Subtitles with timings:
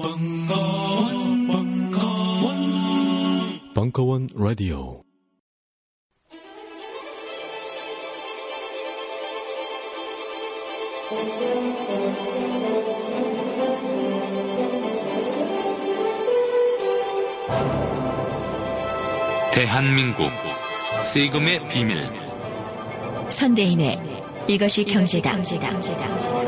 [0.00, 2.54] 벙커원, 벙커원,
[3.74, 5.02] 벙커원 라디오.
[19.52, 20.30] 대한민국
[21.02, 22.08] 세금의 비밀
[23.30, 23.98] 선대인의
[24.46, 25.32] 이것이 경제다.
[25.32, 26.47] 와!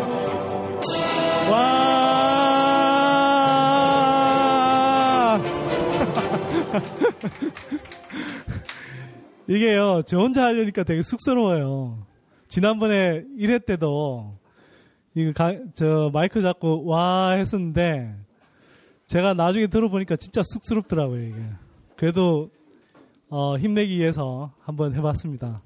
[9.49, 12.07] 이게요, 저 혼자 하려니까 되게 쑥스러워요.
[12.49, 14.37] 지난번에 1회 때도,
[15.15, 18.15] 이거 가- 저 마이크 잡고 와 했었는데,
[19.07, 21.35] 제가 나중에 들어보니까 진짜 쑥스럽더라고요, 이게.
[21.97, 22.51] 그래도,
[23.29, 25.63] 어, 힘내기 위해서 한번 해봤습니다.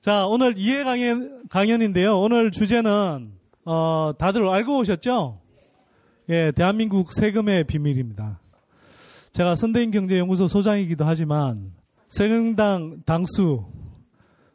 [0.00, 2.18] 자, 오늘 이해 강연, 강연인데요.
[2.18, 3.32] 오늘 주제는,
[3.64, 5.40] 어, 다들 알고 오셨죠?
[6.28, 8.40] 예, 대한민국 세금의 비밀입니다.
[9.36, 11.74] 제가 선대인 경제연구소 소장이기도 하지만,
[12.08, 13.66] 세금당 당수,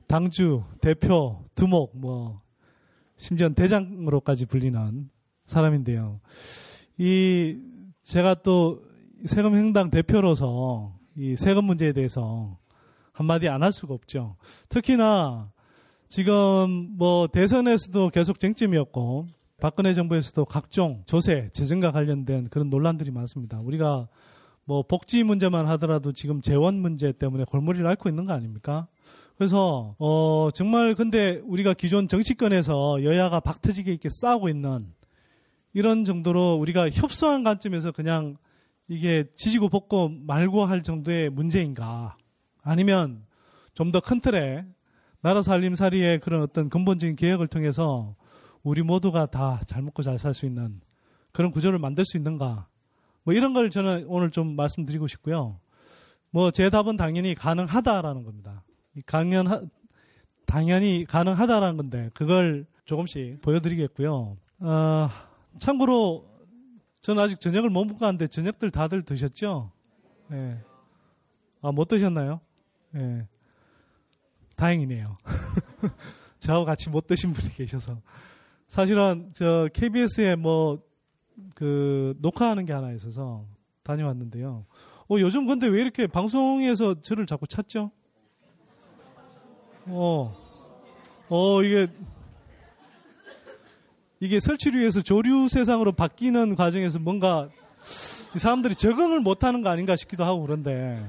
[0.08, 2.42] 당주, 대표, 두목, 뭐,
[3.16, 5.08] 심지어 대장으로까지 불리는
[5.46, 6.20] 사람인데요.
[6.98, 7.60] 이,
[8.02, 8.82] 제가 또
[9.26, 12.58] 세금 행당 대표로서 이 세금 문제에 대해서
[13.14, 14.36] 한마디 안 할 수가 없죠.
[14.70, 15.52] 특히나
[16.10, 19.28] 지금 뭐 대선에서도 계속 쟁점이었고
[19.62, 23.60] 박근혜 정부에서도 각종 조세, 재정과 관련된 그런 논란들이 많습니다.
[23.64, 24.08] 우리가
[24.66, 28.88] 뭐 복지 문제만 하더라도 지금 재원 문제 때문에 골머리를 앓고 있는 거 아닙니까?
[29.38, 34.94] 그래서 어 정말 근데 우리가 기존 정치권에서 여야가 박터지게 이렇게 싸우고 있는
[35.74, 38.38] 이런 정도로 우리가 협소한 관점에서 그냥
[38.88, 42.18] 이게 지지고 볶고 말고 할 정도의 문제인가?
[42.62, 43.26] 아니면
[43.74, 44.66] 좀 더 큰 틀에
[45.22, 48.16] 나라 살림살이의 그런 어떤 근본적인 개혁을 통해서
[48.64, 50.82] 우리 모두가 다 잘 먹고 잘 살 수 있는
[51.32, 52.68] 그런 구조를 만들 수 있는가?
[53.24, 55.60] 뭐 이런 걸 저는 오늘 좀 말씀드리고 싶고요.
[56.32, 58.64] 뭐 제 답은 당연히 가능하다라는 겁니다.
[58.96, 59.70] 이 강연
[60.46, 64.38] 당연히 가능하다라는 건데 그걸 조금씩 보여드리겠고요.
[64.60, 65.10] 어,
[65.60, 66.26] 참고로
[67.02, 69.72] 저는 아직 저녁을 못 먹고 왔는데 저녁들 다들 드셨죠?
[70.32, 70.58] 예.
[71.62, 72.42] 아, 못 드셨나요?
[72.96, 73.28] 예.
[74.56, 75.18] 다행이네요.
[76.40, 78.02] 저하고 같이 못 드신 분이 계셔서.
[78.68, 80.82] 사실은 저 KBS에 뭐
[81.56, 83.46] 그 녹화하는 게 하나 있어서
[83.84, 84.66] 다녀왔는데요.
[85.10, 87.92] 어, 요즘 근데 왜 이렇게 방송에서 저를 자꾸 찾죠?
[89.88, 90.34] 어,
[91.30, 91.88] 어, 이게,
[94.20, 97.50] 이게 설치류에서 조류 세상으로 바뀌는 과정에서 뭔가
[98.36, 101.04] 이 사람들이 적응을 못하는 거 아닌가 싶기도 하고 그런데.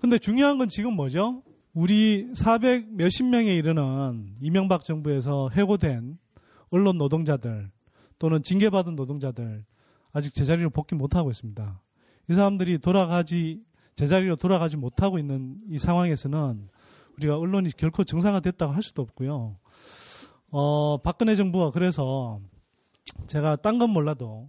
[0.00, 1.42] 근데 중요한 건 지금 뭐죠?
[1.74, 6.18] 우리 400 몇십 명에 이르는 이명박 정부에서 해고된
[6.70, 7.70] 언론 노동자들
[8.22, 9.64] 또는 징계받은 노동자들
[10.12, 11.82] 아직 제자리로 복귀 못하고 있습니다.
[12.30, 13.64] 이 사람들이 돌아가지,
[13.96, 16.68] 제자리로 돌아가지 못하고 있는 이 상황에서는
[17.18, 19.56] 우리가 언론이 결코 정상화됐다고 할 수도 없고요.
[20.52, 22.38] 어, 박근혜 정부가 그래서
[23.26, 24.48] 제가 딴 건 몰라도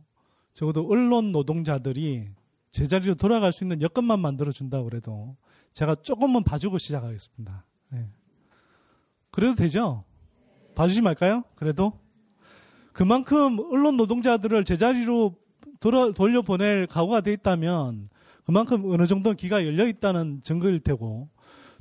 [0.54, 2.30] 적어도 언론 노동자들이
[2.70, 5.36] 제자리로 돌아갈 수 있는 여건만 만들어준다고 그래도
[5.74, 7.66] 제가 조금만 봐주고 시작하겠습니다.
[7.90, 8.08] 네.
[9.32, 10.04] 그래도 되죠?
[10.76, 11.44] 봐주지 말까요?
[11.56, 12.03] 그래도?
[12.94, 15.36] 그만큼 언론 노동자들을 제자리로
[16.16, 18.10] 돌려보낼 각오가 돼 있다면
[18.46, 21.30] 그만큼 어느 정도 기가 열려 있다는 증거일 테고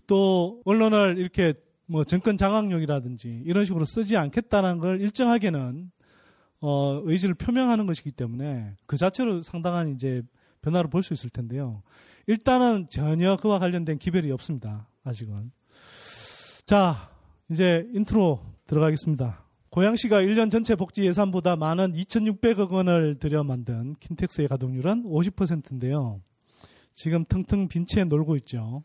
[0.06, 1.54] 또 언론을 이렇게
[1.86, 5.90] 뭐 정권 장악용이라든지 이런 식으로 쓰지 않겠다는 걸 일정하게는
[6.60, 10.22] 어, 의지를 표명하는 것이기 때문에 그 자체로 상당한 이제
[10.62, 11.82] 변화를 볼 수 있을 텐데요.
[12.26, 14.88] 일단은 전혀 그와 관련된 기별이 없습니다.
[15.04, 15.50] 아직은.
[16.64, 17.10] 자,
[17.50, 19.44] 이제 인트로 들어가겠습니다.
[19.72, 26.20] 고양시가 1년 전체 복지 예산보다 많은 2,600억 원을 들여 만든 킨텍스의 가동률은 50%인데요.
[26.92, 28.84] 지금 텅텅 빈 채 놀고 있죠.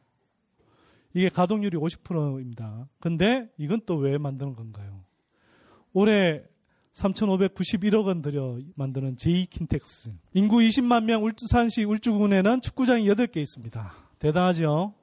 [1.13, 2.87] 이게 가동률이 50%입니다.
[3.01, 5.03] 근데 이건 또 왜 만드는 건가요?
[5.91, 6.41] 올해
[6.93, 10.13] 3,591억 원 들여 만드는 제2킨텍스.
[10.35, 13.93] 인구 20만 명 울산시 울주군에는 축구장이 8개 있습니다.
[14.19, 14.93] 대단하죠?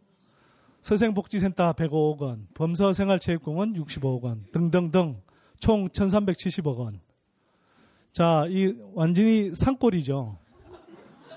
[0.81, 5.21] 서생복지센터 105억 원, 범서생활체육공원 65억 원 등등등
[5.65, 7.01] 총 1,370억 원.
[8.13, 10.37] 자, 이 완전히 산골이죠.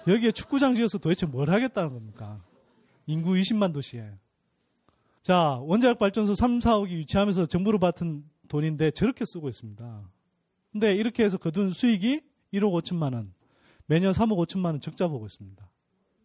[0.06, 2.38] 여기에 축구장 지어서 도대체 뭘 하겠다는 겁니까?
[3.06, 4.12] 인구 20만 도시에.
[5.22, 10.02] 자, 원자력 발전소 3, 4억이 유치하면서 정부로 받은 돈인데 저렇게 쓰고 있습니다.
[10.74, 12.20] 근데 이렇게 해서 거둔 수익이
[12.54, 13.34] 1억 5천만 원.
[13.86, 15.66] 매년 3억 5천만 원 적자 보고 있습니다.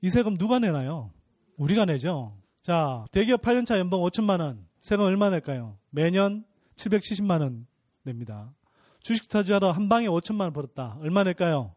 [0.00, 1.12] 이 세금 누가 내나요?
[1.56, 2.36] 우리가 내죠.
[2.62, 4.66] 자, 대기업 8년차 연봉 5천만 원.
[4.80, 5.78] 세금 얼마 낼까요?
[5.90, 6.44] 매년
[6.74, 7.66] 770만 원
[8.04, 8.52] 냅니다.
[9.00, 10.96] 주식 투자하러 한 방에 5천만 원 벌었다.
[11.00, 11.74] 얼마 낼까요?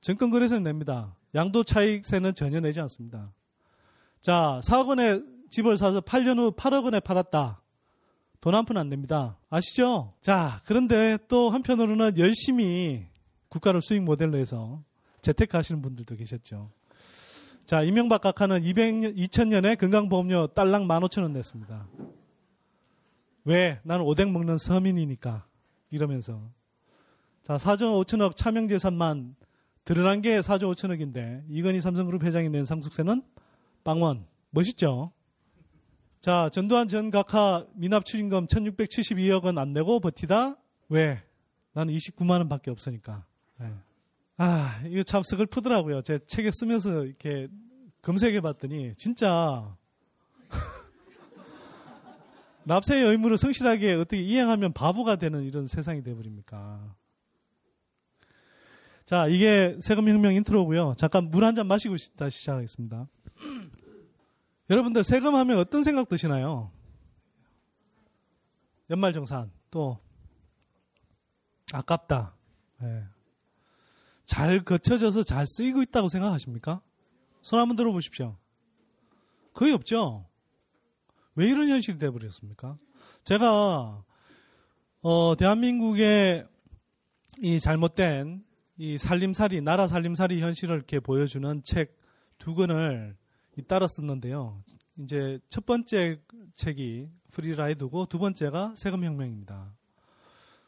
[0.00, 1.16] 정권거래세는 냅니다.
[1.34, 3.32] 양도 차익세는 전혀 내지 않습니다.
[4.20, 5.20] 자, 4억 원에
[5.50, 7.62] 집을 사서 8년 후 8억 원에 팔았다.
[8.40, 9.36] 돈 한 푼 안 냅니다.
[9.50, 10.14] 아시죠?
[10.20, 13.06] 자, 그런데 또 한편으로는 열심히
[13.48, 14.82] 국가를 수익 모델로 해서
[15.22, 16.70] 재테크 하시는 분들도 계셨죠.
[17.66, 21.88] 자, 이명박 각하는 200년, 2000년에 건강보험료 딸랑 15,000원 냈습니다.
[23.44, 23.80] 왜?
[23.82, 25.47] 나는 오뎅 먹는 서민이니까.
[25.90, 26.50] 이러면서.
[27.42, 29.34] 자, 4조 5천억 차명 재산만
[29.84, 33.22] 드러난 게 4조 5천억인데 이건희 삼성그룹 회장이 낸 상속세는
[33.84, 34.26] 빵원.
[34.50, 35.12] 멋있죠?
[36.20, 40.56] 자, 전두환 전 각하 미납 추징금 1672억 원안 내고 버티다?
[40.88, 41.22] 왜?
[41.72, 43.24] 나는 29만 원 밖에 없으니까.
[43.60, 43.72] 네.
[44.36, 46.02] 아, 이거 참 슬프더라고요.
[46.02, 47.48] 제 책에 쓰면서 이렇게
[48.02, 49.74] 검색해 봤더니 진짜
[52.64, 56.94] 납세의 의무를 성실하게 어떻게 이행하면 바보가 되는 이런 세상이 돼버립니까?
[59.04, 60.94] 자, 이게 세금혁명 인트로고요.
[60.98, 63.08] 잠깐 물 한 잔 마시고 다시 시작하겠습니다.
[64.68, 66.70] 여러분들 세금하면 어떤 생각 드시나요?
[68.90, 69.98] 연말정산 또
[71.72, 72.34] 아깝다.
[72.82, 73.04] 네.
[74.26, 76.82] 잘 거쳐져서 잘 쓰이고 있다고 생각하십니까?
[77.40, 78.36] 손 한번 들어보십시오.
[79.54, 80.27] 거의 없죠.
[81.38, 82.76] 왜 이런 현실이 돼버렸습니까?
[83.24, 84.04] 제가
[85.00, 86.46] 어, 대한민국의
[87.40, 88.44] 이 잘못된
[88.76, 91.98] 이 살림살이 나라 살림살이 현실을 이렇게 보여주는 책
[92.38, 93.16] 두 권을
[93.66, 94.62] 따라 썼는데요.
[94.98, 96.20] 이제 첫 번째
[96.54, 99.74] 책이 Free Rider고 두 번째가 세금혁명입니다.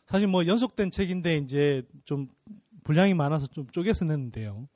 [0.07, 2.29] 사실 뭐 연속된 책인데 이제 좀
[2.83, 4.69] 분량이 많아서 좀 쪼개서 냈는데요.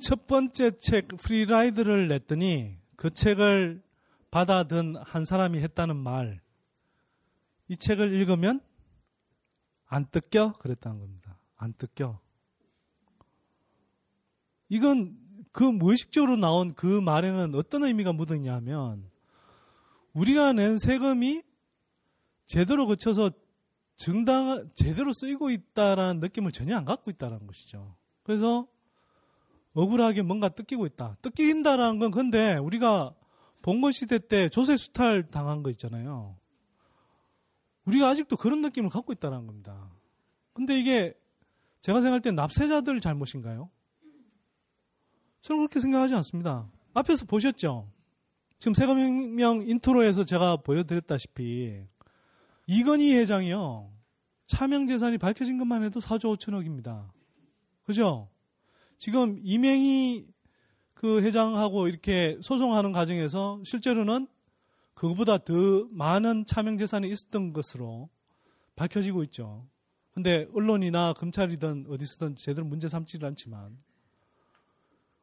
[0.00, 3.82] 첫 번째 책 Free Rider를 냈더니 그 책을
[4.34, 6.40] 받아든 한 사람이 했다는 말.
[7.68, 8.60] 이 책을 읽으면
[9.86, 10.54] 안 뜯겨?
[10.54, 11.38] 그랬다는 겁니다.
[11.54, 12.18] 안 뜯겨.
[14.68, 15.16] 이건
[15.52, 19.08] 그 무의식적으로 나온 그 말에는 어떤 의미가 묻어 있냐면
[20.14, 21.44] 우리가 낸 세금이
[22.44, 23.30] 제대로 거쳐서
[23.94, 27.94] 정당 제대로 쓰이고 있다라는 느낌을 전혀 안 갖고 있다라는 것이죠.
[28.24, 28.66] 그래서
[29.74, 31.18] 억울하게 뭔가 뜯기고 있다.
[31.22, 33.14] 뜯긴다라는 건 근데 우리가
[33.64, 36.36] 봉건 시대 때 조세 수탈 당한 거 있잖아요.
[37.86, 39.90] 우리가 아직도 그런 느낌을 갖고 있다는 겁니다.
[40.52, 41.14] 근데 이게
[41.80, 43.70] 제가 생각할 때 납세자들 잘못인가요?
[45.40, 46.68] 저는 그렇게 생각하지 않습니다.
[46.92, 47.90] 앞에서 보셨죠?
[48.58, 51.86] 지금 세금혁명 intro에서 제가 보여드렸다시피
[52.66, 53.90] 이건희 회장이요.
[54.46, 57.08] 차명재산이 밝혀진 것만 해도 4조 5천억입니다.
[57.84, 58.28] 그죠?
[58.98, 60.33] 지금 이명희
[60.94, 64.26] 그 회장하고 이렇게 소송하는 과정에서 실제로는
[64.94, 65.52] 그거보다 더
[65.90, 68.08] 많은 차명 재산이 있었던 것으로
[68.76, 69.66] 밝혀지고 있죠.
[70.12, 73.76] 근데 언론이나 검찰이든 어디서든 제대로 문제 삼지를 않지만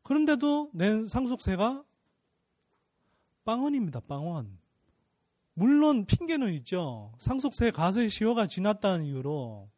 [0.04, 1.84] 그런데도 낸 상속세가
[3.46, 4.02] 빵원입니다.
[4.02, 4.60] 빵원.
[5.54, 7.14] 물론 핑계는 있죠.
[7.18, 9.70] 상속세 가세 시효가 지났다는 이유로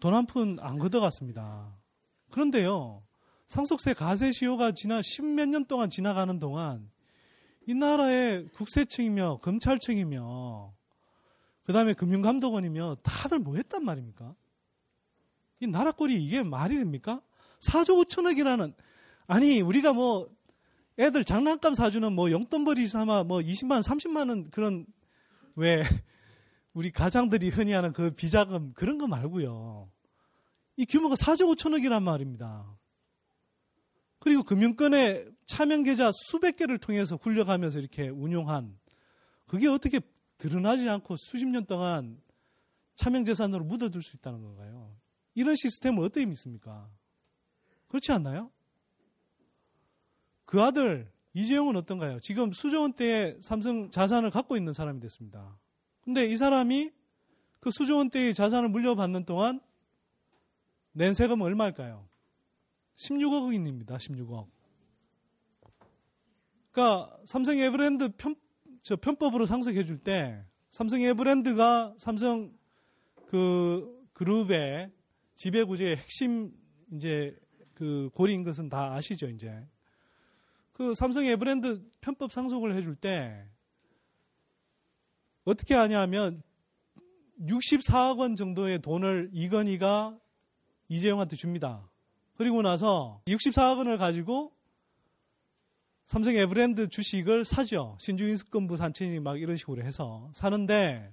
[0.00, 1.74] 돈 한 푼 안 걷어갔습니다.
[2.30, 3.02] 그런데요.
[3.46, 6.90] 상속세 가세 시효가 지나 십몇 년 동안 지나가는 동안
[7.66, 10.72] 이 나라의 국세청이며 검찰청이며
[11.62, 14.34] 그 다음에 금융감독원이며 다들 뭐 했단 말입니까?
[15.60, 17.20] 이 나라 꼴이 이게 말이 됩니까?
[17.60, 18.74] 4조 5천억이라는
[19.26, 20.28] 아니 우리가 뭐
[20.98, 24.86] 애들 장난감 사주는 뭐 용돈벌이 삼아 뭐 20만 30만 원 그런
[25.54, 25.82] 왜
[26.72, 29.90] 우리 가장들이 흔히 하는 그 비자금 그런 거 말고요.
[30.76, 32.66] 이 규모가 4조 5천억이란 말입니다.
[34.26, 38.76] 그리고 금융권의 차명 계좌 수백 개를 통해서 굴려가면서 이렇게 운용한
[39.46, 40.00] 그게 어떻게
[40.36, 42.20] 드러나지 않고 수십 년 동안
[42.96, 44.92] 차명 재산으로 묻어둘 수 있다는 건가요?
[45.36, 46.90] 이런 시스템을 어떻게 믿습니까?
[47.86, 48.50] 그렇지 않나요?
[50.44, 52.18] 그 아들 이재용은 어떤가요?
[52.18, 55.56] 지금 수조 원대의 삼성 자산을 갖고 있는 사람이 됐습니다.
[56.00, 56.90] 근데 이 사람이
[57.60, 59.60] 그 수조 원대의 자산을 물려받는 동안
[60.90, 62.15] 낸 세금은 얼마일까요?
[62.96, 63.96] 16억 원입니다.
[63.96, 64.48] 16억.
[66.72, 68.34] 그러니까 삼성 에브랜드 편,
[68.82, 72.52] 저 편법으로 상속해 줄 때 삼성 에브랜드가 삼성
[73.28, 74.92] 그 그룹의
[75.34, 76.52] 지배 구조의 핵심
[76.92, 77.34] 이제
[77.74, 79.66] 그 고리인 것은 다 아시죠, 이제.
[80.72, 83.46] 그 삼성 에브랜드 편법 상속을 해줄 때
[85.44, 86.42] 어떻게 하냐면
[87.40, 90.18] 64억 원 정도의 돈을 이건희가
[90.88, 91.88] 이재용한테 줍니다.
[92.36, 94.52] 그리고 나서 64억 원을 가지고
[96.04, 97.96] 삼성 에브랜드 주식을 사죠.
[98.00, 101.12] 신주인수권부 산천이 막 이런 식으로 해서 사는데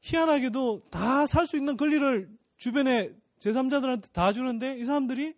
[0.00, 5.34] 희한하게도 다 살 수 있는 권리를 주변에 제3자들한테 다 주는데 이 사람들이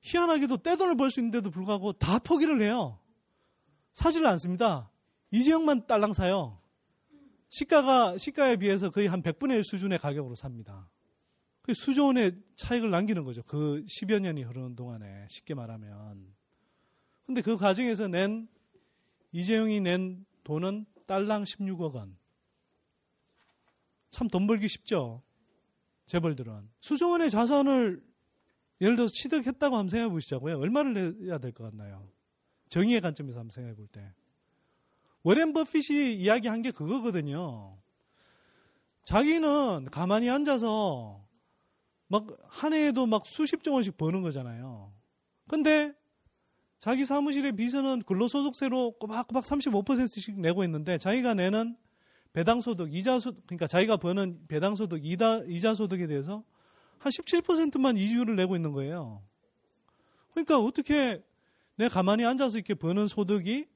[0.00, 2.98] 희한하게도 떼돈을 벌 수 있는데도 불구하고 다 포기를 해요.
[3.92, 4.90] 사지를 않습니다.
[5.32, 6.58] 이재용만 딸랑 사요.
[7.48, 10.88] 시가가, 시가에 비해서 거의 한 100분의 1 수준의 가격으로 삽니다.
[11.66, 13.42] 그 수조 원의 차익을 남기는 거죠.
[13.42, 16.32] 그 10여 년이 흐르는 동안에 쉽게 말하면.
[17.26, 18.48] 근데 그 과정에서 낸
[19.32, 22.16] 이재용이 낸 돈은 딸랑 16억 원.
[24.10, 25.22] 참 돈 벌기 쉽죠.
[26.06, 26.70] 재벌들은.
[26.80, 28.00] 수조 원의 자산을
[28.80, 30.58] 예를 들어서 취득했다고 한번 생각해 보시자고요.
[30.60, 32.08] 얼마를 내야 될 것 같나요?
[32.68, 34.14] 정의의 관점에서 한번 생각해 볼 때.
[35.24, 37.76] 워렌 버핏이 이야기한 게 그거거든요.
[39.02, 41.25] 자기는 가만히 앉아서
[42.08, 44.92] 막 한 해에도 막 수십조 원씩 버는 거잖아요.
[45.46, 45.92] 근데
[46.78, 51.76] 자기 사무실의 비서는 근로소득세로 꼬박꼬박 35%씩 내고 있는데 자기가 내는
[52.32, 56.44] 배당소득, 이자소득, 그러니까 자기가 버는 배당소득, 이자, 이자소득에 대해서
[56.98, 59.22] 한 17%만 이주를 내고 있는 거예요.
[60.32, 61.24] 그러니까 어떻게
[61.76, 63.66] 내가 가만히 앉아서 이렇게 버는 소득이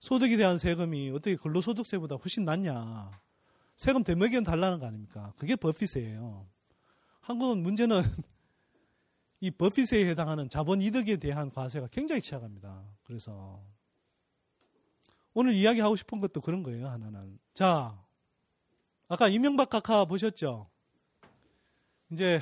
[0.00, 3.10] 소득에 대한 세금이 어떻게 근로소득세보다 훨씬 낮냐.
[3.76, 5.32] 세금 대먹이는 달라는 거 아닙니까?
[5.36, 6.46] 그게 버핏세예요.
[7.28, 8.00] 한국은 문제는
[9.40, 12.82] 이 버핏세에 해당하는 자본 이득에 대한 과세가 굉장히 취약합니다.
[13.04, 13.62] 그래서
[15.34, 17.38] 오늘 이야기하고 싶은 것도 그런 거예요, 하나는.
[17.52, 18.02] 자,
[19.08, 20.70] 아까 이명박 각하 보셨죠?
[22.10, 22.40] 이제,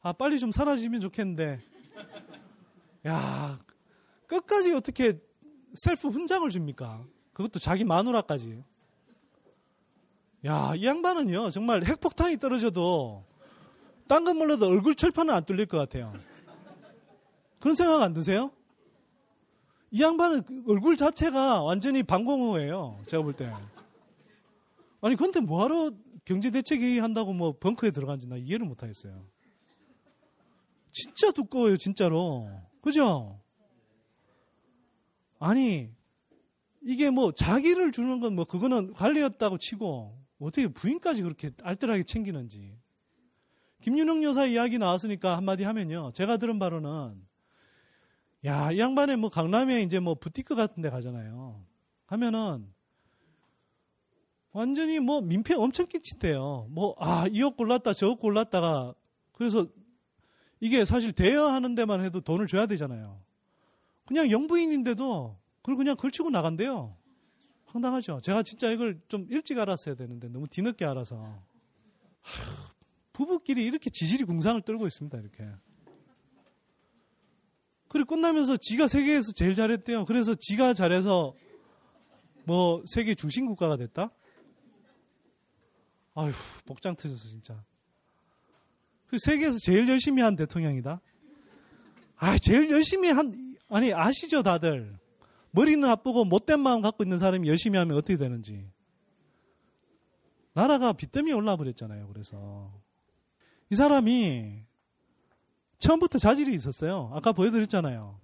[0.00, 1.60] 아, 빨리 좀 사라지면 좋겠는데,
[3.06, 3.62] 야,
[4.26, 5.20] 끝까지 어떻게
[5.74, 7.04] 셀프 훈장을 줍니까?
[7.34, 8.64] 그것도 자기 마누라까지.
[10.46, 13.26] 야, 이 양반은요, 정말 핵폭탄이 떨어져도,
[14.08, 16.12] 딴 건 몰라도 얼굴 철판은 안 뚫릴 것 같아요.
[17.60, 18.50] 그런 생각 안 드세요?
[19.90, 23.00] 이 양반은 그 얼굴 자체가 완전히 방공호예요.
[23.06, 23.50] 제가 볼 때.
[25.00, 25.92] 아니, 근데 뭐하러
[26.24, 29.26] 경제대책회의 한다고 뭐 벙커에 들어간지 나 이해를 못하겠어요.
[30.92, 32.48] 진짜 두꺼워요, 진짜로.
[32.80, 33.40] 그죠?
[35.38, 35.90] 아니,
[36.82, 42.76] 이게 뭐 자기를 주는 건 뭐 그거는 관리였다고 치고 어떻게 부인까지 그렇게 알뜰하게 챙기는지.
[43.84, 46.12] 김윤영 여사 이야기 나왔으니까 한마디 하면요.
[46.14, 47.22] 제가 들은 바로는
[48.46, 51.62] 야, 이 양반에 뭐 강남에 이제 뭐 부티크 같은 데 가잖아요.
[52.06, 52.66] 하면은
[54.52, 56.68] 완전히 뭐 민폐 엄청 끼친대요.
[56.70, 58.94] 뭐, 아, 이 옷 골랐다, 저 옷 골랐다가
[59.32, 59.66] 그래서
[60.60, 63.20] 이게 사실 대여하는 데만 해도 돈을 줘야 되잖아요.
[64.06, 66.96] 그냥 영부인인데도 그걸 그냥 걸치고 나간대요.
[67.66, 68.20] 황당하죠.
[68.22, 71.16] 제가 진짜 이걸 좀 일찍 알았어야 되는데 너무 뒤늦게 알아서.
[71.16, 72.73] 하,
[73.14, 75.16] 부부끼리 이렇게 지질이 궁상을 떨고 있습니다.
[75.18, 75.48] 이렇게.
[77.88, 80.04] 그리고 끝나면서 지가 세계에서 제일 잘했대요.
[80.04, 81.34] 그래서 지가 잘해서
[82.44, 84.10] 뭐 세계 중심 국가가 됐다?
[86.14, 86.32] 아휴,
[86.66, 87.64] 복장 터졌어, 진짜.
[89.06, 91.00] 그 세계에서 제일 열심히 한 대통령이다?
[92.16, 94.98] 아, 제일 열심히 한, 아니, 아시죠, 다들?
[95.52, 98.68] 머리는 나쁘고 못된 마음 갖고 있는 사람이 열심히 하면 어떻게 되는지.
[100.52, 102.83] 나라가 빚더미 올라 버렸잖아요, 그래서.
[103.70, 104.62] 이 사람이
[105.78, 107.10] 처음부터 자질이 있었어요.
[107.14, 108.18] 아까 보여드렸잖아요.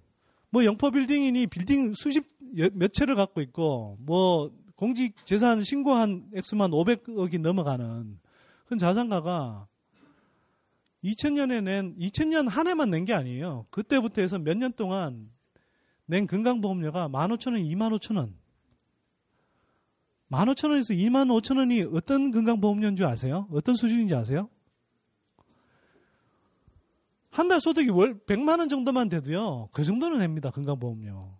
[0.49, 2.25] 뭐 영포 빌딩이니 빌딩 수십
[2.73, 8.19] 몇 채를 갖고 있고 뭐 공직 재산 신고한 액수만 500억이 넘어가는
[8.65, 9.67] 그런 자산가가
[11.03, 13.65] 2000년에 낸 2000년 한 해만 낸 게 아니에요.
[13.69, 15.29] 그때부터 해서 몇 년 동안
[16.05, 18.33] 낸 건강보험료가 15,000원, 25,000원.
[20.29, 23.47] 15,000원에서 25,000원이 어떤 건강보험료인 줄 아세요?
[23.51, 24.49] 어떤 수준인지 아세요?
[27.31, 29.69] 한 달 소득이 월 100만 원 정도만 돼도요.
[29.71, 30.49] 그 정도는 냅니다.
[30.51, 31.37] 건강보험료.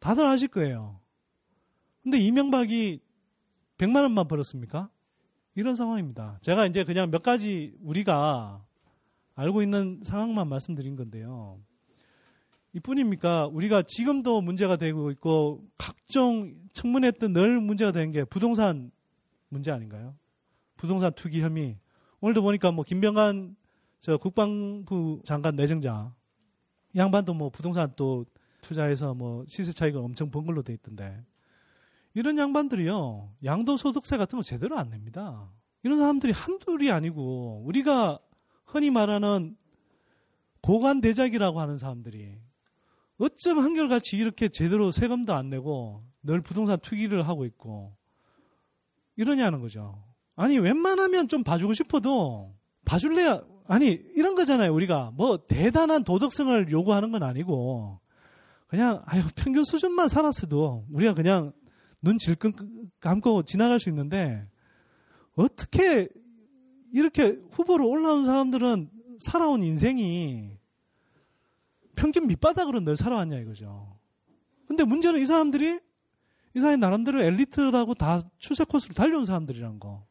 [0.00, 1.00] 다들 아실 거예요.
[2.02, 3.00] 근데 이명박이
[3.76, 4.88] 100만 원만 벌었습니까?
[5.54, 6.38] 이런 상황입니다.
[6.42, 8.64] 제가 이제 그냥 몇 가지 우리가
[9.34, 11.60] 알고 있는 상황만 말씀드린 건데요.
[12.72, 13.48] 이뿐입니까?
[13.48, 18.90] 우리가 지금도 문제가 되고 있고 각종 청문회 때 늘 문제가 되는 게 부동산
[19.48, 20.14] 문제 아닌가요?
[20.76, 21.78] 부동산 투기 혐의.
[22.20, 23.56] 오늘도 보니까 뭐 김병관
[24.00, 26.14] 저 국방부 장관 내정자
[26.96, 28.24] 양반도 뭐 부동산 또
[28.60, 31.24] 투자해서 뭐 시세 차익을 엄청 번 걸로 돼 있던데
[32.14, 35.50] 이런 양반들이요 양도소득세 같은 거 제대로 안 냅니다.
[35.82, 38.18] 이런 사람들이 한둘이 아니고 우리가
[38.64, 39.56] 흔히 말하는
[40.62, 42.36] 고관대작이라고 하는 사람들이
[43.18, 47.96] 어쩜 한결같이 이렇게 제대로 세금도 안 내고 늘 부동산 투기를 하고 있고
[49.16, 50.04] 이러냐는 거죠.
[50.36, 54.72] 아니 웬만하면 좀 봐주고 싶어도 봐줄래야 아니 이런 거잖아요.
[54.72, 58.00] 우리가 뭐 대단한 도덕성을 요구하는 건 아니고
[58.66, 61.52] 그냥 아유 평균 수준만 살았어도 우리가 그냥
[62.00, 64.46] 눈 질끈 감고 지나갈 수 있는데
[65.34, 66.08] 어떻게
[66.94, 70.56] 이렇게 후보로 올라온 사람들은 살아온 인생이
[71.94, 73.98] 평균 밑바닥으로 늘 살아왔냐 이거죠.
[74.66, 75.78] 근데 문제는 이 사람들이
[76.54, 80.06] 이 사람이 나름대로 엘리트라고 다 출세 코스로 달려온 사람들이란 거.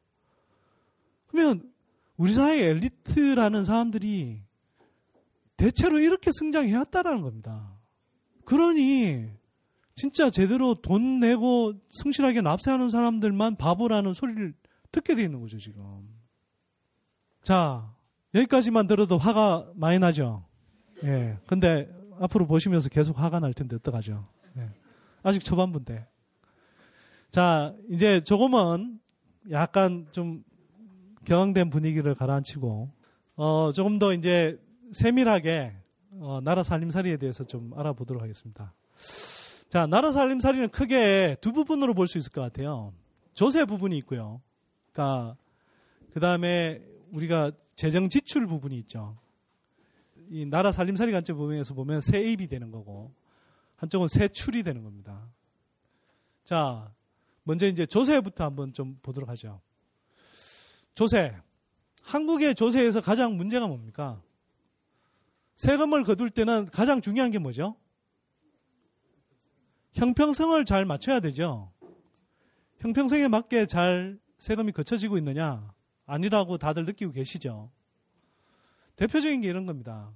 [1.26, 1.72] 그러면
[2.18, 4.42] 우리 사회의 엘리트라는 사람들이
[5.56, 7.74] 대체로 이렇게 성장해왔다라는 겁니다.
[8.46, 9.30] 그러니
[9.96, 14.54] 진짜 제대로 돈 내고 성실하게 납세하는 사람들만 바보라는 소리를
[14.92, 16.08] 듣게 돼 있는 거죠, 지금.
[17.42, 17.92] 자,
[18.36, 20.46] 여기까지만 들어도 화가 많이 나죠?
[21.04, 21.38] 예.
[21.48, 24.28] 근데 앞으로 보시면서 계속 화가 날 텐데 어떡하죠?
[24.58, 24.70] 예.
[25.24, 26.06] 아직 초반부인데.
[27.32, 29.00] 자, 이제 조금은
[29.52, 30.44] 약간 좀
[31.28, 32.90] 경황된 분위기를 가라앉히고,
[33.36, 34.58] 어, 조금 더 이제
[34.94, 35.74] 세밀하게,
[36.22, 38.74] 어, 나라 살림살이에 대해서 좀 알아보도록 하겠습니다.
[39.70, 42.94] 자, 나라 살림살이는 크게 두 부분으로 볼 수 있을 것 같아요.
[43.34, 44.42] 조세 부분이 있고요.
[44.94, 45.36] 그러니까,
[46.14, 46.82] 그 다음에
[47.12, 49.18] 우리가 재정 지출 부분이 있죠.
[50.30, 53.12] 이 나라 살림살이 관점 부분에서 보면 세입이 되는 거고,
[53.76, 55.28] 한쪽은 세출이 되는 겁니다.
[56.46, 56.90] 자,
[57.44, 59.60] 먼저 이제 조세부터 한번 좀 보도록 하죠.
[60.98, 61.32] 조세.
[62.02, 64.20] 한국의 조세에서 가장 문제가 뭡니까?
[65.54, 67.76] 세금을 거둘 때는 가장 중요한 게 뭐죠?
[69.92, 71.72] 형평성을 잘 맞춰야 되죠.
[72.80, 75.72] 형평성에 맞게 잘 세금이 거쳐지고 있느냐?
[76.08, 77.70] 아니라고 다들 느끼고 계시죠.
[78.96, 80.12] 대표적인 게 이런 겁니다.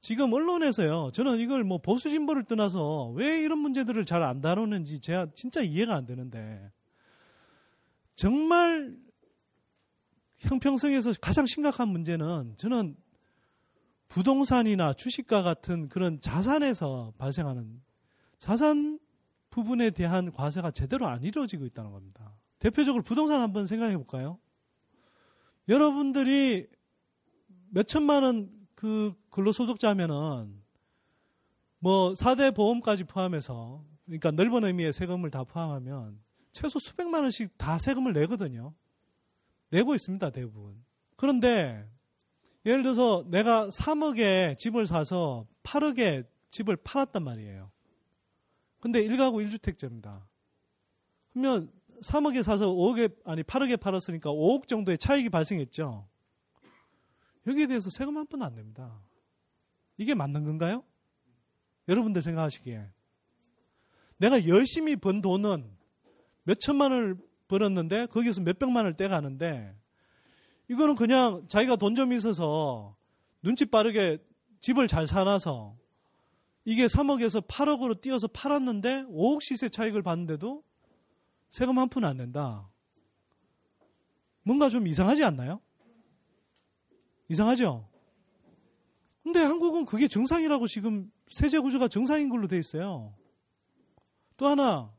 [0.00, 5.26] 지금 언론에서요, 저는 이걸 뭐 보수 진보를 떠나서 왜 이런 문제들을 잘 안 다루는지 제가
[5.34, 6.72] 진짜 이해가 안 되는데,
[8.14, 8.96] 정말
[10.42, 12.96] 형평성에서 가장 심각한 문제는 저는
[14.08, 17.80] 부동산이나 주식과 같은 그런 자산에서 발생하는
[18.38, 18.98] 자산
[19.50, 22.34] 부분에 대한 과세가 제대로 안 이루어지고 있다는 겁니다.
[22.58, 24.38] 대표적으로 부동산 한번 생각해 볼까요?
[25.68, 26.68] 여러분들이
[27.70, 30.60] 몇 천만 원 그 근로소득자면은
[31.78, 36.18] 뭐 4대 보험까지 포함해서 그러니까 넓은 의미의 세금을 다 포함하면
[36.50, 38.74] 최소 수백만 원씩 다 세금을 내거든요.
[39.72, 40.84] 내고 있습니다, 대부분.
[41.16, 41.88] 그런데
[42.66, 47.70] 예를 들어서 내가 3억에 집을 사서 8억에 집을 팔았단 말이에요.
[48.80, 50.22] 근데 1가구 1주택자입니다.
[51.32, 56.06] 그러면 3억에 사서 5억에, 아니 8억에 팔았으니까 5억 정도의 차익이 발생했죠.
[57.46, 59.00] 여기에 대해서 세금 한 푼 안 냅니다.
[59.96, 60.84] 이게 맞는 건가요?
[61.88, 62.90] 여러분들 생각하시기에.
[64.18, 65.68] 내가 열심히 번 돈은
[66.44, 67.16] 몇 천만 원을
[67.52, 69.76] 벌었는데 거기서 몇 백만 원을 떼가는데
[70.68, 72.96] 이거는 그냥 자기가 돈 좀 있어서
[73.42, 74.18] 눈치 빠르게
[74.60, 75.76] 집을 잘 사놔서
[76.64, 80.62] 이게 3억에서 8억으로 뛰어서 팔았는데 5억 시세 차익을 받는데도
[81.50, 82.68] 세금 한 푼 안 낸다.
[84.44, 85.60] 뭔가 좀 이상하지 않나요?
[87.28, 87.88] 이상하죠?
[89.22, 93.12] 근데 한국은 그게 정상이라고 지금 세제 구조가 정상인 걸로 돼 있어요.
[94.36, 94.90] 또 하나,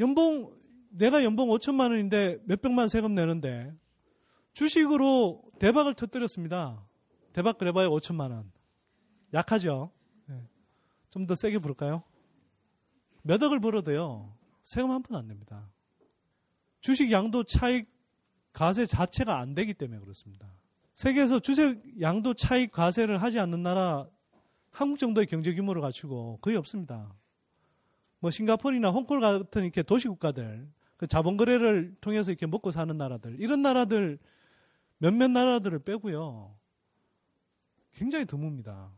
[0.00, 0.52] 연봉,
[0.88, 3.72] 내가 연봉 5천만 원인데 몇백만 세금 내는데
[4.54, 6.84] 주식으로 대박을 터뜨렸습니다.
[7.32, 8.50] 대박 그래봐야 5천만 원.
[9.32, 9.92] 약하죠?
[10.26, 10.42] 네.
[11.10, 12.02] 좀더 세게 부를까요?
[13.22, 15.70] 몇 억을 벌어도요, 세금 한 푼 안 냅니다.
[16.80, 17.86] 주식 양도 차익
[18.52, 20.50] 과세 자체가 안 되기 때문에 그렇습니다.
[20.94, 24.08] 세계에서 주식 양도 차익 과세를 하지 않는 나라
[24.70, 27.14] 한국 정도의 경제 규모를 갖추고 거의 없습니다.
[28.20, 33.36] 뭐 싱가포르나 홍콩 같은 이렇게 도시 국가들 그 자본 거래를 통해서 이렇게 먹고 사는 나라들
[33.40, 34.18] 이런 나라들
[34.98, 36.54] 몇몇 나라들을 빼고요.
[37.94, 38.90] 굉장히 드뭅니다.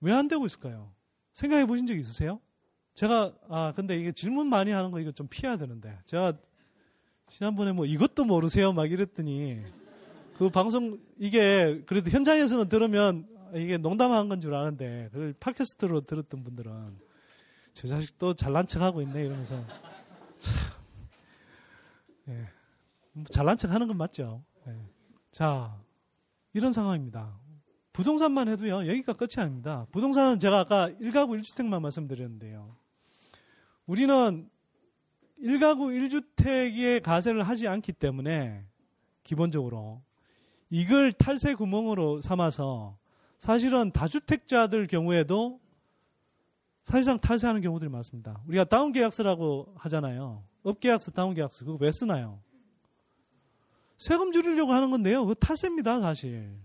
[0.00, 0.92] 왜 안 되고 있을까요?
[1.32, 2.40] 생각해 보신 적 있으세요?
[2.94, 6.34] 제가 아 근데 이게 질문 많이 하는 거 이거 좀 피해야 되는데 제가
[7.26, 9.62] 지난번에 뭐 이것도 모르세요 막 이랬더니
[10.34, 17.05] 그 방송 이게 그래도 현장에서는 들으면 이게 농담한 건 줄 아는데 그걸 팟캐스트로 들었던 분들은
[17.76, 19.62] 저 자식 또 잘난 척하고 있네 이러면서
[20.38, 20.54] 참
[22.28, 22.48] 예.
[23.30, 24.42] 잘난 척하는 건 맞죠.
[24.66, 24.74] 예.
[25.30, 25.78] 자
[26.54, 27.38] 이런 상황입니다.
[27.92, 29.86] 부동산만 해도요 여기가 끝이 아닙니다.
[29.92, 32.74] 부동산은 제가 아까 1가구 1주택만 말씀드렸는데요.
[33.84, 34.48] 우리는
[35.38, 38.64] 1가구 1주택에 가세를 하지 않기 때문에
[39.22, 40.00] 기본적으로
[40.70, 42.96] 이걸 탈세 구멍으로 삼아서
[43.38, 45.60] 사실은 다주택자들 경우에도
[46.86, 48.40] 사실상 탈세하는 경우들이 많습니다.
[48.46, 50.44] 우리가 다운 계약서라고 하잖아요.
[50.62, 52.40] 업 계약서, 다운 계약서 그거 왜 쓰나요?
[53.98, 55.22] 세금 줄이려고 하는 건데요.
[55.22, 56.56] 그거 탈세입니다, 사실.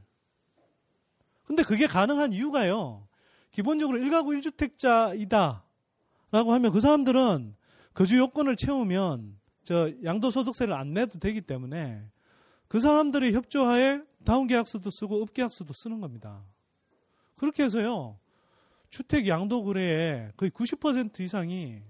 [1.45, 3.07] 근데 그게 가능한 이유가요.
[3.49, 5.63] 기본적으로 1가구 1주택자이다.
[6.29, 7.55] 라고 하면 그 사람들은
[7.95, 12.05] 거주 요건을 채우면 저 양도소득세를 안 내도 되기 때문에
[12.67, 16.43] 그 사람들이 협조하에 다운 계약서도 쓰고 업 계약서도 쓰는 겁니다.
[17.37, 18.19] 그렇게 해서요.
[18.91, 21.81] 주택 양도 거래의 거의 90% 이상이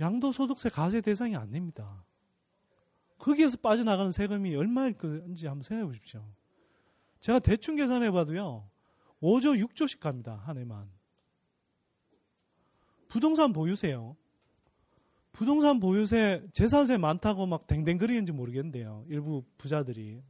[0.00, 2.04] 양도 소득세 과세 대상이 안 됩니다.
[3.18, 6.26] 거기에서 빠져나가는 세금이 얼마일 건지 한번 생각해 보십시오.
[7.20, 8.68] 제가 대충 계산해 봐도요.
[9.22, 10.42] 5조, 6조씩 갑니다.
[10.44, 10.90] 한 해만.
[13.08, 14.16] 부동산 보유세요.
[15.32, 19.04] 부동산 보유세, 재산세 많다고 막 댕댕거리는지 모르겠는데요.
[19.08, 20.22] 일부 부자들이.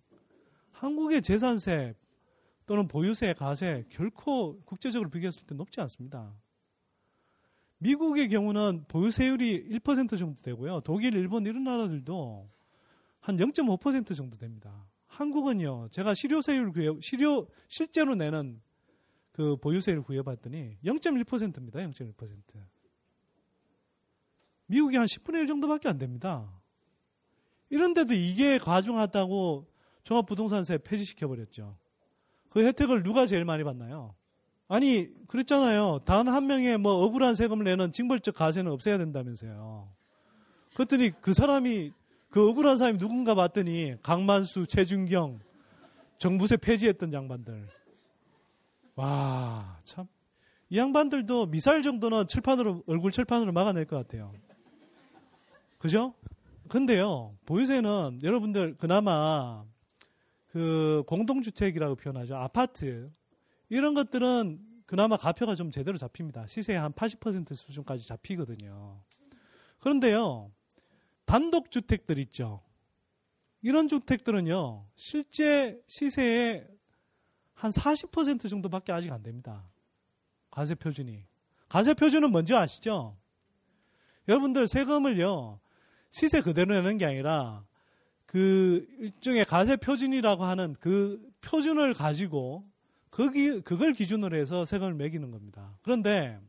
[0.73, 1.95] 한국의 재산세
[2.67, 6.35] 또는 보유세, 가세 결코 국제적으로 비교했을 때 높지 않습니다.
[7.79, 10.81] 미국의 경우는 보유세율이 1% 정도 되고요.
[10.81, 12.49] 독일, 일본 이런 나라들도
[13.21, 14.87] 한 0.5% 정도 됩니다.
[15.07, 18.61] 한국은요, 제가 실효세율 구해, 실효, 실제로 내는
[19.33, 21.81] 그 보유세를 구해봤더니 0.1%입니다.
[21.81, 22.15] 0.1%.
[24.67, 26.51] 미국이 한 10분의 1 정도밖에 안 됩니다.
[27.69, 29.67] 이런데도 이게 과중하다고
[30.05, 31.77] 종합부동산세 폐지시켜버렸죠.
[32.55, 34.15] 그 혜택을 누가 제일 많이 받나요?
[34.69, 36.03] 아니, 그랬잖아요.
[36.05, 39.89] 단 한 명의 뭐 억울한 세금을 내는 징벌적 가세는 없애야 된다면서요.
[40.75, 41.91] 그랬더니 그 사람이,
[42.31, 45.41] 그 억울한 사람이 누군가 봤더니 강만수, 최준경,
[46.19, 47.69] 정부세 폐지했던 양반들.
[48.95, 50.07] 와, 참.
[50.71, 54.33] 이 양반들도 미사일 정도는 칠판으로, 얼굴 칠판으로 막아낼 것 같아요.
[55.79, 56.15] 그죠?
[56.69, 59.65] 근데요, 보유세는 여러분들 그나마
[60.55, 62.37] 그 공동주택이라고 표현하죠.
[62.37, 63.11] 아파트.
[63.69, 66.47] 이런 것들은 그나마 가표가 좀 제대로 잡힙니다.
[66.47, 69.03] 시세의 한 80% 수준까지 잡히거든요.
[69.81, 70.53] 그런데요,
[71.25, 72.63] 단독주택들 있죠.
[73.63, 76.69] 이런 주택들은요, 실제 시세의
[77.55, 79.69] 한 40% 정도밖에 아직 안 됩니다.
[80.53, 81.27] 과세 표준이.
[81.69, 83.19] 과세 표준은 뭔지 아시죠?
[84.29, 85.59] 여러분들 세금을요,
[86.11, 87.67] 시세 그대로 내는 게 아니라
[88.27, 92.65] 그 일종의 가세 표준이라고 하는 그 표준을 가지고
[93.11, 95.77] 거기 그걸 기준으로 해서 세금을 매기는 겁니다.
[95.83, 96.41] 그런데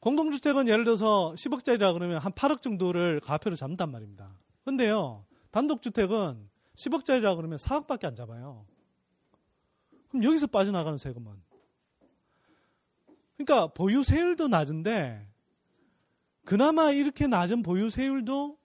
[0.00, 4.30] 공동주택은 예를 들어서 10억짜리라 그러면 한 8억 정도를 가표로 잡는단 말입니다.
[4.64, 8.66] 근데요, 단독주택은 10억짜리라 그러면 4억밖에 안 잡아요.
[10.08, 11.32] 그럼 여기서 빠져나가는 세금은.
[13.36, 15.26] 그러니까 보유세율도 낮은데
[16.44, 18.58] 그나마 이렇게 낮은 보유세율도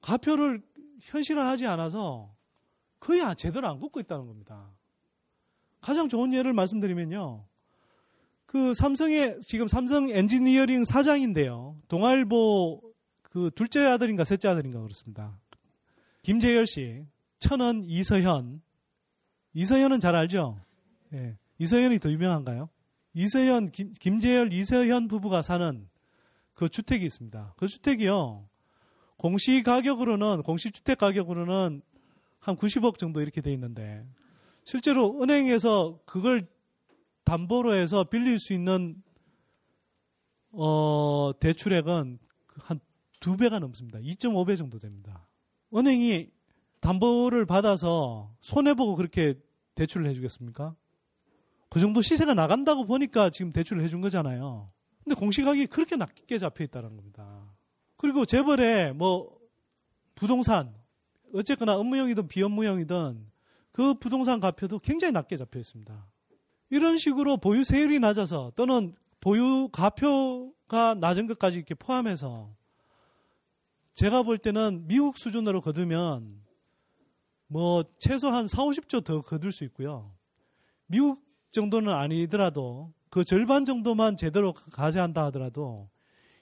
[0.00, 0.62] 가표를
[1.00, 2.34] 현실화하지 않아서
[3.00, 4.70] 거의 제대로 안 굽고 있다는 겁니다.
[5.80, 7.44] 가장 좋은 예를 말씀드리면요.
[8.46, 11.76] 그 삼성의 지금 삼성 엔지니어링 사장인데요.
[11.88, 12.80] 동아일보
[13.22, 15.38] 그 둘째 아들인가 셋째 아들인가 그렇습니다.
[16.22, 17.04] 김재열 씨,
[17.38, 18.62] 천원 이서현.
[19.54, 20.60] 이서현은 잘 알죠?
[21.12, 21.36] 예.
[21.58, 22.68] 이서현이 더 유명한가요?
[23.14, 25.88] 이서현, 김, 김재열, 이서현 부부가 사는
[26.54, 27.54] 그 주택이 있습니다.
[27.56, 28.47] 그 주택이요.
[29.18, 31.82] 공시 가격으로는, 공시주택 가격으로는
[32.38, 34.06] 한 90억 정도 이렇게 돼 있는데,
[34.64, 36.48] 실제로 은행에서 그걸
[37.24, 39.02] 담보로 해서 빌릴 수 있는,
[40.52, 42.18] 어, 대출액은
[42.56, 42.80] 한
[43.20, 43.98] 두 배가 넘습니다.
[43.98, 45.26] 2.5배 정도 됩니다.
[45.74, 46.30] 은행이
[46.80, 49.34] 담보를 받아서 손해보고 그렇게
[49.74, 50.74] 대출을 해주겠습니까?
[51.68, 54.70] 그 정도 시세가 나간다고 보니까 지금 대출을 해준 거잖아요.
[55.04, 57.44] 근데 공시가격이 그렇게 낮게 잡혀 있다는 겁니다.
[57.98, 59.38] 그리고 재벌에 뭐
[60.14, 60.74] 부동산
[61.34, 63.26] 어쨌거나 업무형이든 비업무형이든
[63.72, 66.06] 그 부동산 가표도 굉장히 낮게 잡혀 있습니다.
[66.70, 72.50] 이런 식으로 보유 세율이 낮아서 또는 보유 가표가 낮은 것까지 이렇게 포함해서
[73.92, 76.40] 제가 볼 때는 미국 수준으로 거두면
[77.48, 80.14] 뭐 최소한 4, 50조 더 거둘 수 있고요.
[80.86, 85.88] 미국 정도는 아니더라도 그 절반 정도만 제대로 가세한다 하더라도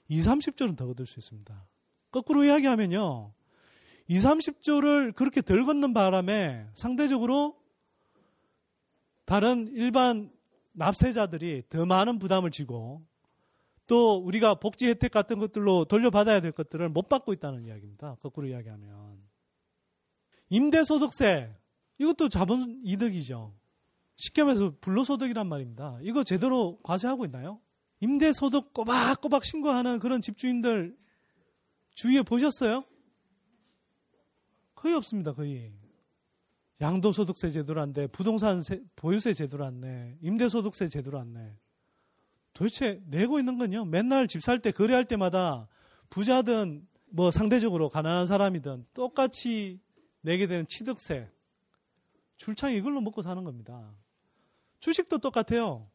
[0.08, 1.66] 2, 30조는 더 얻을 수 있습니다.
[2.10, 3.32] 거꾸로 이야기하면요.
[4.08, 7.56] 2, 30조를 그렇게 덜 걷는 바람에 상대적으로
[9.24, 10.30] 다른 일반
[10.72, 13.04] 납세자들이 더 많은 부담을 지고
[13.86, 18.16] 또 우리가 복지 혜택 같은 것들로 돌려받아야 될 것들을 못 받고 있다는 이야기입니다.
[18.20, 19.18] 거꾸로 이야기하면.
[20.48, 21.54] 임대소득세,
[21.98, 23.54] 이것도 자본 이득이죠.
[24.16, 25.98] 쉽게 말해서 불로소득이란 말입니다.
[26.02, 27.60] 이거 제대로 과세하고 있나요?
[28.00, 30.96] 임대소득 꼬박꼬박 신고하는 그런 집주인들
[31.94, 32.84] 주위에 보셨어요?
[34.74, 35.72] 거의 없습니다, 거의.
[36.80, 41.56] 양도소득세 제도로 안 돼, 부동산 세, 보유세 제도로 안 내, 임대소득세 제도로 안 내.
[42.52, 45.68] 도대체 내고 있는 건요, 맨날 집 살 때 거래할 때마다
[46.10, 49.80] 부자든 뭐 상대적으로 가난한 사람이든 똑같이
[50.20, 51.30] 내게 되는 취득세.
[52.36, 53.94] 줄창 이걸로 먹고 사는 겁니다.
[54.80, 55.88] 주식도 똑같아요.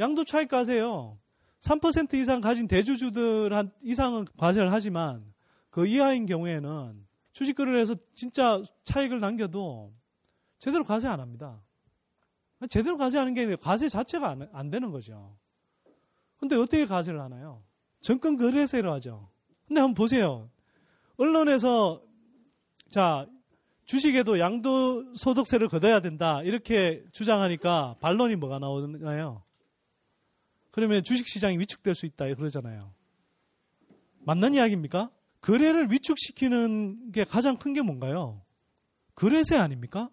[0.00, 1.18] 양도 차익 과세요.
[1.60, 5.22] 3% 이상 가진 대주주들 한 이상은 과세를 하지만
[5.68, 9.92] 그 이하인 경우에는 주식 거래를 해서 진짜 차익을 남겨도
[10.58, 11.60] 제대로 과세 안 합니다.
[12.68, 15.36] 제대로 과세하는 게 아니라 과세 자체가 안, 안 되는 거죠.
[16.38, 17.62] 근데 어떻게 과세를 하나요?
[18.00, 19.28] 정권 거래세로 하죠.
[19.68, 20.50] 근데 한번 보세요.
[21.18, 22.02] 언론에서
[22.90, 23.26] 자
[23.84, 29.42] 주식에도 양도소득세를 걷어야 된다 이렇게 주장하니까 반론이 뭐가 나오나요?
[30.70, 32.92] 그러면 주식시장이 위축될 수 있다 그러잖아요.
[34.20, 35.10] 맞는 이야기입니까?
[35.40, 38.42] 거래를 위축시키는 게 가장 큰 게 뭔가요?
[39.14, 40.10] 거래세 아닙니까?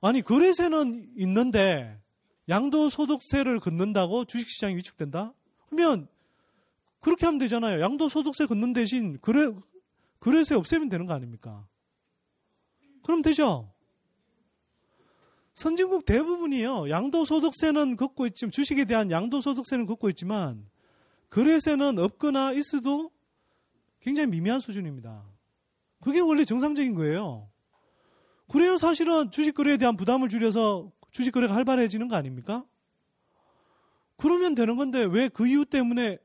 [0.00, 2.00] 아니 거래세는 있는데
[2.48, 5.32] 양도소득세를 걷는다고 주식시장이 위축된다?
[5.68, 6.08] 그러면
[7.00, 7.80] 그렇게 하면 되잖아요.
[7.80, 9.52] 양도소득세 걷는 대신 거래,
[10.20, 11.66] 거래세 없애면 되는 거 아닙니까?
[13.02, 13.72] 그럼 되죠?
[15.60, 16.88] 선진국 대부분이요.
[16.88, 20.66] 양도소득세는 걷고 있지만, 주식에 대한 양도소득세는 걷고 있지만,
[21.28, 23.10] 거래세는 없거나 있어도
[24.00, 25.22] 굉장히 미미한 수준입니다.
[26.00, 27.50] 그게 원래 정상적인 거예요.
[28.48, 32.64] 그래야 사실은 주식 거래에 대한 부담을 줄여서 주식 거래가 활발해지는 거 아닙니까?
[34.16, 36.16] 그러면 되는 건데 왜 그 이유 때문에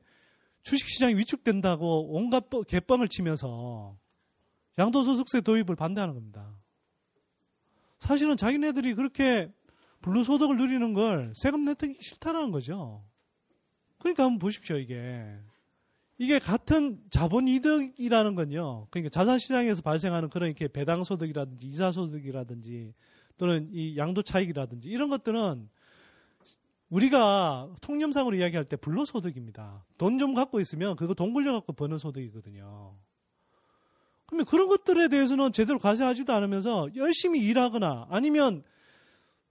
[0.62, 3.98] 주식 시장이 위축된다고 온갖 개뻥을 치면서
[4.78, 6.56] 양도소득세 도입을 반대하는 겁니다.
[7.98, 9.52] 사실은 자기네들이 그렇게
[10.02, 13.04] 불로소득을 누리는 걸 세금 내기 싫다라는 거죠.
[13.98, 15.38] 그러니까 한번 보십시오, 이게.
[16.18, 18.86] 이게 같은 자본 이득이라는 건요.
[18.90, 22.94] 그러니까 자산 시장에서 발생하는 그런 이렇게 배당 소득이라든지 이사 소득이라든지
[23.36, 25.68] 또는 이 양도 차익이라든지 이런 것들은
[26.88, 29.84] 우리가 통념상으로 이야기할 때 불로소득입니다.
[29.98, 32.94] 돈 좀 갖고 있으면 그거 돈 굴려 갖고 버는 소득이거든요.
[34.26, 38.64] 그러면 그런 것들에 대해서는 제대로 과세하지도 않으면서 열심히 일하거나 아니면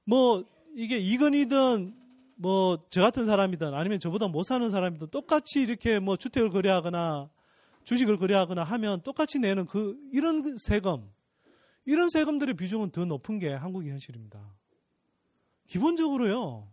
[0.04, 1.96] 뭐 이게 이건이든
[2.38, 7.30] 뭐 저 같은 사람이든 아니면 저보다 못 사는 사람이든 똑같이 이렇게 뭐 주택을 거래하거나
[7.84, 11.10] 주식을 거래하거나 하면 똑같이 내는 그 이런 세금
[11.86, 14.42] 이런 세금들의 비중은 더 높은 게 한국의 현실입니다.
[15.68, 16.72] 기본적으로요.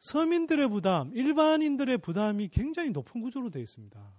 [0.00, 4.12] 서민들의 부담, 일반인들의 부담이 굉장히 높은 구조로 되어 있습니다.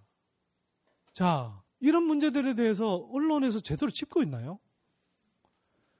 [1.14, 4.60] 자, 이런 문제들에 대해서 언론에서 제대로 짚고 있나요?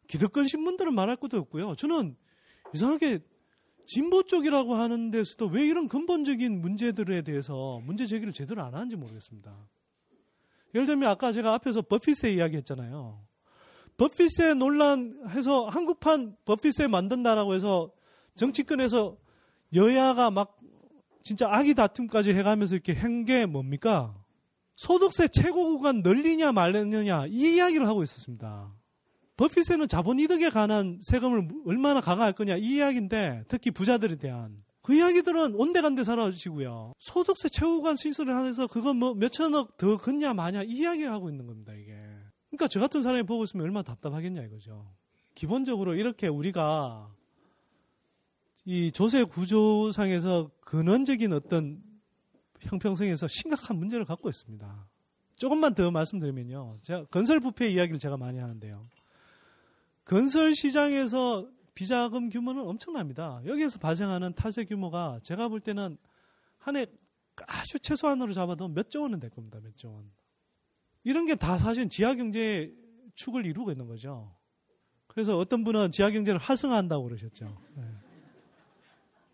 [0.08, 1.76] 기득권 신문들은 말할 것도 없고요.
[1.76, 2.15] 저는
[2.74, 3.20] 이상하게
[3.86, 9.56] 진보 쪽이라고 하는 데서도 왜 이런 근본적인 문제들에 대해서 문제 제기를 제대로 안 하는지 모르겠습니다.
[10.76, 13.26] 예를 들면 아까 제가 앞에서 버핏세 이야기 했잖아요.
[13.98, 17.92] 버핏세 논란해서 한국판 버핏세 만든다라고 해서
[18.36, 19.18] 정치권에서
[19.76, 20.58] 여야가 막
[21.24, 24.15] 진짜 아기 다툼까지 해가면서 이렇게 한 게 뭡니까?
[24.80, 28.74] 소득세 최고 구간 늘리냐 말느냐 이 이야기를 하고 있었습니다.
[29.36, 35.56] 버핏세는 자본 이득에 관한 세금을 얼마나 강화할 거냐 이 이야기인데 특히 부자들에 대한 그 이야기들은
[35.56, 36.94] 온데간데 사라지고요.
[36.98, 41.46] 소득세 최고 구간 신설을 하면서 그거 뭐 몇천억 더 걷냐 마냐 이 이야기를 하고 있는
[41.46, 41.92] 겁니다 이게.
[42.50, 44.94] 그러니까 저 같은 사람이 보고 있으면 얼마나 답답하겠냐 이거죠.
[45.36, 47.13] 기본적으로 이렇게 우리가
[48.63, 51.88] 이 조세 구조상에서 근원적인 어떤
[52.62, 54.88] 형평성에서 심각한 문제를 갖고 있습니다.
[55.36, 56.78] 조금만 더 말씀드리면요.
[56.82, 58.86] 제가 건설 부패 이야기를 제가 많이 하는데요.
[60.06, 63.41] 건설 시장에서 비자금 규모는 엄청납니다.
[63.45, 65.98] 여기에서 발생하는 탈세 규모가 제가 볼 때는
[66.58, 66.86] 한 해
[67.48, 69.60] 아주 최소한으로 잡아도 몇 조 원은 될 겁니다.
[69.63, 70.12] 몇 조 원.
[71.06, 72.74] 이런 게 다 사실 지하 경제의
[73.15, 74.36] 축을 이루고 있는 거죠.
[75.08, 77.58] 그래서 어떤 분은 지하 경제를 활성화한다고 그러셨죠.
[77.76, 77.84] 네.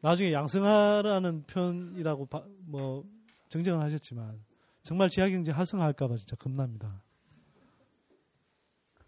[0.01, 3.03] 나중에 양성화라는 편이라고 바, 뭐
[3.55, 4.43] 정정을 하셨지만
[4.83, 7.01] 정말 지하경제 활성화할까봐 진짜 겁납니다.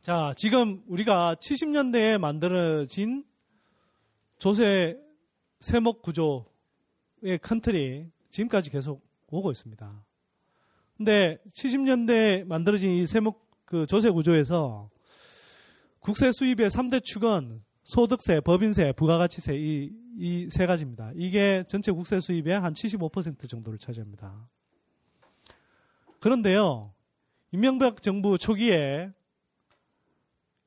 [0.01, 3.25] 자, 지금 우리가 70년대에 만들어진
[4.39, 4.97] 조세
[5.59, 10.05] 세목 구조의 큰 틀이 지금까지 계속 오고 있습니다.
[10.95, 14.89] 근데 70년대에 만들어진 이 세목 그 조세 구조에서
[15.99, 21.11] 국세 수입의 3대 축은 소득세, 법인세, 부가가치세 이 이 세 가지입니다.
[21.15, 24.49] 이게 전체 국세 수입의 한 75% 정도를 차지합니다.
[26.19, 26.91] 그런데요.
[27.51, 29.11] 임명박 정부 초기에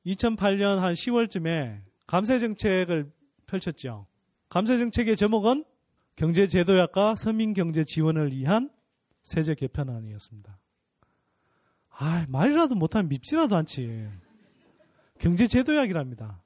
[0.05, 3.11] 2008년 한 10월쯤에 감세 정책을
[3.45, 4.07] 펼쳤죠.
[4.49, 5.65] 감세 정책의 제목은
[6.15, 8.69] 경제 제도약과 서민 경제 지원을 위한
[9.21, 10.57] 세제 개편안이었습니다.
[11.89, 14.07] 아, 말이라도 못하면 밉지라도 않지.
[15.19, 16.41] 경제 제도약이랍니다.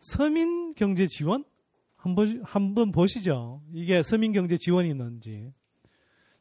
[0.00, 1.44] 서민 경제 지원?
[1.98, 3.60] 한번, 한번 보시죠.
[3.72, 5.52] 이게 서민 경제 지원이 있는지.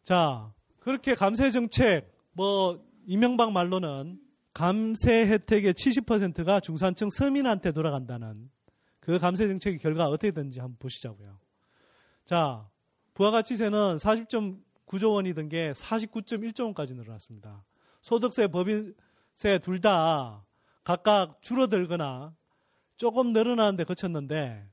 [0.03, 4.19] 자, 그렇게 감세 정책, 뭐, 이명박 말로는
[4.53, 8.49] 감세 혜택의 70%가 중산층 서민한테 돌아간다는
[8.99, 11.37] 그 감세 정책의 결과 어떻게 되는지 한번 보시자고요.
[12.25, 12.67] 자,
[13.13, 17.63] 부가가치세는 40점 49조 원이던 게 49.1조 원까지 늘어났습니다.
[18.01, 20.45] 소득세, 법인세 둘 다
[20.83, 22.33] 각각 줄어들거나
[22.95, 24.65] 조금 늘어나는데 그쳤는데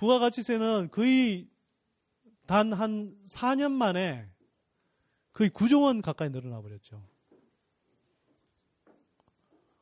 [0.00, 1.46] 부가가치세는 거의
[2.46, 4.26] 단 한 4년 만에
[5.34, 7.06] 거의 9조 원 가까이 늘어나 버렸죠.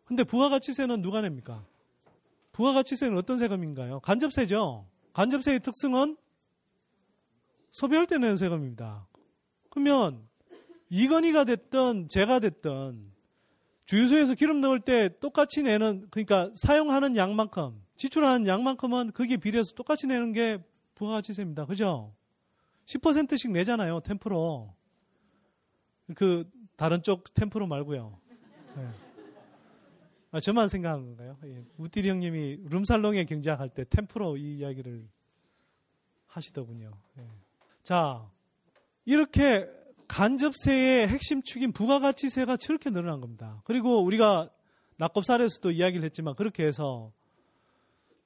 [0.05, 1.65] 근데 부가가치세는 누가 냅니까?
[2.51, 4.01] 부가가치세는 어떤 세금인가요?
[4.01, 4.89] 간접세죠.
[5.13, 6.17] 간접세의 특성은
[7.71, 9.07] 소비할 때 내는 세금입니다.
[9.71, 10.29] 그러면
[10.91, 13.13] 이건희가 됐든 제가 됐든
[13.85, 20.33] 주유소에서 기름 넣을 때 똑같이 내는 그러니까 사용하는 양만큼 지출하는 양만큼은 거기에 비례해서 똑같이 내는
[20.33, 20.59] 게
[20.95, 21.67] 부가가치세입니다.
[21.67, 22.15] 그죠?
[22.87, 24.01] 10%씩 내잖아요.
[24.01, 24.73] 템프로.
[26.15, 28.19] 그 다른 쪽 템프로 말고요.
[28.77, 28.89] 네.
[30.31, 31.37] 아, 저만 생각한 건가요?
[31.45, 31.65] 예.
[31.77, 35.09] 우띠리 형님이 룸살롱에 경제학할 때 템프로 이 이야기를
[36.29, 36.93] 하시더군요.
[37.19, 37.27] 예.
[37.83, 38.31] 자,
[39.05, 39.69] 이렇게
[40.07, 43.61] 간접세의 핵심 축인 부가가치세가 저렇게 늘어난 겁니다.
[43.65, 44.51] 그리고 우리가
[44.99, 47.13] 낙곱살에서도 이야기를 했지만 그렇게 해서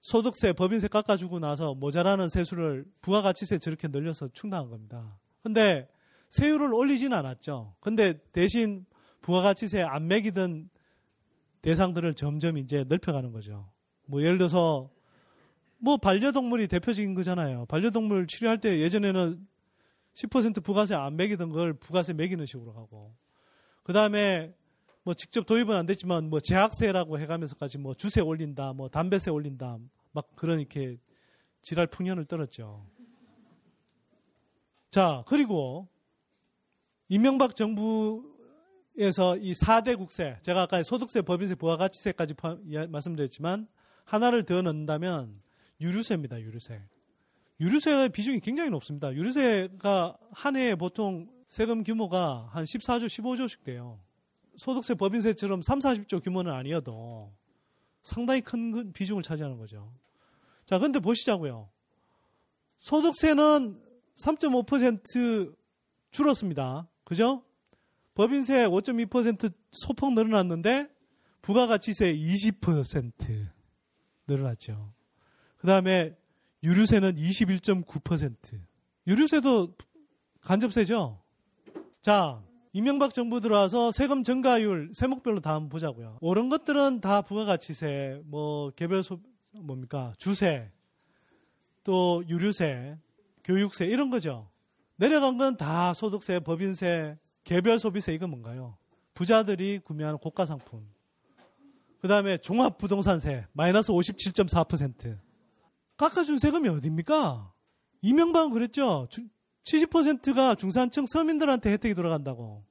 [0.02, 5.16] 소득세, 법인세 깎아주고 나서 모자라는 세수를 부가가치세 저렇게 늘려서 충당한 겁니다.
[5.42, 5.88] 근데
[6.28, 7.76] 세율을 올리진 않았죠.
[7.78, 8.84] 근데 대신
[9.20, 10.68] 부가가치세 안 매기던
[11.62, 13.70] 대상들을 점점 이제 넓혀가는 거죠.
[14.06, 14.90] 뭐 예를 들어서
[15.78, 17.66] 뭐 반려동물이 대표적인 거잖아요.
[17.66, 19.46] 반려동물 치료할 때 예전에는
[20.14, 23.14] 10% 부가세 안 매기던 걸 부가세 매기는 식으로 하고
[23.84, 24.52] 그 다음에
[25.04, 29.78] 뭐 직접 도입은 안 됐지만 뭐 제약세라고 해가면서까지 뭐 주세 올린다, 뭐 담배세 올린다,
[30.12, 30.96] 막 그런 이렇게
[31.62, 32.86] 지랄 풍년을 떨었죠.
[34.90, 35.88] 자 그리고
[37.08, 42.34] 이명박 정부에서 이 4대 국세, 제가 아까 소득세, 법인세, 부가가치세까지
[42.88, 43.66] 말씀드렸지만
[44.04, 45.40] 하나를 더 넣는다면
[45.80, 46.40] 유류세입니다.
[46.40, 46.80] 유류세.
[47.60, 49.12] 유류세의 비중이 굉장히 높습니다.
[49.12, 54.00] 유류세가 한 해에 보통 세금 규모가 한 14조, 15조씩 돼요.
[54.62, 57.32] 소득세, 법인세처럼 3, 40조 규모는 아니어도
[58.04, 59.92] 상당히 큰 비중을 차지하는 거죠.
[60.66, 61.68] 자, 근데 보시자고요.
[62.78, 63.82] 소득세는
[64.14, 65.56] 3.5%
[66.12, 66.88] 줄었습니다.
[67.02, 67.42] 그죠?
[68.14, 70.88] 법인세 5.2% 소폭 늘어났는데
[71.40, 73.48] 부가가치세 20%
[74.28, 74.92] 늘어났죠.
[75.56, 76.16] 그 다음에
[76.62, 78.60] 유류세는 21.9%.
[79.08, 79.74] 유류세도
[80.40, 81.20] 간접세죠?
[82.00, 82.40] 자,
[82.74, 86.16] 이명박 정부 들어와서 세금 증가율 세목별로 다 한번 보자고요.
[86.20, 89.20] 오른 것들은 다 부가가치세, 뭐 개별 소
[89.52, 90.70] 뭡니까 주세,
[91.84, 92.96] 또 유류세,
[93.44, 94.48] 교육세 이런 거죠.
[94.96, 98.78] 내려간 건 다 소득세, 법인세, 개별 소비세 이건 뭔가요?
[99.14, 100.86] 부자들이 구매하는 고가 상품.
[102.00, 105.18] 그 다음에 종합부동산세 마이너스 57.4%.
[105.98, 107.52] 깎아준 세금이 어딥니까?
[108.00, 109.08] 이명박은 그랬죠.
[109.64, 112.64] 70%가 중산층 서민들한테 혜택이 돌아간다고.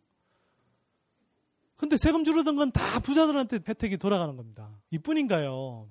[1.77, 4.69] 근데 세금 줄어든 건 다 부자들한테 혜택이 돌아가는 겁니다.
[4.91, 5.89] 이뿐인가요?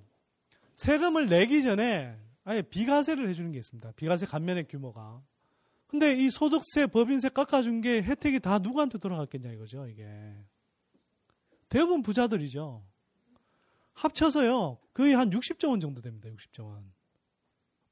[0.76, 3.92] 세금을 내기 전에 아예 비과세를 해주는 게 있습니다.
[3.92, 5.20] 비과세 감면의 규모가.
[5.88, 10.04] 근데 이 소득세, 법인세 깎아준 게 혜택이 다 누구한테 돌아갔겠냐 이거죠, 이게.
[11.68, 12.84] 대부분 부자들이죠.
[13.94, 16.92] 합쳐서요, 거의 한 60조 원 정도 됩니다, 60조 원.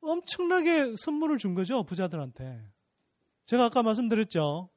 [0.00, 2.62] 엄청나게 선물을 준 거죠, 부자들한테.
[3.48, 4.68] 제가 아까 말씀드렸죠.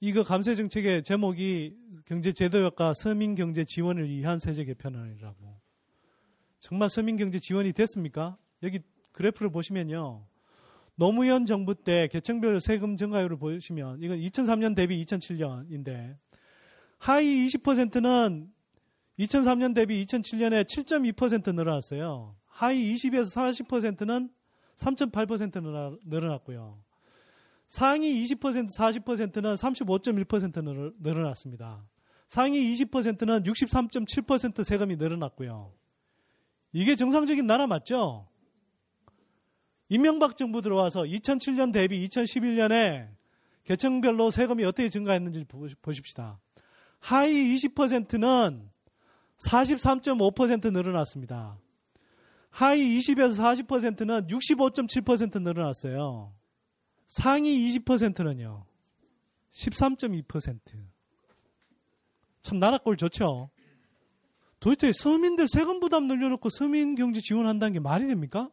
[0.00, 5.60] 이거 감세 정책의 제목이 경제 제도역과 서민 경제 지원을 위한 세제 개편안이라고.
[6.60, 8.38] 정말 서민 경제 지원이 됐습니까?
[8.62, 8.80] 여기
[9.12, 10.24] 그래프를 보시면요.
[10.94, 16.16] 노무현 정부 때 개청별 세금 증가율을 보시면 이건 2003년 대비 2007년인데
[16.96, 18.50] 하위 20%는
[19.18, 22.34] 2003년 대비 2007년에 7.2% 늘어났어요.
[22.46, 24.30] 하위 20에서 40%는
[24.76, 26.78] 3.8% 늘어났고요.
[27.70, 31.84] 상위 20% 40%는 35.1% 늘어났습니다.
[32.26, 35.72] 상위 20%는 63.7% 세금이 늘어났고요.
[36.72, 38.26] 이게 정상적인 나라 맞죠?
[39.88, 43.08] 이명박 정부 들어와서 2007년 대비 2011년에
[43.62, 45.44] 계층별로 세금이 어떻게 증가했는지
[45.80, 46.40] 보십시다.
[46.98, 48.68] 하위 20%는
[49.46, 51.56] 43.5% 늘어났습니다.
[52.50, 56.39] 하위 20에서 40%는 65.7% 늘어났어요.
[57.10, 58.64] 상위 20%는요.
[59.50, 60.60] 13.2%.
[62.40, 63.50] 참 나라 꼴 좋죠.
[64.60, 68.48] 도대체 서민들 세금 부담 늘려놓고 서민 경제 지원한다는 게 말이 됩니까?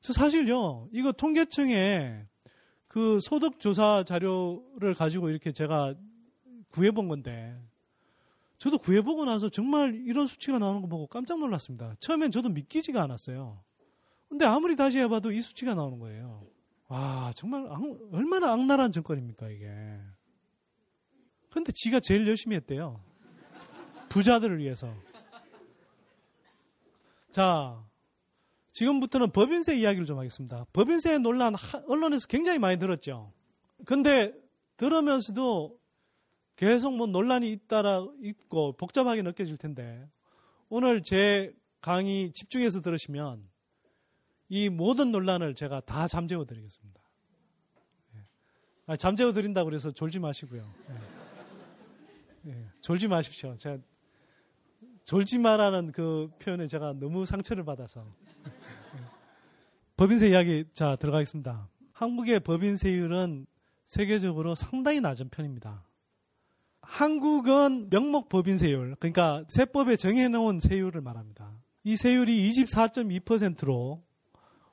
[0.00, 2.24] 저 사실요, 이거 통계청에
[2.86, 5.96] 그 소득 조사 자료를 가지고 이렇게 제가
[6.68, 7.60] 구해 본 건데,
[8.58, 11.96] 저도 구해 보고 나서 정말 이런 수치가 나오는 거 보고 깜짝 놀랐습니다.
[11.98, 13.60] 처음엔 저도 믿기지가 않았어요.
[14.28, 16.46] 근데 아무리 다시 해봐도 이 수치가 나오는 거예요.
[16.88, 17.80] 와, 정말 악-
[18.12, 19.68] 얼마나 악랄한 정권입니까, 이게.
[21.50, 23.02] 근데 지가 제일 열심히 했대요.
[24.08, 24.94] 부자들을 위해서.
[27.30, 27.84] 자,
[28.72, 30.64] 지금부터는 법인세 이야기를 좀 하겠습니다.
[30.72, 33.32] 법인세 논란 하- 언론에서 굉장히 많이 들었죠.
[33.84, 34.32] 근데
[34.76, 35.78] 들으면서도
[36.56, 40.08] 계속 뭐 논란이 있다라 있고 복잡하게 느껴질 텐데
[40.68, 43.48] 오늘 제 강의 집중해서 들으시면
[44.48, 47.00] 이 모든 논란을 제가 다 잠재워 드리겠습니다.
[48.16, 48.20] 예.
[48.86, 50.72] 아, 잠재워 드린다고 그래서 졸지 마시고요.
[52.46, 52.50] 예.
[52.50, 53.56] 예, 졸지 마십시오.
[53.56, 53.78] 제가
[55.04, 58.06] 졸지 마라는 그 표현에 제가 너무 상처를 받아서.
[58.46, 58.50] 예.
[59.96, 61.68] 법인세 이야기 자 들어가겠습니다.
[61.92, 63.46] 한국의 법인세율은
[63.84, 65.84] 세계적으로 상당히 낮은 편입니다.
[66.82, 71.52] 한국은 명목 법인세율, 그러니까 세법에 정해놓은 세율을 말합니다.
[71.84, 74.02] 이 세율이 24.2%로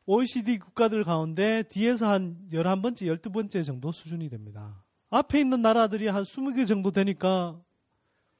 [0.07, 4.83] OECD 국가들 가운데 뒤에서 한 11번째, 12번째 정도 수준이 됩니다.
[5.09, 7.59] 앞에 있는 나라들이 한 20개 정도 되니까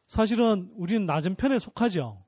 [0.05, 2.24] 사실은 우리는 낮은 편에 속하죠.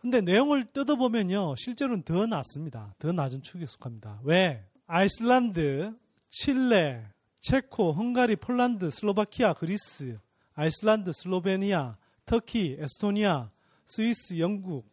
[0.00, 2.94] 근데 내용을 뜯어보면요, 실제로는 더 낮습니다.
[2.98, 4.20] 더 낮은 축에 속합니다.
[4.24, 4.64] 왜?
[4.86, 5.96] 아이슬란드,
[6.28, 7.06] 칠레,
[7.40, 10.18] 체코, 헝가리, 폴란드, 슬로바키아, 그리스,
[10.54, 11.96] 아이슬란드, 슬로베니아,
[12.26, 13.50] 터키, 에스토니아,
[13.86, 14.86] 스위스, 영국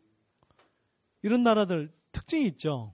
[1.24, 2.94] 이런 나라들 특징이 있죠.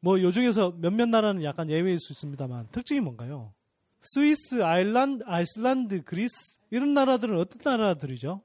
[0.00, 3.52] 뭐 요중에서 몇몇 나라는 약간 예외일 수 있습니다만 특징이 뭔가요?
[4.00, 8.40] 스위스, 아일란드, 아이슬란드, 그리스 이런 나라들은 어떤 나라들이죠?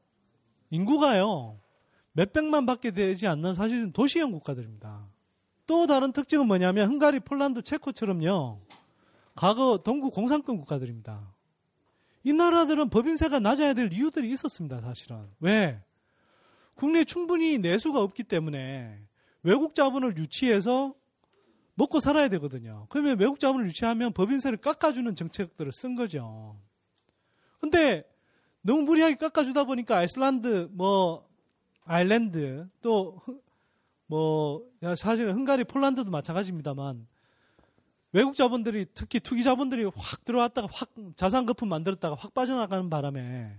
[0.70, 1.60] 인구가요
[2.12, 5.08] 몇백만 밖에 되지 않는 사실은 도시형 국가들입니다.
[5.68, 8.60] 또 다른 특징은 뭐냐면 헝가리, 폴란드, 체코처럼요
[9.36, 11.34] 과거 동구 공산권 국가들입니다.
[12.24, 15.28] 이 나라들은 법인세가 낮아야 될 이유들이 있었습니다, 사실은.
[15.40, 15.80] 왜?
[16.74, 19.00] 국내에 충분히 내수가 없기 때문에
[19.44, 20.96] 외국 자본을 유치해서
[21.76, 22.88] 먹고 살아야 되거든요.
[22.90, 26.58] 그러면 외국 자본을 유치하면 법인세를 깎아주는 정책들을 쓴 거죠.
[27.60, 28.04] 근데
[28.62, 31.28] 너무 무리하게 깎아주다 보니까 아이슬란드, 뭐,
[31.86, 33.22] 아일랜드, 또,
[34.08, 34.64] 뭐,
[34.98, 37.08] 사실은 헝가리, 폴란드도 마찬가지입니다만
[38.12, 43.58] 외국 자본들이 특히 투기 자본들이 확 들어왔다가 확 자산 거품 만들었다가 확 빠져나가는 바람에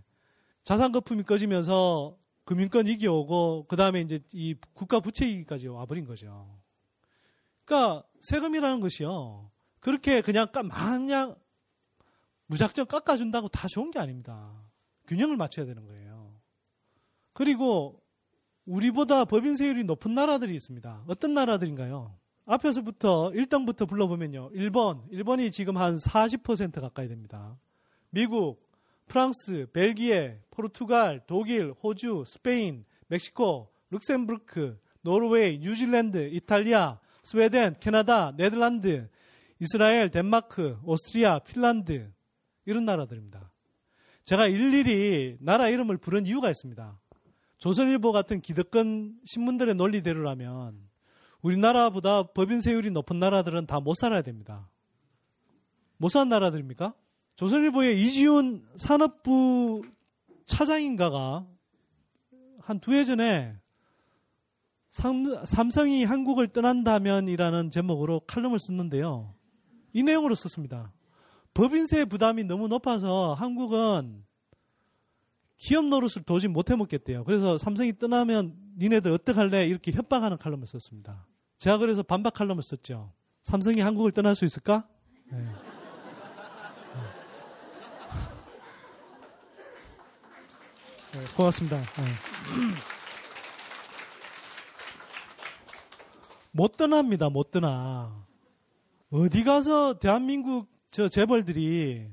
[0.65, 6.49] 자산 거품이 꺼지면서 금융권 위기 오고 그 다음에 이제 이 국가 부채 위기까지 와버린 거죠.
[7.67, 9.51] 그러니까 세금이라는 것이요.
[9.81, 11.37] 그렇게 그냥 까 마냥
[12.47, 14.53] 무작정 깎아준다고 다 좋은 게 아닙니다.
[15.09, 16.33] 균형을 맞춰야 되는 거예요.
[17.33, 18.03] 그리고
[18.65, 21.05] 우리보다 법인세율이 높은 나라들이 있습니다.
[21.07, 22.17] 어떤 나라들인가요?
[22.47, 24.51] 앞에서부터 1등부터 불러보면요.
[24.53, 27.59] 일본, 일본이 지금 한 40% 가까이 됩니다.
[28.11, 28.65] 미국,
[29.07, 39.09] 프랑스, 벨기에, 포르투갈, 독일, 호주, 스페인, 멕시코, 룩셈부르크, 노르웨이, 뉴질랜드, 이탈리아, 스웨덴, 캐나다, 네덜란드,
[39.59, 42.13] 이스라엘, 덴마크, 오스트리아, 핀란드
[42.67, 43.51] 이런 나라들입니다.
[44.25, 47.01] 제가 일일이 나라 이름을 부른 이유가 있습니다.
[47.59, 50.79] 조선일보 같은 기득권 신문들의 논리대로라면
[51.43, 54.69] 우리나라보다 법인세율이 높은 나라들은 다 못 살아야 됩니다.
[55.97, 56.95] 못 사는 나라들입니까?
[57.35, 59.83] 조선일보의 이지훈 산업부
[60.45, 61.45] 차장인가가
[62.61, 63.57] 한 두 해 전에
[64.97, 69.35] 삼, 삼성이 한국을 떠난다면이라는 제목으로 칼럼을 썼는데요.
[69.93, 70.91] 이 내용으로 썼습니다.
[71.53, 74.25] 법인세 부담이 너무 높아서 한국은
[75.59, 77.25] 기업 노릇을 도저히 못 해먹겠대요.
[77.25, 79.67] 그래서 삼성이 떠나면 니네들 어떡할래?
[79.67, 81.27] 이렇게 협박하는 칼럼을 썼습니다.
[81.59, 83.13] 제가 그래서 반박 칼럼을 썼죠.
[83.43, 84.89] 삼성이 한국을 떠날 수 있을까?
[85.31, 85.39] 네.
[91.13, 91.77] 네, 고맙습니다.
[91.77, 92.96] 네.
[96.57, 97.29] 못 떠납니다.
[97.29, 98.25] 못 떠나.
[99.11, 102.09] 어디 가서 대한민국 저 재벌들이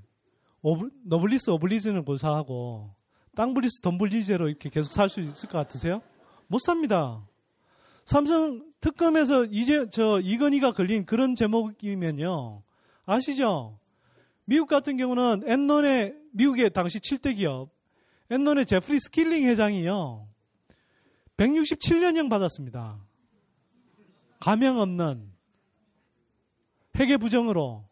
[0.61, 2.93] 오브, 노블레스 오블리주는 고사하고
[3.35, 6.01] 땅블리스 돈블리제로 이렇게 계속 살 수 있을 것 같으세요?
[6.47, 7.25] 못 삽니다.
[8.03, 12.63] 삼성 특검에서 이제 저 이건희가 걸린 그런 죄목이면요.
[13.05, 13.79] 아시죠?
[14.43, 17.69] 미국 같은 경우는 엔론의 미국의 당시 7대 기업
[18.29, 20.27] 엔론의 제프리 스킬링 회장이요.
[21.37, 22.99] 167년형 받았습니다.
[24.43, 25.31] 감형 없는
[26.99, 27.85] 회계 부정으로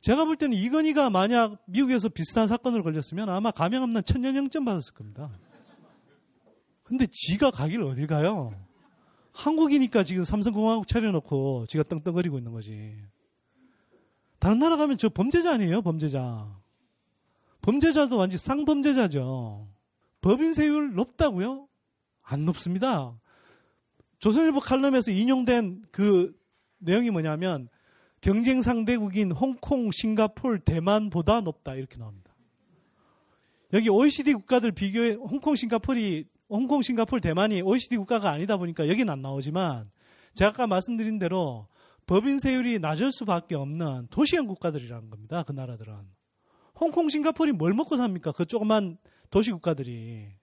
[0.00, 5.30] 제가 볼 때는 이건희가 만약 미국에서 비슷한 사건을 걸렸으면 아마 가명 없는 천년형점 받았을 겁니다.
[6.82, 8.52] 근데 지가 가길 어딜 가요?
[9.30, 13.00] 한국이니까 지금 삼성공화국 차려놓고 지가 떵떵거리고 있는 거지.
[14.40, 16.60] 다른 나라 가면 저 범죄자 아니에요, 범죄자.
[17.62, 19.68] 범죄자도 완전 쌍범죄자죠.
[20.22, 21.68] 법인 세율 높다고요?
[22.22, 23.14] 안 높습니다.
[24.20, 26.32] 조선일보 칼럼에서 인용된 그
[26.78, 27.68] 내용이 뭐냐면
[28.20, 32.30] 경쟁 상대국인 홍콩, 싱가폴, 대만보다 높다 이렇게 나옵니다.
[33.72, 39.22] 여기 OECD 국가들 비교해 홍콩, 싱가폴이 홍콩, 싱가폴, 대만이 OECD 국가가 아니다 보니까 여기는 안
[39.22, 39.90] 나오지만
[40.34, 41.66] 제가 아까 말씀드린 대로
[42.06, 45.44] 법인 세율이 낮을 수밖에 없는 도시형 국가들이라는 겁니다.
[45.44, 45.94] 그 나라들은.
[46.80, 48.32] 홍콩, 싱가폴이 뭘 먹고 삽니까?
[48.32, 48.98] 그 조그만
[49.30, 50.39] 도시 국가들이.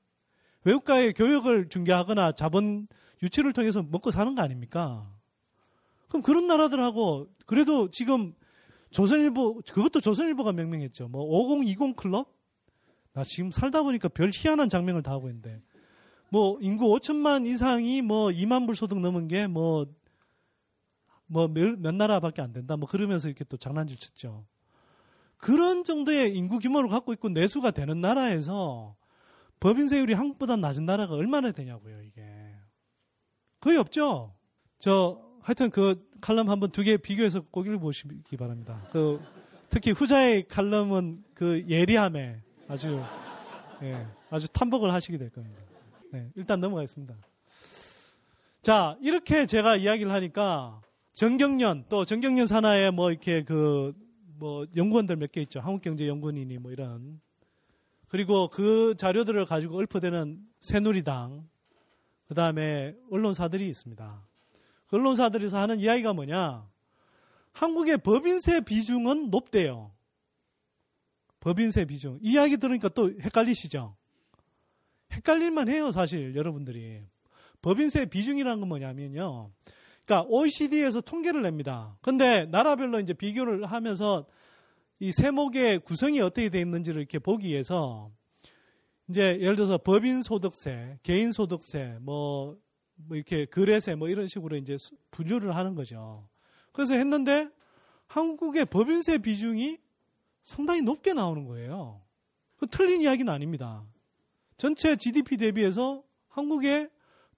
[0.67, 2.87] 외국가에 교육을 중개하거나 자본
[3.23, 5.09] 유치를 통해서 먹고 사는 거 아닙니까?
[6.09, 8.33] 그럼 그런 나라들하고 그래도 지금
[8.91, 11.07] 조선일보 그것도 조선일보가 명명했죠.
[11.07, 12.35] 뭐 5020 클럽?
[13.13, 15.61] 나 지금 살다 보니까 별 희한한 장면을 다 하고 있는데
[16.29, 19.87] 뭐 인구 5천만 이상이 뭐 2만 불 소득 넘은 게 뭐
[21.27, 22.77] 뭐몇 나라밖에 안 된다.
[22.77, 24.45] 뭐 그러면서 이렇게 또 장난질 쳤죠.
[25.37, 28.95] 그런 정도의 인구 규모를 갖고 있고 내수가 되는 나라에서
[29.59, 32.23] 법인 세율이 한국보다 낮은 나라가 얼마나 되냐고요, 이게.
[33.59, 34.33] 거의 없죠?
[34.79, 38.81] 저, 하여튼 그 칼럼 한번 두 개 비교해서 꼭 읽어보시기 바랍니다.
[38.91, 39.19] 그,
[39.69, 43.01] 특히 후자의 칼럼은 그 예리함에 아주,
[43.81, 45.59] 예, 아주 탐복을 하시게 될 겁니다.
[46.11, 47.15] 네, 일단 넘어가겠습니다.
[48.61, 50.81] 자, 이렇게 제가 이야기를 하니까
[51.13, 53.93] 정경련, 또 정경련 산하에 뭐 이렇게 그,
[54.39, 55.59] 뭐 연구원들 몇 개 있죠.
[55.61, 57.19] 한국경제연구원이니 뭐 이런
[58.07, 61.47] 그리고 그 자료들을 가지고 읊어대는 새누리당,
[62.27, 64.27] 그 다음에 언론사들이 있습니다.
[64.87, 66.67] 그 언론사들에서 하는 이야기가 뭐냐?
[67.51, 69.91] 한국의 법인세 비중은 높대요.
[71.39, 72.19] 법인세 비중.
[72.21, 73.95] 이 이야기 들으니까 또 헷갈리시죠?
[75.11, 77.01] 헷갈릴만 해요, 사실, 여러분들이.
[77.61, 79.51] 법인세 비중이라는 건 뭐냐면요.
[80.05, 81.97] 그러니까 OECD에서 통계를 냅니다.
[82.01, 84.25] 근데 나라별로 이제 비교를 하면서
[84.99, 88.11] 이 세목의 구성이 어떻게 되어 있는지를 이렇게 보기 위해서
[89.09, 92.57] 이제 예를 들어서 법인 소득세, 개인 소득세, 뭐,
[92.95, 94.75] 뭐 이렇게 거래세 뭐 이런 식으로 이제
[95.11, 96.27] 분류를 하는 거죠.
[96.73, 97.49] 그래서 했는데
[98.07, 99.77] 한국의 법인세 비중이
[100.43, 102.01] 상당히 높게 나오는 거예요.
[102.57, 103.85] 그 틀린 이야기는 아닙니다.
[104.57, 106.89] 전체 GDP 대비해서 한국의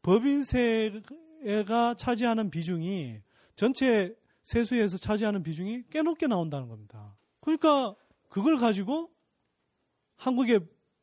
[0.01, 3.19] 법인세가 차지하는 비중이
[3.55, 7.18] 전체 세수에서 차지하는 비중이 꽤 높게 나온다는 겁니다.
[7.41, 7.95] 그러니까
[8.29, 9.11] 그걸 가지고
[10.15, 10.61] 한국의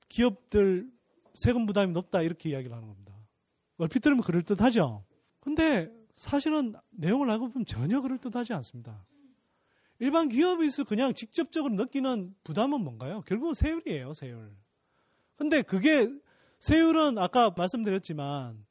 [0.09, 0.91] 기업들
[1.35, 3.15] 세금 부담이 높다 이렇게 이야기를 하는 겁니다.
[3.79, 5.05] 얼핏 들으면 그럴듯하죠.
[5.41, 9.05] 근데 사실은 내용을 알고 보면 전혀 그럴듯하지 않습니다.
[9.99, 13.23] 일반 기업에서 그냥 직접적으로 느끼는 부담은 뭔가요?
[13.23, 14.55] 결국은 세율이에요, 세율.
[15.37, 16.11] 근데 그게
[16.61, 18.65] 세율은 아까 말씀드렸지만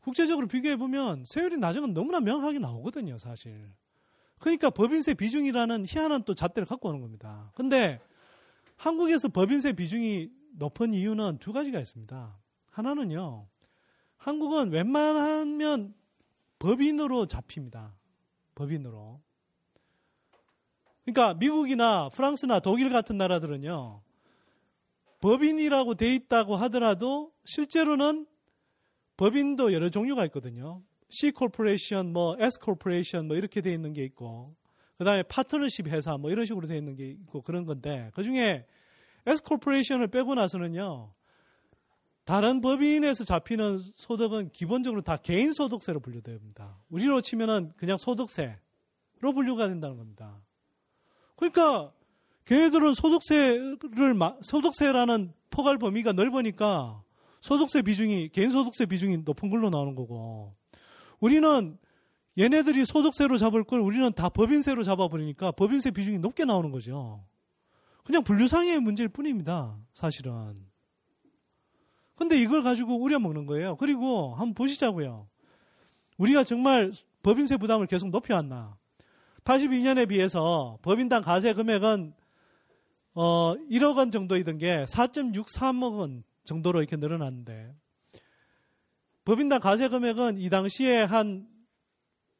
[0.00, 3.72] 국제적으로 비교해 보면 세율이 낮은 건 너무나 명확하게 나오거든요, 사실.
[4.38, 7.50] 그러니까 법인세 비중이라는 희한한 또 잣대를 갖고 오는 겁니다.
[7.54, 8.00] 근데
[8.76, 12.38] 한국에서 법인세 비중이 높은 이유는 두 가지가 있습니다.
[12.70, 13.46] 하나는요,
[14.16, 15.94] 한국은 웬만하면
[16.58, 17.94] 법인으로 잡힙니다.
[18.54, 19.20] 법인으로.
[21.04, 24.02] 그러니까 미국이나 프랑스나 독일 같은 나라들은요,
[25.20, 28.26] 법인이라고 돼 있다고 하더라도 실제로는
[29.16, 30.82] 법인도 여러 종류가 있거든요.
[31.08, 34.54] C corporation, 뭐 S corporation 뭐 이렇게 돼 있는 게 있고
[34.98, 38.64] 그다음에 파트너십 회사 뭐 이런 식으로 돼 있는 게 있고 그런 건데 그중에
[39.26, 41.12] S 코퍼레이션을 빼고 나서는요.
[42.24, 46.76] 다른 법인에서 잡히는 소득은 기본적으로 다 개인 소득세로 분류됩니다.
[46.90, 48.56] 우리로 치면은 그냥 소득세로
[49.34, 50.40] 분류가 된다는 겁니다.
[51.36, 51.92] 그러니까
[52.46, 53.78] 걔네들은 소득세를
[54.42, 57.02] 소득세라는 포괄 범위가 넓으니까
[57.40, 60.54] 소득세 비중이 개인 소득세 비중이 높은 걸로 나오는 거고
[61.20, 61.78] 우리는
[62.38, 67.24] 얘네들이 소득세로 잡을 걸 우리는 다 법인세로 잡아버리니까 법인세 비중이 높게 나오는 거죠.
[68.04, 69.76] 그냥 분류상의 문제일 뿐입니다.
[69.94, 70.66] 사실은.
[72.14, 73.76] 근데 이걸 가지고 우려먹는 거예요.
[73.76, 75.26] 그리고 한번 보시자고요.
[76.18, 76.92] 우리가 정말
[77.22, 78.76] 법인세 부담을 계속 높여왔나.
[79.44, 82.14] 82년에 비해서 법인당 가세 금액은
[83.14, 87.74] 어 1억 원 정도이던 게 4.63억 원 정도로 이렇게 늘어났는데
[89.26, 91.48] 법인당 가세 금액은 이 당시에 한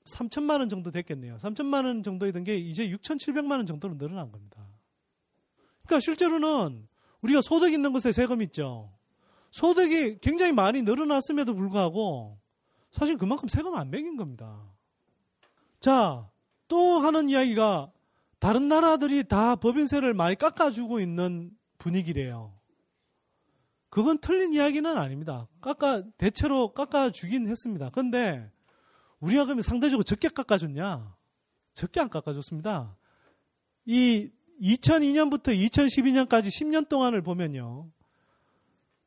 [0.05, 1.37] 3천만 원 정도 됐겠네요.
[1.37, 4.64] 3천만 원 정도이던 게 이제 6,700만 원 정도로 늘어난 겁니다.
[5.82, 6.87] 그러니까 실제로는
[7.22, 8.93] 우리가 소득 있는 곳에 세금 있죠.
[9.51, 12.39] 소득이 굉장히 많이 늘어났음에도 불구하고
[12.93, 14.62] 사실 그만큼 세금 안 매긴 겁니다.
[15.80, 16.30] 자,
[16.68, 17.91] 또 하는 이야기가
[18.39, 22.55] 다른 나라들이 다 법인세를 많이 깎아주고 있는 분위기래요.
[23.97, 25.49] 그건 틀린 이야기는 아닙니다.
[25.62, 27.88] 깎아, 대체로 깎아 주긴 했습니다.
[27.88, 28.47] 근데
[29.20, 31.16] 우리가 그러면 상대적으로 적게 깎아줬냐?
[31.72, 32.94] 적게 안 깎아줬습니다.
[33.86, 34.28] 이
[34.61, 37.88] 2002년부터 2012년까지 10년 동안을 보면요.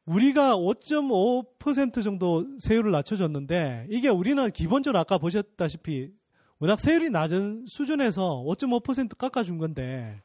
[0.06, 6.10] 우리가 5.5% 정도 세율을 낮춰줬는데 이게 우리는 기본적으로 아까 보셨다시피
[6.58, 10.20] 워낙 세율이 낮은 수준에서 5.5% 깎아준 건데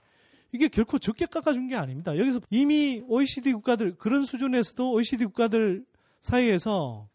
[0.54, 2.16] 이게 결코 적게 깎아준 게 아닙니다.
[2.16, 5.84] 여기서 이미 OECD 국가들 그런 수준에서도 OECD 국가들
[6.20, 7.08] 사이에서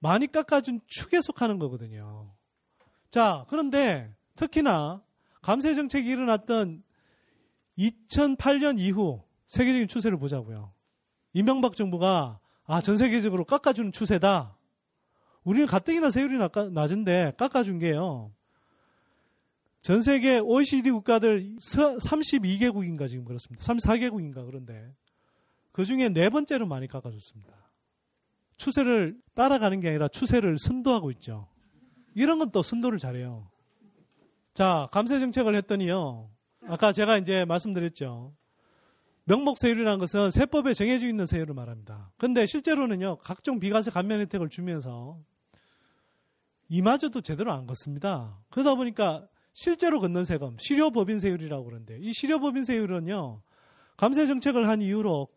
[0.00, 2.34] 많이 깎아준 축에 속하는 거거든요.
[3.10, 5.00] 자, 그런데 특히나
[5.40, 6.82] 감세 정책이 일어났던
[7.78, 10.72] 2008년 이후 세계적인 추세를 보자고요.
[11.32, 14.58] 이명박 정부가 아, 전 세계적으로 깎아주는 추세다.
[15.44, 16.38] 우리는 가뜩이나 세율이
[16.72, 18.32] 낮은데 깎아준 게요.
[19.84, 23.62] 전 세계 OECD 국가들 32개국인가 지금 그렇습니다.
[23.66, 24.90] 34개국인가 그런데
[25.72, 27.52] 그 중에 네 번째로 많이 깎아줬습니다.
[28.56, 31.48] 추세를 따라가는 게 아니라 추세를 선도하고 있죠.
[32.14, 33.50] 이런 건 또 선도를 잘해요.
[34.54, 36.30] 자, 감세 정책을 했더니요.
[36.66, 38.34] 아까 제가 이제 말씀드렸죠.
[39.24, 42.10] 명목 세율이라는 것은 세법에 정해져 있는 세율을 말합니다.
[42.16, 45.20] 근데 실제로는요, 각종 비과세 감면 혜택을 주면서
[46.70, 48.38] 이마저도 제대로 안 걷습니다.
[48.48, 53.40] 그러다 보니까 실제로 걷는 세금, 실효법인 세율이라고 그러는데 이 실효법인 세율은요.
[53.96, 55.28] 감세 정책을 한 이후로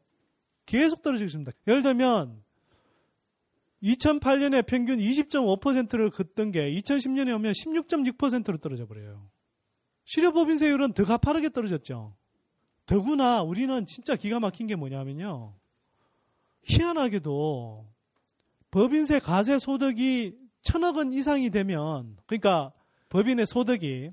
[0.66, 1.52] 계속 떨어지고 있습니다.
[1.68, 2.44] 예를 들면
[3.84, 9.30] 2008년에 평균 20.5%를 걷던 게 2010년에 오면 16.6%로 떨어져 버려요.
[10.06, 12.16] 실효법인 세율은 더 가파르게 떨어졌죠.
[12.88, 15.54] 더구나 우리는 진짜 기가 막힌 게 뭐냐면요.
[16.64, 17.88] 희한하게도
[18.72, 22.74] 법인세 가세 소득이 천억 원 이상이 되면 그러니까
[23.10, 24.12] 법인의 소득이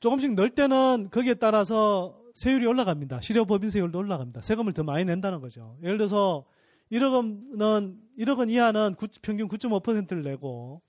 [0.00, 3.20] 조금씩 늘 때는 거기에 따라서 세율이 올라갑니다.
[3.20, 4.40] 실효 법인 세율도 올라갑니다.
[4.40, 5.76] 세금을 더 많이 낸다는 거죠.
[5.82, 6.44] 예를 들어서
[6.92, 10.82] 1억 원은 1억 원 이하는 9, 평균 9.5%를 내고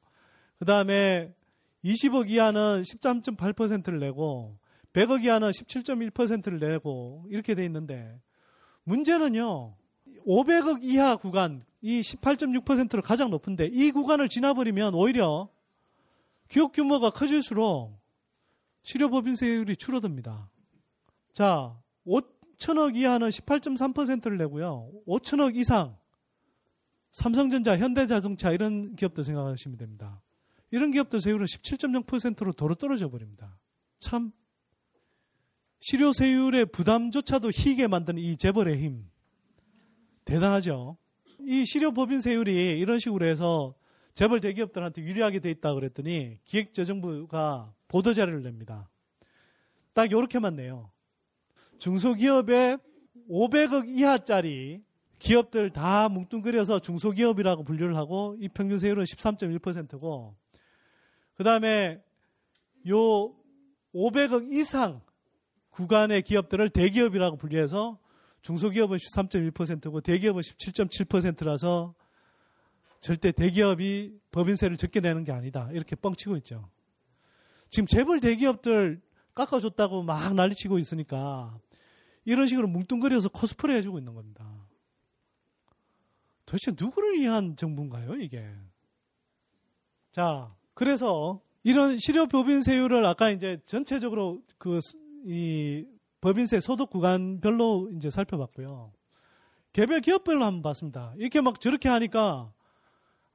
[0.60, 1.34] 그 다음에
[1.84, 4.58] 20억 이하는 13.8%를 내고
[4.94, 8.20] 100억 이하는 17.1%를 내고 이렇게 돼 있는데
[8.84, 9.76] 문제는요.
[10.28, 15.50] 500억 이하 구간 이 18.6%로 가장 높은데 이 구간을 지나버리면 오히려
[16.48, 18.00] 기업 규모가 커질수록
[18.84, 20.50] 실효법인세율이 줄어듭니다.
[21.34, 21.76] 자,
[22.06, 24.92] 5천억 이하는 18.3%를 내고요.
[25.08, 25.98] 5천억 이상
[27.12, 30.22] 삼성전자, 현대자동차 이런 기업들 생각하시면 됩니다.
[30.72, 33.58] 이런 기업들 세율은 17.0%로 도로 떨어져 버립니다.
[34.00, 34.32] 참
[35.80, 39.10] 실효세율의 부담조차도 희게 만드는 이 재벌의 힘
[40.26, 40.98] 대단하죠.
[41.40, 43.76] 이 실효법인세율이 이런 식으로 해서
[44.16, 48.90] 재벌 대기업들한테 유리하게 돼 있다 그랬더니 기획재정부가 보도 자료를 냅니다.
[49.94, 50.90] 딱 요렇게만 내요.
[51.80, 52.78] 중소기업의
[53.30, 54.82] 500억 이하짜리
[55.20, 60.36] 기업들 다 뭉뚱그려서 중소기업이라고 분류를 하고 이 평균 세율은 13.1%고
[61.36, 62.02] 그 다음에
[62.88, 63.36] 요
[63.94, 65.02] 500억 이상
[65.72, 68.00] 구간의 기업들을 대기업이라고 분류해서
[68.44, 71.96] 중소기업은 13.1%고 대기업은 17.7%라서
[73.00, 75.70] 절대 대기업이 법인세를 적게 내는 게 아니다.
[75.72, 76.70] 이렇게 뻥치고 있죠.
[77.70, 79.02] 지금 재벌 대기업들
[79.34, 81.58] 깎아줬다고 막 난리치고 있으니까
[82.24, 84.46] 이런 식으로 뭉뚱그려서 코스프레 해주고 있는 겁니다.
[86.46, 88.48] 도대체 누구를 위한 정부인가요, 이게?
[90.12, 94.80] 자, 그래서 이런 실효 법인세율을 아까 이제 전체적으로 그,
[95.26, 95.86] 이
[96.22, 98.94] 법인세 소득 구간별로 이제 살펴봤고요.
[99.74, 101.14] 개별 기업별로 한번 봤습니다.
[101.18, 102.54] 이렇게 막 저렇게 하니까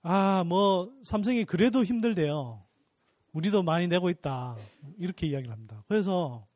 [0.03, 2.63] 아, 뭐, 삼성이 그래도 힘들대요.
[3.33, 4.57] 우리도 많이 내고 있다.
[4.99, 5.85] 이렇게 이야기를 합니다.
[5.89, 6.47] 그래서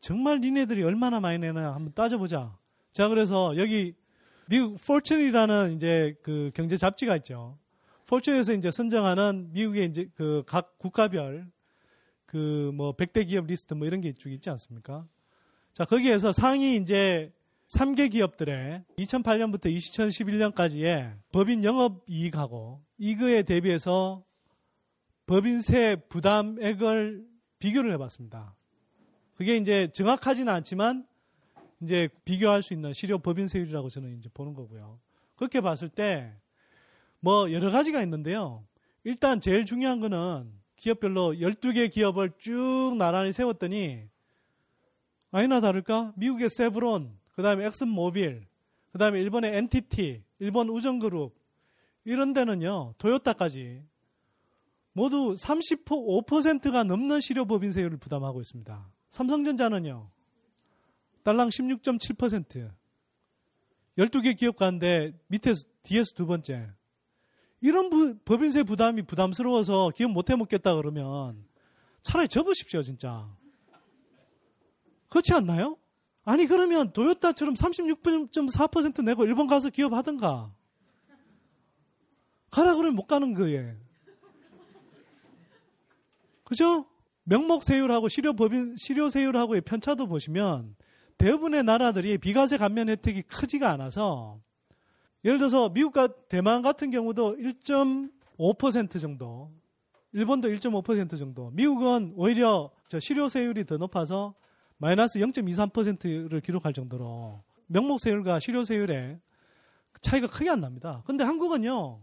[0.00, 2.56] 정말 니네들이 얼마나 많이 내나 한번 따져보자.
[2.92, 3.94] 자, 그래서 여기
[4.48, 7.58] 미국 포춘이라는 이제 그 경제 잡지가 있죠.
[8.06, 11.46] 포춘에서 이제 선정하는 미국의 이제 그 각 국가별
[12.24, 15.06] 그 뭐 100대 기업 리스트 뭐 이런 게 쭉 있지 않습니까?
[15.74, 17.32] 자, 거기에서 상위 이제
[17.68, 24.24] 3개 기업들의 2008년부터 2011년까지의 법인 영업 이익하고 이거에 대비해서
[25.26, 27.26] 법인세 부담액을
[27.58, 28.54] 비교를 해봤습니다.
[29.34, 31.06] 그게 이제 정확하지는 않지만
[31.82, 35.00] 이제 비교할 수 있는 실효 법인세율이라고 저는 이제 보는 거고요.
[35.36, 36.32] 그렇게 봤을 때
[37.26, 38.64] 뭐 여러 가지가 있는데요.
[39.02, 44.04] 일단 제일 중요한 거는 기업별로 12개 기업을 쭉 나란히 세웠더니
[45.32, 46.12] 아니나 다를까?
[46.16, 48.46] 미국의 세브론, 그 다음에 엑슨모빌,
[48.92, 51.36] 그 다음에 일본의 NTT, 일본 우정그룹,
[52.04, 53.82] 이런 데는요, 토요타까지
[54.92, 58.90] 모두 35%가 넘는 실효법인세율을 부담하고 있습니다.
[59.10, 60.10] 삼성전자는요,
[61.24, 62.70] 달랑 16.7%.
[63.98, 66.70] 12개 기업 가운데 밑에서, 뒤에서 두 번째.
[67.60, 71.44] 이런 부, 법인세 부담이 부담스러워서 기업 못 해먹겠다 그러면
[72.02, 73.28] 차라리 접으십시오, 진짜.
[75.08, 75.76] 그렇지 않나요?
[76.26, 80.52] 아니 그러면 도요타처럼 36.4% 내고 일본 가서 기업 하든가.
[82.50, 83.76] 가라 그러면 못 가는 거예요.
[86.42, 86.84] 그죠?
[87.22, 90.74] 명목 세율하고 실효 법인, 실효 세율하고의 편차도 보시면
[91.16, 94.40] 대부분의 나라들이 비과세 감면 혜택이 크지가 않아서
[95.24, 99.52] 예를 들어서 미국과 대만 같은 경우도 1.5% 정도,
[100.12, 104.34] 일본도 1.5% 정도, 미국은 오히려 저 실효 세율이 더 높아서
[104.78, 109.18] 마이너스 0.23%를 기록할 정도로 명목 세율과 실효 세율의
[110.00, 111.02] 차이가 크게 안 납니다.
[111.06, 112.00] 근데 한국은요,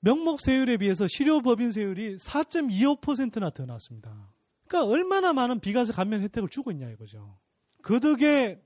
[0.00, 4.32] 명목 세율에 비해서 실효 법인 세율이 4.25%나 더 났습니다.
[4.66, 7.38] 그러니까 얼마나 많은 비과세 감면 혜택을 주고 있냐 이거죠.
[7.82, 8.62] 그 덕에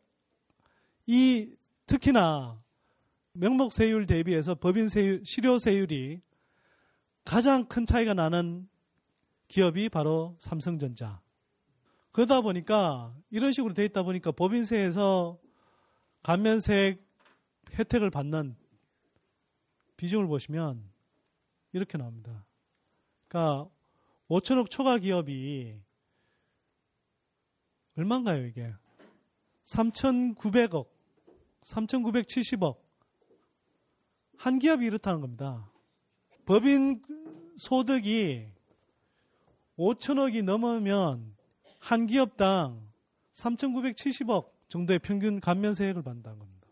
[1.07, 1.55] 이
[1.87, 2.61] 특히나
[3.33, 6.21] 명목 세율 대비해서 법인 세율, 실효 세율이
[7.25, 8.69] 가장 큰 차이가 나는
[9.49, 11.24] 기업이 바로 삼성전자.
[12.15, 15.37] 그러다 보니까 이런 식으로 돼 있다 보니까 법인세에서
[16.23, 16.97] 감면세
[17.73, 18.57] 혜택을 받는
[19.97, 20.81] 비중을 보시면
[21.73, 22.47] 이렇게 나옵니다.
[23.27, 23.69] 그러니까
[24.31, 25.77] 5천억 초과 기업이
[27.97, 28.73] 얼마인가요, 이게?
[29.65, 30.87] 3,900억,
[31.63, 32.77] 3,970억.
[34.39, 35.69] 한 기업이 이렇다는 겁니다.
[36.47, 37.03] 법인
[37.57, 38.47] 소득이
[39.77, 41.34] 5천억이 넘으면
[41.85, 42.81] 한 기업당
[43.35, 46.67] 3,970억 정도의 평균 감면세액을 받는다는 겁니다.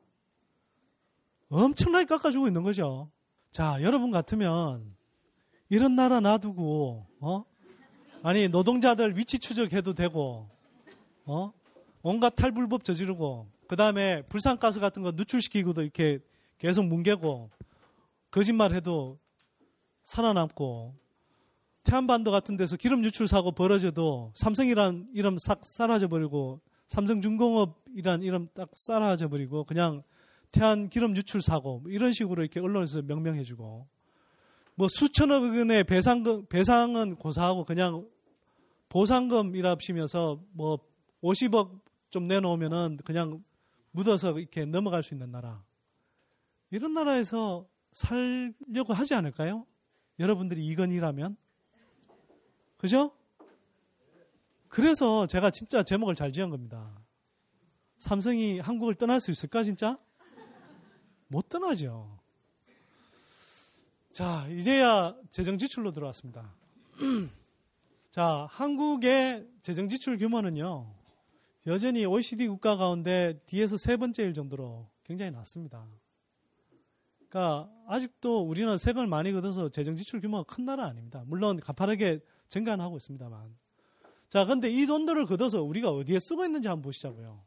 [1.51, 3.11] 엄청나게 깎아주고 있는 거죠.
[3.51, 4.97] 자, 여러분 같으면
[5.69, 7.45] 이런 나라 놔두고, 어?
[8.23, 10.49] 아니, 노동자들 위치 추적해도 되고,
[11.27, 11.53] 어?
[12.03, 16.21] 온갖 탈불법 저지르고, 그 다음에 불산가스 같은 거 누출시키고도 이렇게
[16.57, 17.51] 계속 뭉개고,
[18.31, 19.19] 거짓말 해도
[20.05, 21.02] 살아남고,
[21.85, 28.69] 태안반도 같은 데서 기름 유출 사고 벌어져도 삼성이란 이름 싹 사라져 버리고 삼성중공업이란 이름 딱
[28.73, 30.03] 사라져 버리고 그냥
[30.51, 33.89] 태안 기름 유출 사고 뭐 이런 식으로 이렇게 언론에서 명명해 주고
[34.75, 38.07] 뭐 수천억 원의 배상금 배상은 고사하고 그냥
[38.89, 40.79] 보상금이라 하시면서 뭐
[41.23, 41.81] 50억
[42.11, 43.43] 좀 내놓으면은 그냥
[43.91, 45.63] 묻어서 이렇게 넘어갈 수 있는 나라
[46.71, 49.67] 이런 나라에서 살려고 하지 않을까요?
[50.19, 51.37] 여러분들이 이건이라면
[52.83, 53.13] 그죠?
[54.67, 56.91] 그래서 제가 진짜 제목을 잘 지은 겁니다.
[57.97, 59.97] 삼성이 한국을 떠날 수 있을까, 진짜?
[61.29, 62.19] 못 떠나죠.
[64.11, 66.53] 자, 이제야 재정 지출로 들어왔습니다.
[68.11, 70.93] 자, 한국의 재정 지출 규모는요,
[71.69, 75.87] 여전히 OECD 국가 가운데 뒤에서 세 번째일 정도로 굉장히 낮습니다.
[77.29, 81.23] 그러니까 아직도 우리는 세금을 많이 걷어서 재정 지출 규모가 큰 나라 아닙니다.
[81.29, 82.19] 물론 가파르게
[82.53, 83.57] 증가는 하고 있습니다만.
[84.29, 87.43] 자, 근데 이 돈들을 걷어서 우리가 어디에 쓰고 있는지 한번 보시자고요.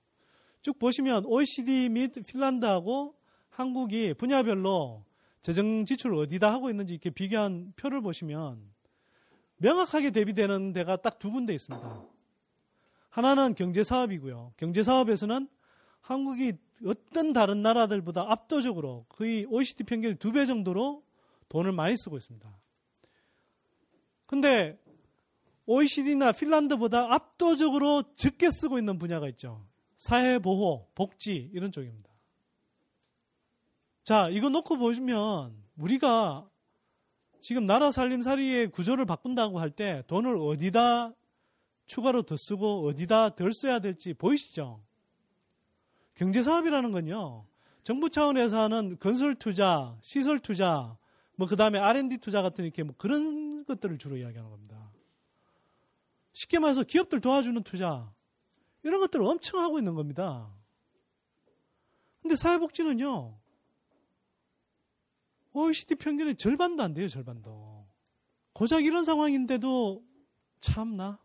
[0.64, 3.16] 쭉 보시면 OECD 및 핀란드하고
[3.50, 5.06] 한국이 분야별로
[5.42, 8.60] 재정 지출을 어디다 하고 있는지 이렇게 비교한 표를 보시면
[9.58, 12.04] 명확하게 대비되는 데가 딱 두 군데 있습니다.
[13.10, 14.54] 하나는 경제 사업이고요.
[14.58, 15.48] 경제 사업에서는
[16.02, 16.54] 한국이
[16.86, 21.04] 어떤 다른 나라들보다 압도적으로 거의 OECD 평균의 두 배 정도로
[21.50, 22.50] 돈을 많이 쓰고 있습니다.
[24.26, 24.78] 근데
[25.66, 29.66] OECD나 핀란드보다 압도적으로 적게 쓰고 있는 분야가 있죠.
[29.96, 32.10] 사회보호, 복지 이런 쪽입니다.
[34.04, 36.48] 자, 이거 놓고 보시면 우리가
[37.40, 41.14] 지금 나라 살림살이의 구조를 바꾼다고 할 때 돈을 어디다
[41.88, 44.82] 추가로 더 쓰고 어디다 덜 써야 될지 보이시죠?
[46.16, 47.46] 경제사업이라는 건요.
[47.84, 50.98] 정부 차원에서 하는 건설 투자, 시설 투자,
[51.36, 54.75] 뭐 그 다음에 R&D 투자 같은 이렇게 뭐 그런 것들을 주로 이야기하는 겁니다.
[56.36, 58.14] 쉽게 말해서 기업들 도와주는 투자
[58.84, 60.54] 이런 것들을 엄청 하고 있는 겁니다.
[62.22, 63.40] 근데 사회복지는요.
[65.54, 67.88] OECD 평균의 절반도 안 돼요, 절반도.
[68.52, 70.04] 고작 이런 상황인데도
[70.60, 71.20] 참나.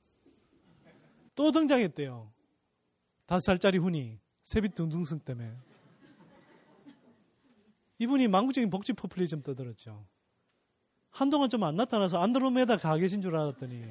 [1.34, 2.32] 또 등장했대요.
[3.26, 5.52] 다섯 살짜리 훈이 세빛 등등승 때문에.
[7.98, 10.06] 이분이 망국적인 복지 포퓰리즘 떠들었죠.
[11.11, 13.84] 한동안 좀 안 나타나서 안드로메다 가 계신 줄 알았더니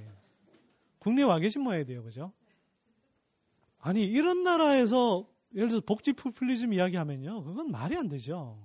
[0.99, 2.03] 국내에 와 계신 모양이 돼요.
[2.03, 2.31] 그죠?
[3.79, 7.43] 아니, 이런 나라에서 예를 들어서 복지 포퓰리즘 이야기하면요.
[7.43, 8.59] 그건 말이 안 되죠.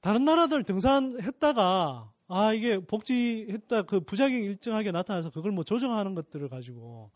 [0.00, 7.10] 다른 나라들 등산했다가 아, 이게 복지했다 그 부작용 일정하게 나타나서 그걸 뭐 조정하는 것들을 가지고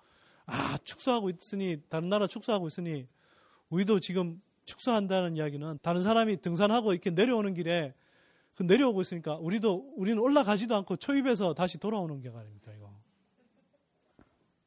[0.46, 3.06] 아, 축소하고 있으니 다른 나라 축소하고 있으니
[3.68, 7.94] 우리도 지금 축소한다는 이야기는 다른 사람이 등산하고 이렇게 내려오는 길에
[8.54, 12.99] 그 내려오고 있으니까 우리도 우리는 올라가지도 않고 초입해서 다시 돌아오는 게 아닙니까 이거.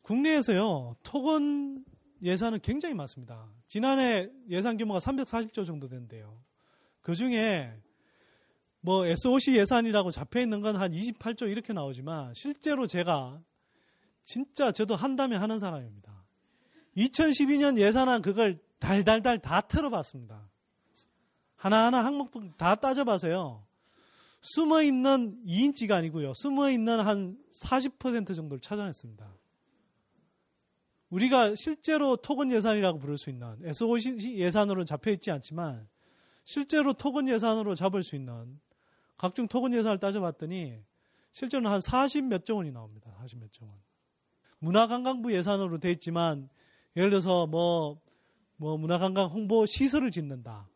[0.04, 1.84] 국내에서요 토건
[2.22, 3.50] 예산은 굉장히 많습니다.
[3.68, 6.38] 지난해 예산 규모가 340조 정도 된대요.
[7.02, 7.74] 그 중에
[8.80, 13.42] 뭐 SOC 예산이라고 잡혀 있는 건 한 28조 이렇게 나오지만 실제로 제가
[14.26, 16.24] 진짜 저도 한다면 하는 사람입니다.
[16.98, 20.50] 2012년 예산안 그걸 달달달 다 틀어봤습니다.
[21.56, 23.66] 하나하나 항목들 다 따져봐서요.
[24.42, 26.34] 숨어 있는 2인치가 아니고요.
[26.36, 29.43] 숨어 있는 한 40% 정도를 찾아냈습니다.
[31.14, 35.88] 우리가 실제로 토건 예산이라고 부를 수 있는 SOC 예산으로는 잡혀 있지 않지만
[36.44, 38.60] 실제로 토건 예산으로 잡을 수 있는
[39.16, 40.80] 각종 토건 예산을 따져봤더니
[41.32, 43.14] 실제로는 한 40 몇 조 원이 나옵니다.
[43.20, 43.74] 40 몇 조 원.
[44.60, 46.50] 문화관광부 예산으로 돼 있지만
[46.96, 48.00] 예를 들어서 뭐,
[48.58, 50.68] 뭐 문화관광 홍보 시설을 짓는다.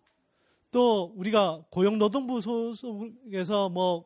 [0.71, 4.05] 또 우리가 고용노동부 소속에서 뭐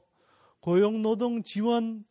[0.61, 2.05] 고용노동 지원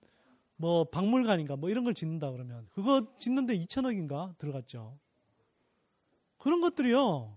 [0.61, 4.99] 뭐 박물관인가 뭐 이런 걸 짓는다 그러면 그거 짓는데 2천억인가 들어갔죠.
[6.37, 7.35] 그런 것들이요.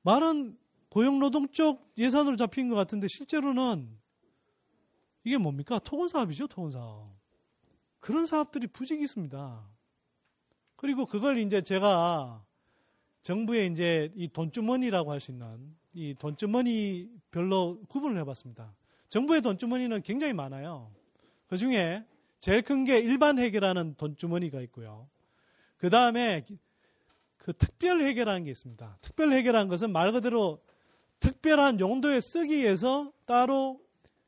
[0.00, 0.56] 말은
[0.88, 3.94] 고용노동 쪽 예산으로 잡힌 것 같은데 실제로는
[5.22, 5.78] 이게 뭡니까?
[5.80, 7.14] 토건 사업이죠, 토건 사업.
[8.00, 9.68] 그런 사업들이 부직이 있습니다.
[10.76, 12.42] 그리고 그걸 이제 제가
[13.22, 18.74] 정부의 이제 이 돈주머니라고 할 수 있는 이 돈주머니 별로 구분을 해봤습니다.
[19.10, 20.90] 정부의 돈주머니는 굉장히 많아요.
[21.46, 22.04] 그 중에
[22.42, 25.08] 제일 큰 게 일반 회계라는 돈주머니가 있고요.
[25.76, 26.44] 그 다음에
[27.36, 28.98] 그 특별 회계라는 게 있습니다.
[29.00, 30.60] 특별 회계라는 것은 말 그대로
[31.20, 33.80] 특별한 용도에 쓰기 위해서 따로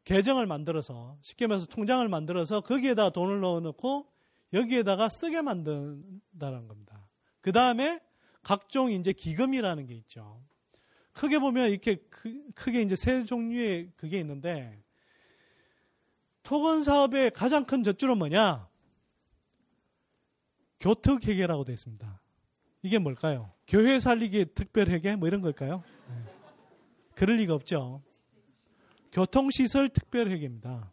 [0.05, 4.07] 계정을 만들어서 쉽게 말해서 통장을 만들어서 거기에다 돈을 넣어놓고
[4.53, 7.09] 여기에다가 쓰게 만든다는 겁니다.
[7.41, 7.99] 그 다음에
[8.43, 10.41] 각종 이제 기금이라는 게 있죠.
[11.12, 11.97] 크게 보면 이렇게
[12.55, 14.84] 크게 이제 세 종류의 그게 있는데
[16.45, 18.68] 토건 사업의 가장 큰 젖줄은 뭐냐?
[20.78, 22.20] 교특 회계라고 되어 있습니다.
[22.82, 23.51] 이게 뭘까요?
[23.66, 25.82] 교회 살리기 특별 회계 뭐 이런 걸까요?
[26.09, 26.14] 네.
[27.14, 28.03] 그럴 리가 없죠.
[29.11, 30.92] 교통시설 특별 회계입니다.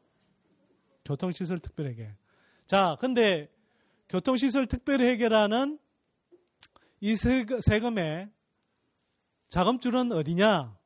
[1.04, 2.16] 교통시설 특별 회계.
[2.66, 3.52] 자, 근데
[4.08, 5.78] 교통시설 특별 회계라는
[7.02, 8.30] 이 세금의
[9.50, 10.78] 자금줄은 어디냐?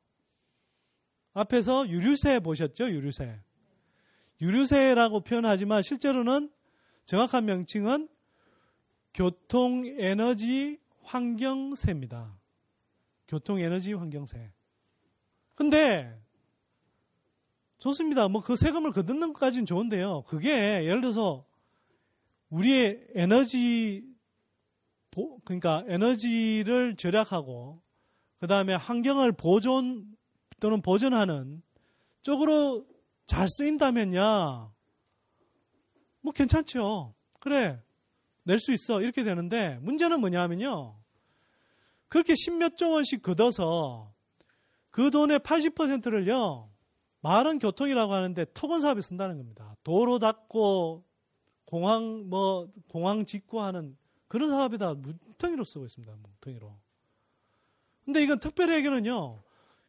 [1.34, 2.90] 앞에서 유류세 보셨죠?
[2.90, 3.45] 유류세.
[4.40, 6.50] 유류세라고 표현하지만 실제로는
[7.06, 8.08] 정확한 명칭은
[9.14, 12.36] 교통 에너지 환경세입니다.
[13.28, 14.50] 교통 에너지 환경세.
[15.54, 16.14] 근데
[17.78, 18.28] 좋습니다.
[18.28, 20.22] 뭐 그 세금을 거두는 것까지는 좋은데요.
[20.26, 21.44] 그게 예를 들어서
[22.50, 24.04] 우리의 에너지
[25.44, 27.80] 그러니까 에너지를 절약하고
[28.38, 30.04] 그 다음에 환경을 보존
[30.60, 31.62] 또는 보존하는
[32.22, 32.86] 쪽으로
[33.26, 34.70] 잘 쓰인다면야
[36.22, 37.14] 뭐 괜찮죠.
[37.40, 37.80] 그래
[38.44, 40.96] 낼 수 있어 이렇게 되는데 문제는 뭐냐면요.
[42.08, 44.12] 그렇게 십몇 조 원씩 걷어서
[44.90, 46.70] 그 돈의 80%를요
[47.20, 49.76] 말은 교통이라고 하는데 토건 사업에 쓴다는 겁니다.
[49.82, 51.04] 도로 닦고
[51.64, 53.96] 공항 뭐 공항 짓고 하는
[54.28, 56.14] 그런 사업에다 뭉텅이로 쓰고 있습니다.
[56.14, 56.78] 뭉텅이로.
[58.04, 59.42] 근데 이건 특별 회계는요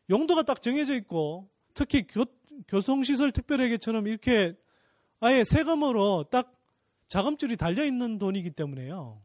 [0.10, 2.26] 용도가 딱 정해져 있고 특히 교,
[2.68, 4.56] 교통시설 특별회계처럼 이렇게
[5.20, 6.54] 아예 세금으로 딱
[7.08, 9.22] 자금줄이 달려 있는 돈이기 때문에요.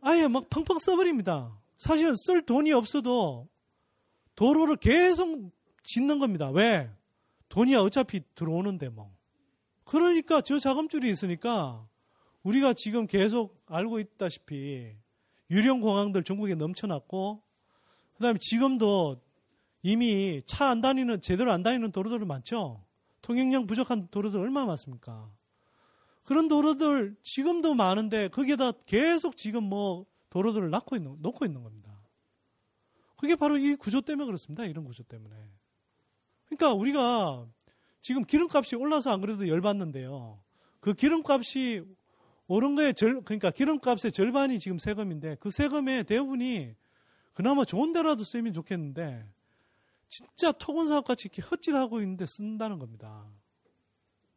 [0.00, 1.56] 아예 막 팡팡 써버립니다.
[1.76, 3.48] 사실은 쓸 돈이 없어도
[4.34, 5.50] 도로를 계속
[5.82, 6.50] 짓는 겁니다.
[6.50, 6.90] 왜?
[7.48, 9.10] 돈이 어차피 들어오는데 뭐.
[9.84, 11.86] 그러니까 저 자금줄이 있으니까
[12.42, 14.94] 우리가 지금 계속 알고 있다시피
[15.50, 17.42] 유령 공항들 전국에 넘쳐났고
[18.14, 19.20] 그다음에 지금도
[19.82, 22.84] 이미 차 안 다니는 제대로 안 다니는 도로들 많죠.
[23.22, 25.30] 통행량 부족한 도로들 얼마나 많습니까?
[26.24, 31.98] 그런 도로들 지금도 많은데 거기에다 계속 지금 뭐 도로들을 놓고 있는 놓고 있는 겁니다.
[33.16, 34.64] 그게 바로 이 구조 때문에 그렇습니다.
[34.64, 35.34] 이런 구조 때문에.
[36.46, 37.46] 그러니까 우리가
[38.00, 40.38] 지금 기름값이 올라서 안 그래도 열받는데요.
[40.80, 41.82] 그 기름값이
[42.46, 46.74] 오른 거에 절, 그러니까 기름값의 절반이 지금 세금인데 그 세금의 대부분이
[47.34, 49.26] 그나마 좋은 데라도 쓰면 좋겠는데
[50.08, 53.26] 진짜 토건 사업 같이 이렇게 헛짓하고 있는데 쓴다는 겁니다.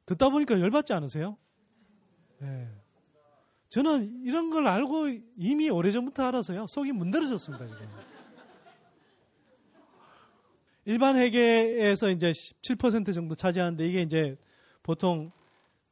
[0.05, 1.37] 듣다 보니까 열받지 않으세요?
[2.39, 2.69] 네.
[3.69, 5.07] 저는 이런 걸 알고
[5.37, 6.67] 이미 오래전부터 알아서요.
[6.67, 7.87] 속이 문드러졌습니다, 지금.
[10.83, 14.35] 일반 회계에서 이제 17% 정도 차지하는데 이게 이제
[14.83, 15.31] 보통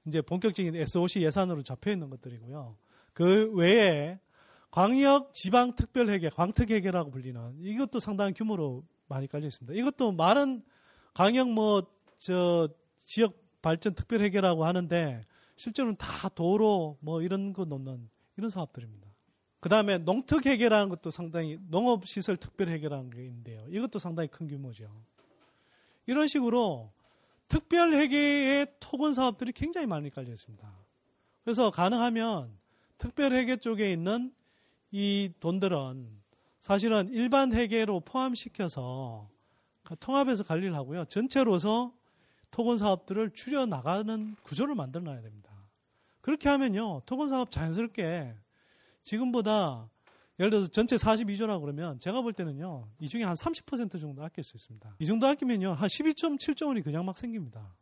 [0.06, 2.76] 이제 본격적인 SOC 예산으로 잡혀 있는 것들이고요.
[3.14, 4.20] 그 외에
[4.72, 9.78] 광역 지방 특별 회계, 광특 회계라고 불리는 이것도 상당한 규모로 많이 깔려 있습니다.
[9.78, 10.64] 이것도 말은
[11.14, 18.10] 광역 뭐 저 지역 발전 특별 회계라고 하는데 실제로는 다 도로 뭐 이런 거 놓는
[18.38, 19.08] 이런 사업들입니다.
[19.60, 23.66] 그 다음에 농특회계라는 것도 상당히 농업시설 특별회계라는 게 있는데요.
[23.70, 24.90] 이것도 상당히 큰 규모죠.
[26.06, 26.94] 이런 식으로
[27.48, 30.72] 특별 회계의 토건 사업들이 굉장히 많이 깔려 있습니다.
[31.44, 32.58] 그래서 가능하면
[32.98, 34.34] 특별 회계 쪽에 있는
[34.92, 36.08] 이 돈들은
[36.60, 39.30] 사실은 일반 회계로 포함시켜서
[40.00, 41.06] 통합해서 관리를 하고요.
[41.06, 41.94] 전체로서
[42.52, 45.50] 토건 사업들을 줄여 나가는 구조를 만들어 놔야 됩니다.
[46.22, 47.02] 그렇게 하면요.
[47.06, 48.36] 토건 사업 자연스럽게
[49.02, 49.90] 지금보다
[50.40, 52.88] 예를 들어서 전체 42조라 그러면 제가 볼 때는요.
[53.02, 54.96] 이 중에 한 30% 정도 아낄 수 있습니다.
[55.00, 55.74] 이 정도 아끼면요.
[55.74, 57.76] 한 12.7조 원이 그냥 막 생깁니다.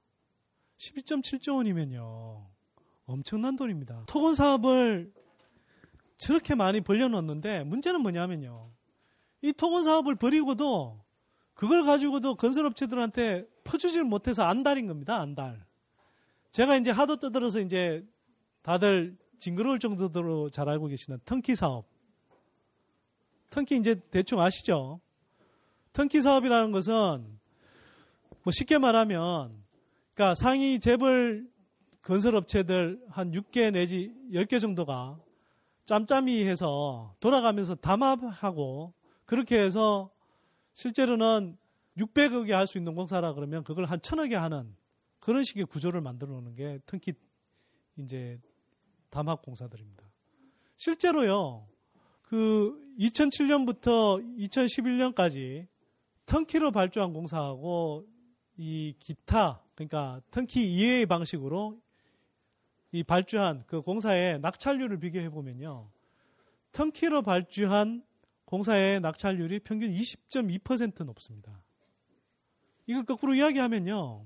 [0.78, 2.48] 12.7조 원이면요.
[3.06, 4.04] 엄청난 돈입니다.
[4.08, 5.12] 토건 사업을
[6.18, 8.72] 저렇게 많이 벌려놓는데 문제는 뭐냐면요.
[9.42, 11.04] 이 토건 사업을 벌이고도
[11.54, 15.20] 그걸 가지고도 건설업체들한테 퍼주질 못해서 안달인 겁니다.
[15.20, 15.66] 안달.
[16.52, 18.06] 제가 이제 하도 떠들어서 이제
[18.62, 21.86] 다들 징그러울 정도로 잘 알고 계시는 턴키 사업.
[23.50, 25.00] 턴키 이제 대충 아시죠?
[25.94, 27.40] 턴키 사업이라는 것은
[28.44, 29.64] 뭐 쉽게 말하면
[30.14, 31.48] 그러니까 상위 재벌
[32.02, 35.20] 건설업체들 한 6개 내지 10개 정도가
[35.88, 38.94] 짬짬이 해서 돌아가면서 담합하고
[39.26, 40.12] 그렇게 해서
[40.74, 41.58] 실제로는
[41.98, 44.76] 600억에 할 수 있는 공사라 그러면 그걸 한 천억에 하는
[45.20, 47.14] 그런 식의 구조를 만들어 놓는 게 턴키
[48.00, 48.40] 이제
[49.10, 50.04] 담합 공사들입니다.
[50.76, 51.66] 실제로요.
[52.22, 55.68] 그 2007년부터 2011년까지
[56.26, 58.06] 턴키로 발주한 공사하고
[58.58, 61.80] 이 기타 그러니까 턴키 이외의 방식으로
[62.92, 65.90] 이 발주한 그 공사의 낙찰률을 비교해 보면요.
[66.72, 68.04] 턴키로 발주한
[68.46, 71.62] 공사의 낙찰률이 평균 20.2% 높습니다.
[72.86, 74.26] 이거 거꾸로 이야기하면요.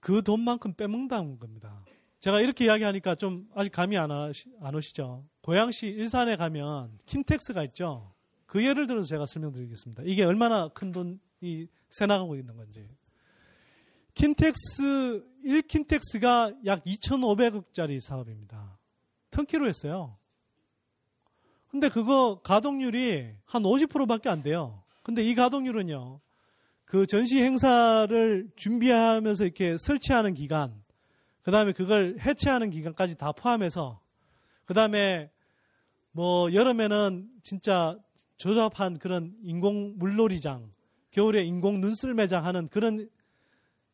[0.00, 1.84] 그 돈만큼 빼먹는다는 겁니다.
[2.20, 5.24] 제가 이렇게 이야기하니까 좀 아직 감이 안, 하시, 안 오시죠?
[5.42, 8.12] 고양시 일산에 가면 킨텍스가 있죠?
[8.46, 10.02] 그 예를 들어서 제가 설명드리겠습니다.
[10.06, 12.88] 이게 얼마나 큰 돈이 새 나가고 있는 건지.
[14.18, 18.76] 킨텍스, 1킨텍스가 약 2,500억짜리 사업입니다.
[19.30, 20.16] 턴키로 했어요.
[21.68, 24.82] 근데 그거 가동률이 한 50%밖에 안 돼요.
[25.04, 26.18] 근데 이 가동률은요,
[26.84, 30.74] 그 전시 행사를 준비하면서 이렇게 설치하는 기간,
[31.42, 34.00] 그 다음에 그걸 해체하는 기간까지 다 포함해서,
[34.64, 35.30] 그 다음에
[36.10, 37.96] 뭐 여름에는 진짜
[38.36, 40.72] 조잡한 그런 인공 물놀이장,
[41.12, 43.08] 겨울에 인공 눈썰매장 하는 그런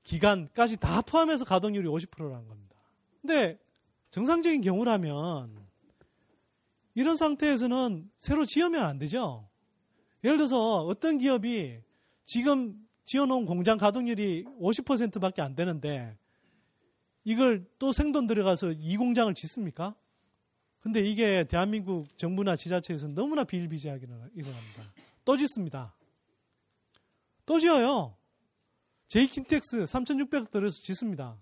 [0.05, 2.77] 기간까지 다 포함해서 가동률이 50%라는 겁니다.
[3.21, 3.59] 근데
[4.11, 5.65] 정상적인 경우라면
[6.95, 9.49] 이런 상태에서는 새로 지으면 안 되죠.
[10.23, 11.81] 예를 들어서 어떤 기업이
[12.25, 16.17] 지금 지어놓은 공장 가동률이 50%밖에 안 되는데
[17.25, 19.95] 이걸 또 생돈 들어가서 이 공장을 짓습니까?
[20.81, 24.93] 근데 이게 대한민국 정부나 지자체에서 너무나 비일비재하게 일어납니다.
[25.25, 25.95] 또 짓습니다.
[27.47, 28.15] 또 지어요.
[29.15, 31.39] 제이킨텍스 3,600억 들여서 짓습니다.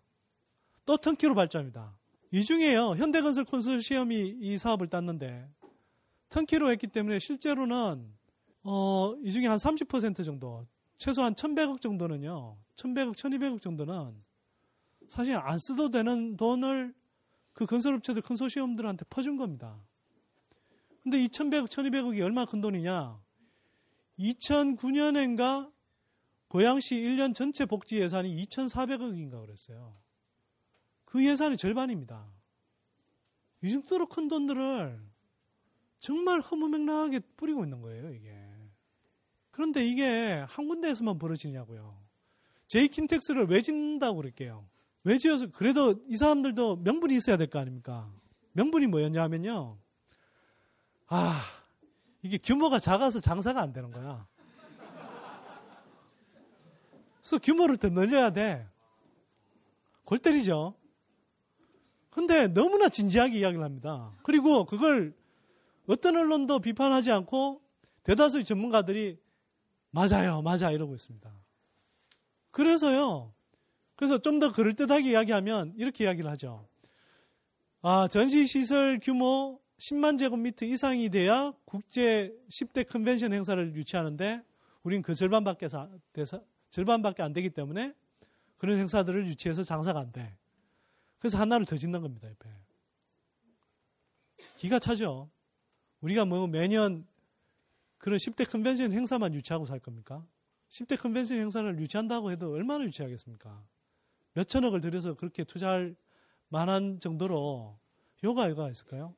[0.84, 1.96] 또 턴키로 발주합니다.
[2.30, 2.96] 이 중에요.
[2.96, 5.48] 현대건설 콘솔시엄이 이 사업을 땄는데
[6.28, 8.12] 턴키로 했기 때문에 실제로는
[8.64, 10.66] 어, 이 중에 한 30% 정도,
[10.98, 12.58] 최소한 1,100억 정도는요.
[12.76, 14.22] 1,100억, 1,200억 정도는
[15.08, 16.92] 사실 안 써도 되는 돈을
[17.54, 19.82] 그 건설업체들 컨소시엄들한테 퍼준 겁니다.
[21.02, 23.18] 근데 2,100억, 1,200억이 얼마나 큰 돈이냐?
[24.18, 25.72] 2009년엔가
[26.52, 29.96] 고양시 1년 전체 복지 예산이 2,400억인가 그랬어요.
[31.06, 32.26] 그 예산의 절반입니다.
[33.62, 35.00] 이 정도로 큰 돈들을
[35.98, 38.36] 정말 허무맹랑하게 뿌리고 있는 거예요, 이게.
[39.50, 41.98] 그런데 이게 한 군데에서만 벌어지냐고요.
[42.66, 44.68] 제이킨텍스를 왜 짓는다고 그럴게요.
[45.04, 48.12] 왜 지어서, 그래도 이 사람들도 명분이 있어야 될 거 아닙니까?
[48.52, 49.78] 명분이 뭐였냐 하면요.
[51.06, 51.44] 아,
[52.20, 54.26] 이게 규모가 작아서 장사가 안 되는 거야.
[57.22, 58.66] 그래서 규모를 더 늘려야 돼.
[60.04, 60.74] 골 때리죠.
[62.10, 64.12] 근데 너무나 진지하게 이야기를 합니다.
[64.24, 65.14] 그리고 그걸
[65.86, 67.62] 어떤 언론도 비판하지 않고
[68.02, 69.18] 대다수의 전문가들이
[69.90, 71.32] 맞아요, 맞아 이러고 있습니다.
[72.50, 73.32] 그래서요.
[73.94, 76.66] 그래서 좀 더 그럴듯하게 이야기하면 이렇게 이야기를 하죠.
[77.82, 84.42] 아, 전시시설 규모 10만 제곱미터 이상이 돼야 국제 10대 컨벤션 행사를 유치하는데
[84.82, 85.68] 우린 그 절반밖에,
[86.72, 87.94] 절반밖에 안 되기 때문에
[88.56, 90.36] 그런 행사들을 유치해서 장사가 안 돼.
[91.18, 92.50] 그래서 하나를 더 짓는 겁니다, 옆에.
[94.56, 95.30] 기가 차죠.
[96.00, 97.06] 우리가 뭐 매년
[97.98, 100.26] 그런 10대 컨벤션 행사만 유치하고 살 겁니까?
[100.70, 103.64] 10대 컨벤션 행사를 유치한다고 해도 얼마나 유치하겠습니까?
[104.32, 105.94] 몇 천억을 들여서 그렇게 투자할
[106.48, 107.78] 만한 정도로
[108.22, 109.14] 효과가 있을까요?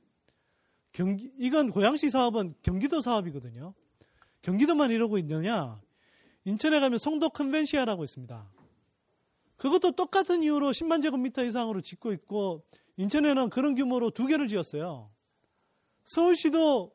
[0.92, 3.74] 경기, 이건 고양시 사업은 경기도 사업이거든요.
[4.42, 5.80] 경기도만 이러고 있느냐?
[6.44, 8.50] 인천에 가면 송도 컨벤시아라고 있습니다.
[9.56, 12.64] 그것도 똑같은 이유로 10만 제곱미터 이상으로 짓고 있고
[12.96, 15.10] 인천에는 그런 규모로 두 개를 지었어요.
[16.04, 16.92] 서울시도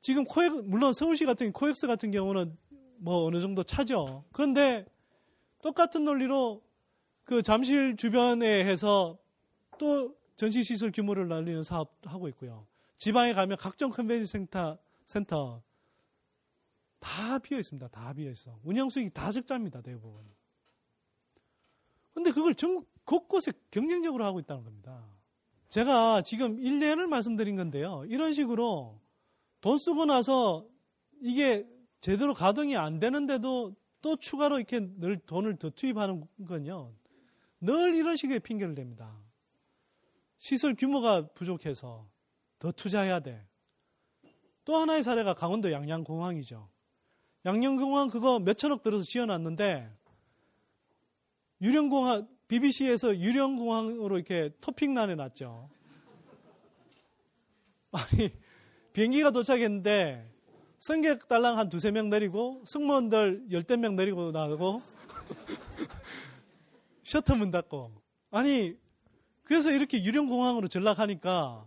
[0.00, 2.56] 지금 코엑 물론 서울시 같은 코엑스 같은 경우는
[2.98, 4.24] 뭐 어느 정도 차죠.
[4.32, 4.84] 그런데
[5.62, 6.62] 똑같은 논리로
[7.24, 9.18] 그 잠실 주변에 해서
[9.78, 12.66] 또 전시 시설 규모를 늘리는 사업 하고 있고요.
[12.96, 15.62] 지방에 가면 각종 컨벤션 센터 센터
[17.00, 17.88] 다 비어 있습니다.
[17.88, 18.58] 다 비어 있어.
[18.62, 19.80] 운영 수익이 다 적자입니다.
[19.80, 20.22] 대부분.
[22.12, 25.04] 근데 그걸 전 곳곳에 경쟁적으로 하고 있다는 겁니다.
[25.68, 28.04] 제가 지금 1년을 말씀드린 건데요.
[28.06, 29.00] 이런 식으로
[29.60, 30.66] 돈 쓰고 나서
[31.20, 31.66] 이게
[32.00, 36.92] 제대로 가동이 안 되는데도 또 추가로 이렇게 늘 돈을 더 투입하는 건요.
[37.60, 39.14] 늘 이런 식의 핑계를 댑니다.
[40.38, 42.08] 시설 규모가 부족해서
[42.58, 43.46] 더 투자해야 돼.
[44.64, 46.68] 또 하나의 사례가 강원도 양양공항이죠.
[47.46, 49.90] 양양공항 그거 몇천억 들어서 지어놨는데
[51.62, 55.70] 유령공항 BBC에서 유령공항으로 이렇게 토픽란에 놨죠.
[57.92, 58.30] 아니
[58.92, 60.28] 비행기가 도착했는데
[60.78, 64.82] 승객 달랑 한 두세 명 내리고 승무원들 열댓 명 내리고 나가고
[67.04, 67.92] 셔터 문 닫고
[68.30, 68.74] 아니
[69.44, 71.66] 그래서 이렇게 유령공항으로 전락하니까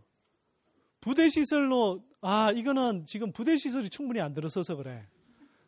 [1.01, 5.05] 부대 시설로 아 이거는 지금 부대 시설이 충분히 안 들어서서 그래.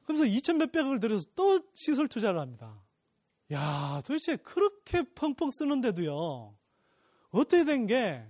[0.06, 2.82] 그래서 2천 몇백억을 들여서 또 시설 투자를 합니다.
[3.51, 6.56] 야 도대체 그렇게 펑펑 쓰는데도요
[7.32, 8.26] 어떻게 된 게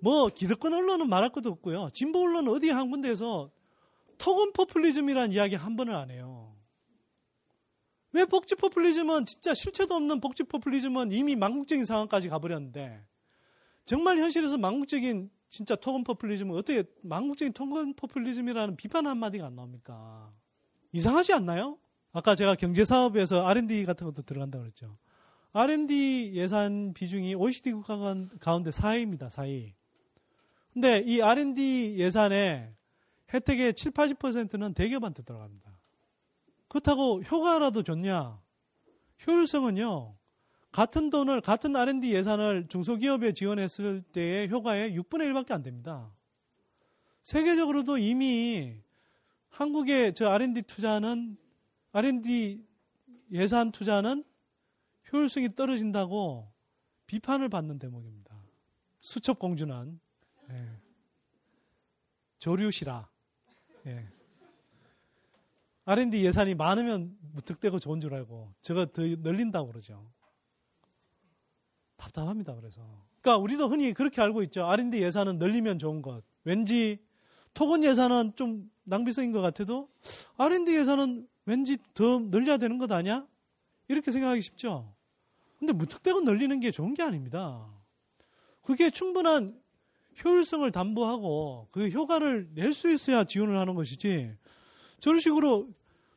[0.00, 3.50] 뭐 기득권 언론은 말할 것도 없고요 진보 언론은 어디 한 군데에서
[4.18, 6.54] 토건 포퓰리즘이라는 이야기 한 번을 안 해요.
[8.12, 13.04] 왜 복지 포퓰리즘은 진짜 실체도 없는 복지 포퓰리즘은 이미 망국적인 상황까지 가버렸는데
[13.84, 20.32] 정말 현실에서 망국적인 진짜 토건 포퓰리즘은 어떻게 망국적인 토건 포퓰리즘이라는 비판 한마디가 안 나옵니까?
[20.96, 21.78] 이상하지 않나요?
[22.12, 24.96] 아까 제가 경제사업에서 R&D 같은 것도 들어간다고 그랬죠.
[25.52, 27.98] R&D 예산 비중이 OECD 국가
[28.40, 29.28] 가운데 4위입니다.
[29.28, 29.74] 4위.
[30.72, 32.72] 근데 이 R&D 예산의
[33.32, 35.78] 혜택의 7, 80%는 대기업한테 들어갑니다.
[36.68, 38.40] 그렇다고 효과라도 좋냐?
[39.26, 40.16] 효율성은요.
[40.72, 46.10] 같은 돈을 같은 R&D 예산을 중소기업에 지원했을 때의 효과의 6분의 1밖에 안 됩니다.
[47.20, 48.85] 세계적으로도 이미
[49.56, 51.38] 한국의 저 R&D 투자는
[51.92, 52.62] R&D
[53.32, 54.22] 예산 투자는
[55.10, 56.52] 효율성이 떨어진다고
[57.06, 58.36] 비판을 받는 대목입니다.
[58.98, 59.98] 수첩 공주는
[60.50, 60.68] 예.
[62.38, 63.08] 조류시라.
[63.86, 64.06] 예.
[65.86, 70.12] R&D 예산이 많으면 무턱대고 좋은 줄 알고 저거 더 늘린다고 그러죠.
[71.96, 72.54] 답답합니다.
[72.56, 72.82] 그래서.
[73.22, 74.66] 그러니까 우리도 흔히 그렇게 알고 있죠.
[74.66, 76.22] R&D 예산은 늘리면 좋은 것.
[76.44, 77.05] 왠지
[77.56, 79.88] 토건 예산은 좀 낭비성인 것 같아도
[80.36, 83.26] R&D 예산은 왠지 더 늘려야 되는 것 아니야?
[83.88, 84.94] 이렇게 생각하기 쉽죠.
[85.58, 87.66] 근데 무턱대고 늘리는 게 좋은 게 아닙니다.
[88.60, 89.58] 그게 충분한
[90.22, 94.32] 효율성을 담보하고 그 효과를 낼 수 있어야 지원을 하는 것이지.
[95.00, 95.70] 저런 식으로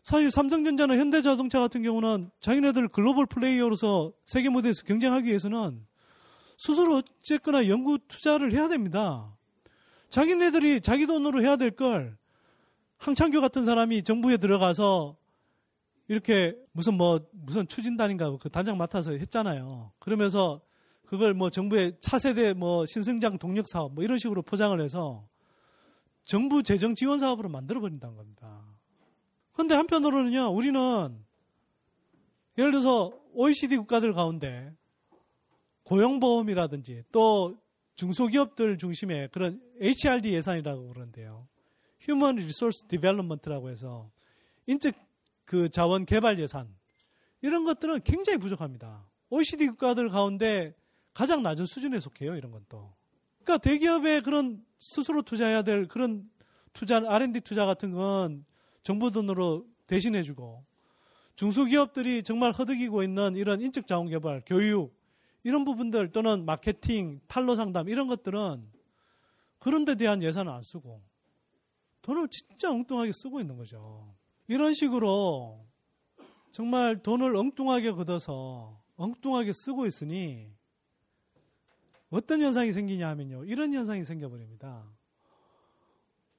[0.03, 5.85] 사실 삼성전자나 현대자동차 같은 경우는 자기네들 글로벌 플레이어로서 세계 무대에서 경쟁하기 위해서는
[6.57, 9.37] 스스로 어쨌거나 연구 투자를 해야 됩니다.
[10.09, 12.17] 자기네들이 자기 돈으로 해야 될 걸
[12.97, 15.15] 항창규 같은 사람이 정부에 들어가서
[16.07, 19.91] 이렇게 무슨 뭐 무슨 추진단인가 그 단장 맡아서 했잖아요.
[19.99, 20.61] 그러면서
[21.05, 25.27] 그걸 뭐 정부의 차세대 뭐 신성장 동력 사업 뭐 이런 식으로 포장을 해서
[26.25, 28.63] 정부 재정 지원 사업으로 만들어 버린다는 겁니다.
[29.53, 31.25] 그런데 한편으로는요, 우리는
[32.57, 34.71] 예를 들어서 OECD 국가들 가운데
[35.83, 37.57] 고용보험이라든지 또
[37.99, 41.49] 중소기업들 중심의 그런 HRD 예산이라고 그러는데요.
[42.07, 44.09] Human Resource Development라고 해서
[44.67, 44.95] 인적
[45.43, 46.73] 그 자원 개발 예산
[47.41, 49.05] 이런 것들은 굉장히 부족합니다.
[49.29, 50.73] OECD 국가들 가운데
[51.13, 52.37] 가장 낮은 수준에 속해요.
[52.37, 52.93] 이런 것도.
[53.43, 56.29] 그러니까 대기업의 그런 스스로 투자해야 될 그런
[56.71, 58.45] 투자 R&D 투자 같은 건
[58.81, 60.63] 정부 돈으로 대신해주고
[61.35, 64.97] 중소기업들이 정말 허덕이고 있는 이런 인적 자원 개발, 교육
[65.43, 68.69] 이런 부분들 또는 마케팅, 판로 상담 이런 것들은
[69.57, 71.01] 그런 데 대한 예산을 안 쓰고
[72.01, 74.13] 돈을 진짜 엉뚱하게 쓰고 있는 거죠.
[74.47, 75.65] 이런 식으로
[76.51, 80.51] 정말 돈을 엉뚱하게 걷어서 엉뚱하게 쓰고 있으니
[82.09, 83.45] 어떤 현상이 생기냐 하면요.
[83.45, 84.83] 이런 현상이 생겨버립니다.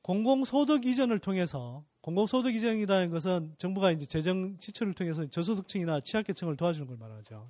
[0.02, 6.96] 공공소득 이전을 통해서 공공소득 이전이라는 것은 정부가 이제 재정 지출을 통해서 저소득층이나 취약계층을 도와주는 걸
[6.96, 7.48] 말하죠.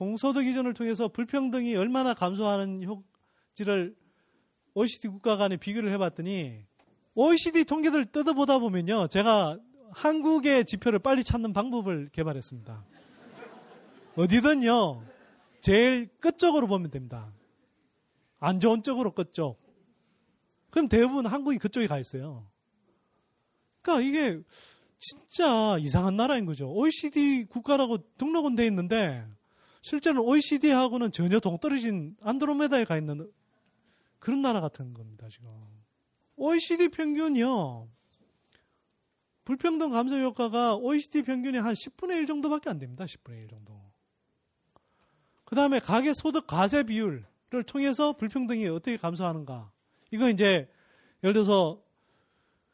[0.00, 2.82] 공소득 이전을 통해서 불평등이 얼마나 감소하는
[3.54, 3.94] 효지를
[4.72, 6.64] OECD 국가 간에 비교를 해봤더니
[7.14, 9.08] OECD 통계들 뜯어보다 보면요.
[9.08, 9.58] 제가
[9.90, 12.82] 한국의 지표를 빨리 찾는 방법을 개발했습니다.
[14.16, 15.02] 어디든요,
[15.60, 17.30] 제일 끝쪽으로 보면 됩니다.
[18.38, 19.60] 안 좋은 쪽으로 끝쪽.
[20.70, 22.46] 그럼 대부분 한국이 그쪽에 가 있어요.
[23.82, 24.40] 그러니까 이게
[24.98, 26.72] 진짜 이상한 나라인 거죠.
[26.72, 29.26] OECD 국가라고 등록은 돼 있는데
[29.82, 33.30] 실제는 OECD하고는 전혀 동떨어진 안드로메다에 가 있는
[34.18, 35.48] 그런 나라 같은 겁니다, 지금.
[36.36, 37.88] OECD 평균이요.
[39.44, 43.04] 불평등 감소 효과가 OECD 평균이 한 10분의 1 정도밖에 안 됩니다.
[43.04, 43.80] 10분의 1 정도.
[45.44, 47.24] 그 다음에 가계 소득 과세 비율을
[47.66, 49.72] 통해서 불평등이 어떻게 감소하는가.
[50.12, 50.70] 이거 이제
[51.24, 51.82] 예를 들어서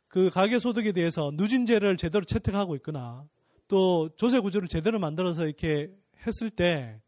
[0.09, 3.27] 그 가계 소득에 대해서 누진제를 제대로 채택하고 있거나
[3.69, 5.91] 또 조세 구조를 제대로 만들어서 이렇게
[6.27, 7.01] 했을 때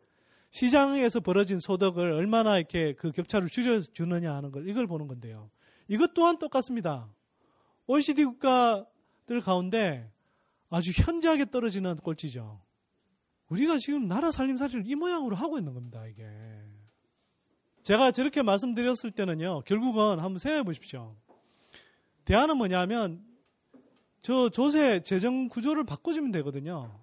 [0.51, 5.51] 시장에서 벌어진 소득을 얼마나 이렇게 그 격차를 줄여주느냐 하는 걸 이걸 보는 건데요.
[5.89, 7.09] 이것 또한 똑같습니다.
[7.87, 10.11] OECD 국가들 가운데
[10.71, 12.61] 아주 현저하게 떨어지는 꼴찌죠.
[13.49, 16.27] 우리가 지금 나라 살림살이를 이 모양으로 하고 있는 겁니다, 이게.
[17.83, 21.17] 제가 저렇게 말씀드렸을 때는요, 결국은 한번 생각해 보십시오.
[22.27, 23.25] 대안은 뭐냐면,
[24.21, 27.01] 저 조세 재정 구조를 바꿔주면 되거든요.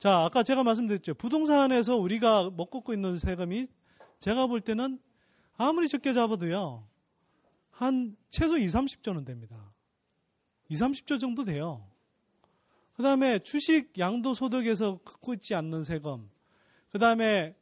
[0.00, 1.12] 자, 아까 제가 말씀드렸죠.
[1.12, 3.68] 부동산에서 우리가 먹고 있는 세금이
[4.18, 4.98] 제가 볼 때는
[5.58, 6.88] 아무리 적게 잡아도요,
[7.70, 9.74] 한 최소 2, 30조는 됩니다.
[10.70, 11.86] 2, 30조 정도 돼요.
[12.94, 16.30] 그 다음에 주식 양도 소득에서 걷고 있지 않는 세금,
[16.90, 17.54] 그 다음에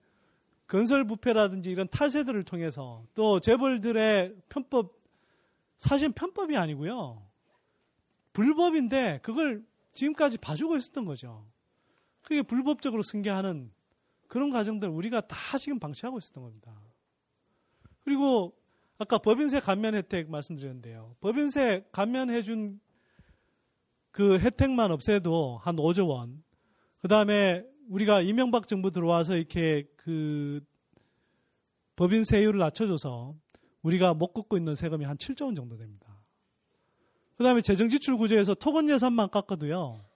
[0.68, 4.96] 건설 부패라든지 이런 탈세들을 통해서 또 재벌들의 편법,
[5.76, 7.20] 사실 편법이 아니고요.
[8.32, 11.44] 불법인데 그걸 지금까지 봐주고 있었던 거죠.
[12.28, 13.70] 그게 불법적으로 승계하는
[14.26, 16.78] 그런 과정들 우리가 다 지금 방치하고 있었던 겁니다.
[18.04, 18.54] 그리고
[18.98, 21.16] 아까 법인세 감면 혜택 말씀드렸는데요.
[21.22, 22.80] 법인세 감면해준
[24.10, 26.44] 그 혜택만 없애도 한 5조 원.
[26.98, 30.60] 그 다음에 우리가 이명박 정부 들어와서 이렇게 그
[31.96, 33.36] 법인세율을 낮춰줘서
[33.80, 36.14] 우리가 못 걷고 있는 세금이 한 7조 원 정도 됩니다.
[37.38, 40.07] 그 다음에 재정지출 구조에서 토건 예산만 깎아도요.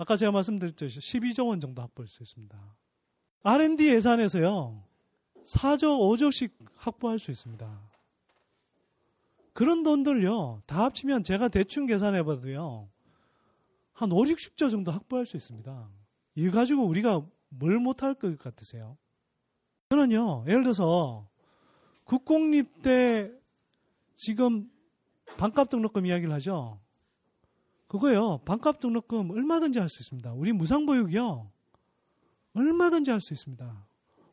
[0.00, 0.86] 아까 제가 말씀드렸죠.
[0.86, 2.58] 12조 원 정도 확보할 수 있습니다.
[3.42, 4.82] R&D 예산에서요.
[5.44, 7.82] 4조, 5조씩 확보할 수 있습니다.
[9.52, 10.62] 그런 돈들요.
[10.64, 12.88] 다 합치면 제가 대충 계산해 봐도요.
[13.92, 15.90] 한 5, 60조 정도 확보할 수 있습니다.
[16.36, 18.96] 이거 가지고 우리가 뭘 못할 것 같으세요?
[19.90, 21.28] 저는요, 예를 들어서
[22.04, 23.30] 국공립 때
[24.14, 24.70] 지금
[25.36, 26.80] 반값 등록금 이야기를 하죠.
[27.90, 30.32] 그거요, 반값 등록금 얼마든지 할 수 있습니다.
[30.34, 31.50] 우리 무상 보육이요,
[32.54, 33.84] 얼마든지 할 수 있습니다.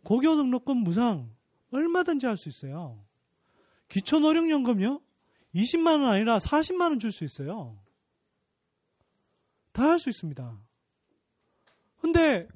[0.03, 1.27] 고교 등록금 무상,
[1.71, 3.03] 얼마든지 할 수 있어요.
[3.89, 5.01] 기초 노령연금요,
[5.55, 7.75] 20만 원 아니라 40만 원 줄 수 있어요.
[9.71, 10.55] 다 할 수 있습니다.
[11.99, 12.47] 근데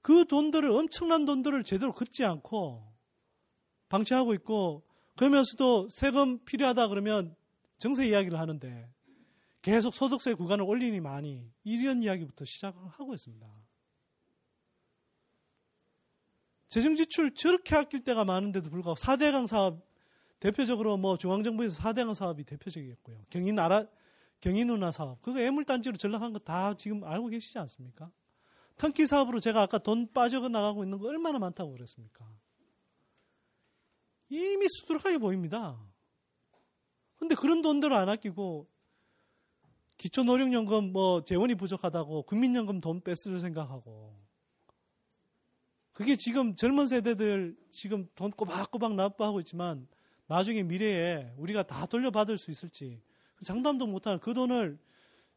[0.00, 2.86] 그 돈들을, 엄청난 돈들을 제대로 걷지 않고
[3.88, 4.84] 방치하고 있고,
[5.16, 7.34] 그러면서도 세금 필요하다 그러면
[7.78, 8.88] 정세 이야기를 하는데
[9.62, 13.46] 계속 소득세 구간을 올리니 많이 이런 이야기부터 시작을 하고 있습니다.
[16.68, 19.84] 재정 지출 저렇게 아낄 때가 많은데도 불구하고 4대강 사업
[20.38, 23.24] 대표적으로 뭐 중앙정부에서 4대강 사업이 대표적이었고요.
[23.28, 23.86] 경인 나라
[24.40, 28.10] 경인 운하 사업 그거 애물단지로 전락한 거 다 지금 알고 계시지 않습니까?
[28.78, 32.26] 터키 사업으로 제가 아까 돈 빠져 나가고 있는 거 얼마나 많다고 그랬습니까?
[34.30, 35.78] 이미 수두룩하게 보입니다.
[37.16, 38.69] 근데 그런 돈들을 안 아끼고
[40.00, 44.18] 기초노령연금 뭐 재원이 부족하다고 국민연금 돈 뺐을 생각하고
[45.92, 49.86] 그게 지금 젊은 세대들 지금 돈 꼬박꼬박 납부하고 있지만
[50.26, 53.02] 나중에 미래에 우리가 다 돌려받을 수 있을지
[53.44, 54.78] 장담도 못하는 그 돈을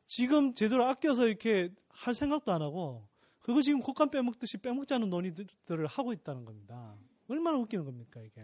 [0.05, 3.05] 지금 제대로 아껴서 이렇게 할 생각도 안 하고
[3.41, 6.95] 그거 지금 콧감 빼먹듯이 빼먹자는 논의들을 하고 있다는 겁니다.
[7.27, 8.41] 얼마나 웃기는 겁니까 이게.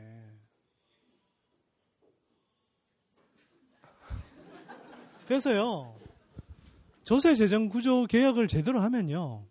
[5.25, 6.08] 그래서요
[7.09, 9.43] 조세 재정 구조 개혁을 제대로 하면요.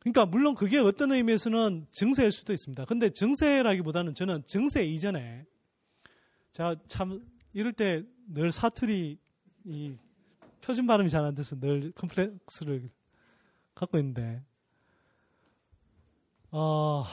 [0.00, 2.84] 그러니까 물론 그게 어떤 의미에서는 증세일 수도 있습니다.
[2.86, 5.46] 근데 증세라기보다는 저는 증세 이전에
[6.50, 9.20] 제가 참 이럴 때 늘 사투리
[9.66, 9.96] 이
[10.60, 12.90] 표준 발음이 잘 안 돼서 늘 컴플렉스를
[13.76, 14.42] 갖고 있는데
[16.50, 17.04] 어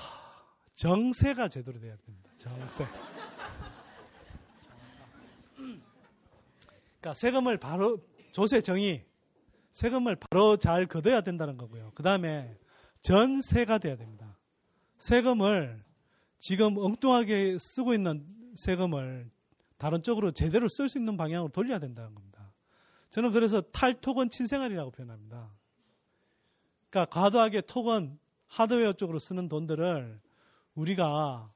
[0.74, 2.32] 정세가 제대로 돼야 됩니다.
[2.36, 2.84] 정세.
[5.56, 8.00] 그러니까 세금을 바로
[8.38, 9.04] 조세 정의
[9.72, 11.92] 세금을 바로 잘 걷어야 된다는 거고요.
[11.96, 12.56] 그 다음에
[13.02, 14.38] 전세가 돼야 됩니다.
[15.00, 15.84] 세금을
[16.38, 19.32] 지금 엉뚱하게 쓰고 있는 세금을
[19.80, 22.54] 다른 쪽으로 제대로 쓸 수 있는 방향으로 돌려야 된다는 겁니다.
[23.10, 25.52] 저는 그래서 탈토건 친생활이라고 표현합니다.
[26.92, 28.20] 그러니까 과도하게 토건
[28.50, 30.22] 하드웨어 쪽으로 쓰는 돈들을
[30.76, 31.52] 우리가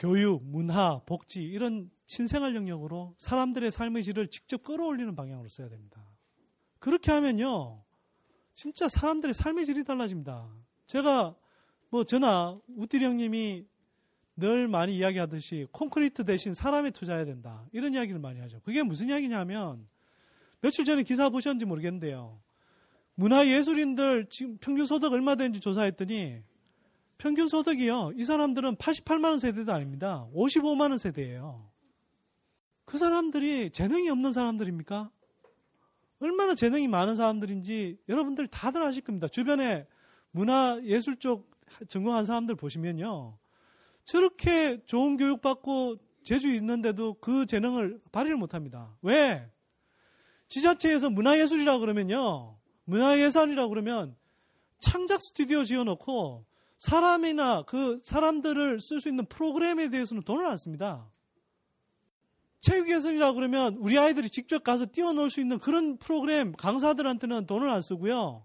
[0.00, 6.02] 교육, 문화, 복지 이런 신생활 영역으로 사람들의 삶의 질을 직접 끌어올리는 방향으로 써야 됩니다.
[6.78, 7.84] 그렇게 하면요.
[8.54, 10.48] 진짜 사람들의 삶의 질이 달라집니다.
[10.86, 11.36] 제가
[11.90, 13.66] 뭐 저나 우띠리 형님이
[14.36, 17.66] 늘 많이 이야기하듯이 콘크리트 대신 사람에 투자해야 된다.
[17.70, 18.60] 이런 이야기를 많이 하죠.
[18.60, 19.86] 그게 무슨 이야기냐면
[20.62, 22.40] 며칠 전에 기사 보셨는지 모르겠는데요.
[23.16, 26.42] 문화예술인들 지금 평균 소득 얼마 되는지 조사했더니
[27.20, 28.12] 평균 소득이요.
[28.16, 30.26] 이 사람들은 88만 원 세대도 아닙니다.
[30.34, 31.70] 55만 원 세대예요.
[32.86, 35.10] 그 사람들이 재능이 없는 사람들입니까?
[36.20, 39.28] 얼마나 재능이 많은 사람들인지 여러분들 다들 아실 겁니다.
[39.28, 39.86] 주변에
[40.30, 41.50] 문화 예술 쪽
[41.88, 43.36] 전공한 사람들 보시면요.
[44.06, 48.96] 저렇게 좋은 교육 받고 재주 있는데도 그 재능을 발휘를 못 합니다.
[49.02, 49.46] 왜?
[50.48, 52.56] 지자체에서 문화예술이라 그러면요.
[52.84, 54.16] 문화예산이라 그러면
[54.78, 56.46] 창작 스튜디오 지어놓고
[56.80, 61.06] 사람이나 그 사람들을 쓸 수 있는 프로그램에 대해서는 돈을 안 씁니다.
[62.60, 68.44] 체육예술이라 그러면 우리 아이들이 직접 가서 뛰어놀 수 있는 그런 프로그램 강사들한테는 돈을 안 쓰고요.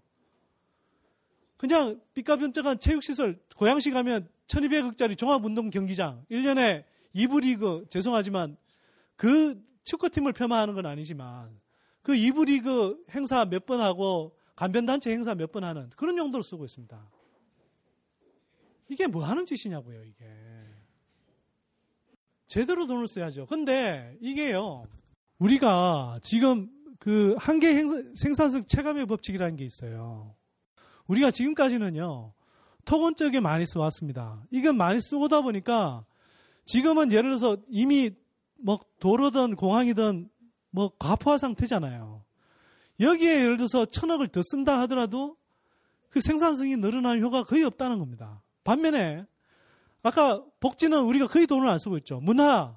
[1.56, 6.84] 그냥 삐까변쩍한 체육시설 고양시 가면 1200억짜리 종합운동 경기장 1년에
[7.14, 8.58] 2부 리그 죄송하지만
[9.16, 11.58] 그 축구팀을 폄하하는 건 아니지만
[12.02, 16.66] 그 2부 리그 행사 몇 번 하고 간변단체 행사 몇 번 하는 그런 용도로 쓰고
[16.66, 17.15] 있습니다.
[18.88, 20.24] 이게 뭐 하는 짓이냐고요, 이게.
[22.46, 23.46] 제대로 돈을 써야죠.
[23.46, 24.84] 근데 이게요,
[25.38, 27.74] 우리가 지금 그 한계
[28.14, 30.34] 생산성 체감의 법칙이라는 게 있어요.
[31.06, 32.32] 우리가 지금까지는요,
[32.84, 34.44] 토건 쪽에 많이 써왔습니다.
[34.50, 36.04] 이건 많이 쓰고다 보니까
[36.64, 38.10] 지금은 예를 들어서 이미
[38.58, 40.28] 뭐 도로든 공항이든
[40.70, 42.24] 뭐 과포화 상태잖아요.
[43.00, 45.36] 여기에 예를 들어서 천억을 더 쓴다 하더라도
[46.08, 48.40] 그 생산성이 늘어날 효과가 거의 없다는 겁니다.
[48.66, 49.24] 반면에
[50.02, 52.20] 아까 복지는 우리가 거의 돈을 안 쓰고 있죠.
[52.20, 52.76] 문화,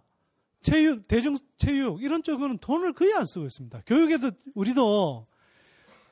[0.62, 3.82] 체육, 대중체육 이런 쪽은 돈을 거의 안 쓰고 있습니다.
[3.86, 5.28] 교육에도 우리도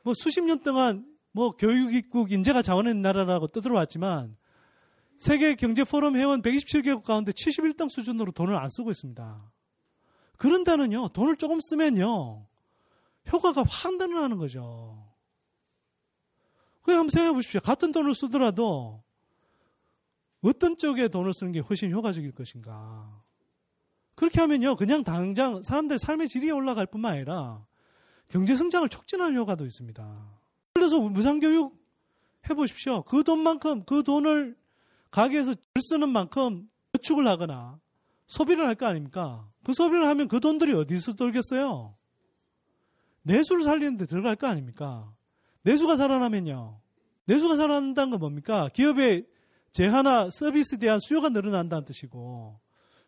[0.04, 4.36] 뭐 수십 년 동안 뭐 교육입국 인재가 자원인 나라라고 떠들어왔지만
[5.18, 9.52] 세계 경제 포럼 회원 127개국 가운데 71등 수준으로 돈을 안 쓰고 있습니다.
[10.38, 12.46] 그런데는요, 돈을 조금 쓰면요,
[13.32, 15.04] 효과가 확 늘어나는 거죠.
[16.82, 17.60] 그게 한번 생각해 보십시오.
[17.60, 19.04] 같은 돈을 쓰더라도
[20.48, 23.22] 어떤 쪽에 돈을 쓰는 게 훨씬 효과적일 것인가.
[24.16, 27.66] 그렇게 하면요, 그냥 당장 사람들 삶의 질이 올라갈 뿐만 아니라
[28.30, 30.40] 경제 성장을 촉진하는 효과도 있습니다.
[30.74, 31.78] 그래서 무상교육
[32.50, 33.04] 해보십시오.
[33.04, 34.56] 그 돈만큼, 그 돈을
[35.12, 37.80] 가게에서 쓰는 만큼 저축을 하거나
[38.28, 39.48] 소비를 할 거 아닙니까?
[39.64, 41.96] 그 소비를 하면 그 돈들이 어디서 돌겠어요?
[43.24, 45.12] 내수를 살리는데 들어갈 거 아닙니까?
[45.64, 46.80] 내수가 살아나면요.
[47.26, 48.70] 내수가 살아난다는 건 뭡니까?
[48.74, 49.26] 기업의
[49.72, 52.60] 제하나 서비스에 대한 수요가 늘어난다는 뜻이고,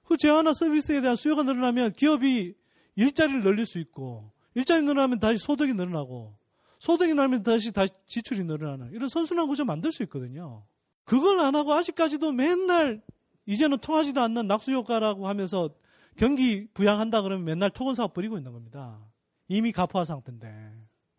[0.03, 2.55] 그 제하나 서비스에 대한 수요가 늘어나면 기업이
[2.95, 6.35] 일자리를 늘릴 수 있고, 일자리 늘어나면 다시 소득이 늘어나고,
[6.79, 10.63] 소득이 늘면 다시 다시 지출이 늘어나는 이런 선순환 구조 만들 수 있거든요.
[11.03, 13.01] 그걸 안 하고 아직까지도 맨날
[13.45, 15.69] 이제는 통하지도 않는 낙수 효과라고 하면서
[16.15, 18.99] 경기 부양한다 그러면 맨날 토건 사업 벌이고 있는 겁니다.
[19.47, 20.71] 이미 가포화 상태인데.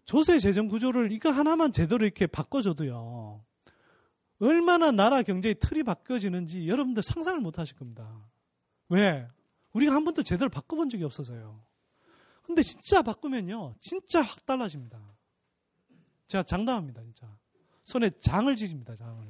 [0.05, 3.45] 조세 재정 구조를 이거 하나만 제대로 이렇게 바꿔줘도요.
[4.41, 8.09] 얼마나 나라 경제의 틀이 바뀌어지는지 여러분들 상상을 못 하실 겁니다.
[8.89, 9.27] 왜?
[9.73, 11.63] 우리가 한 번도 제대로 바꿔본 적이 없어서요.
[12.43, 13.75] 근데 진짜 바꾸면요.
[13.81, 14.99] 진짜 확 달라집니다.
[16.27, 17.29] 제가 장담합니다, 진짜.
[17.85, 19.25] 손에 장을 지집니다, 장을.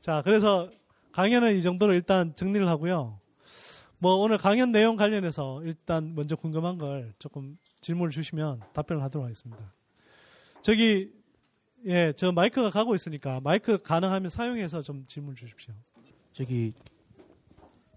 [0.00, 0.70] 자, 그래서
[1.12, 3.20] 강연은 이 정도로 일단 정리를 하고요.
[3.98, 9.72] 뭐 오늘 강연 내용 관련해서 일단 먼저 궁금한 걸 조금 질문을 주시면 답변을 하도록 하겠습니다.
[10.62, 11.12] 저기
[11.86, 15.74] 예, 저 마이크가 가고 있으니까 마이크 가능하면 사용해서 좀 질문 주십시오.
[16.32, 16.72] 저기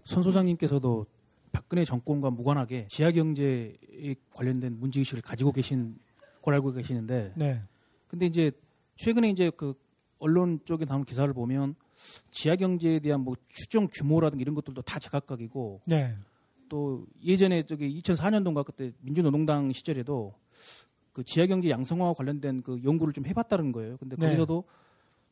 [0.04, 1.06] 손 소장님께서도
[1.52, 5.98] 박근혜 정권과 무관하게 지하 경제에 관련된 문제 의식을 가지고 계신
[6.42, 7.62] 걸 알고 계시는데 네.
[8.06, 8.50] 근데 이제
[8.96, 9.74] 최근에 이제 그
[10.18, 11.74] 언론 쪽에 나온 기사를 보면
[12.30, 16.14] 지하 경제에 대한 뭐 추정 규모라든가 이런 것들도 다 제각각이고 네.
[16.68, 20.34] 또 예전에 저기 2004년도인가 그때 민주노동당 시절에도
[21.18, 23.96] 그 지하 경제 양성화와 관련된 그 연구를 좀 해봤다는 거예요.
[23.96, 24.26] 근데 네.
[24.26, 24.62] 거기서도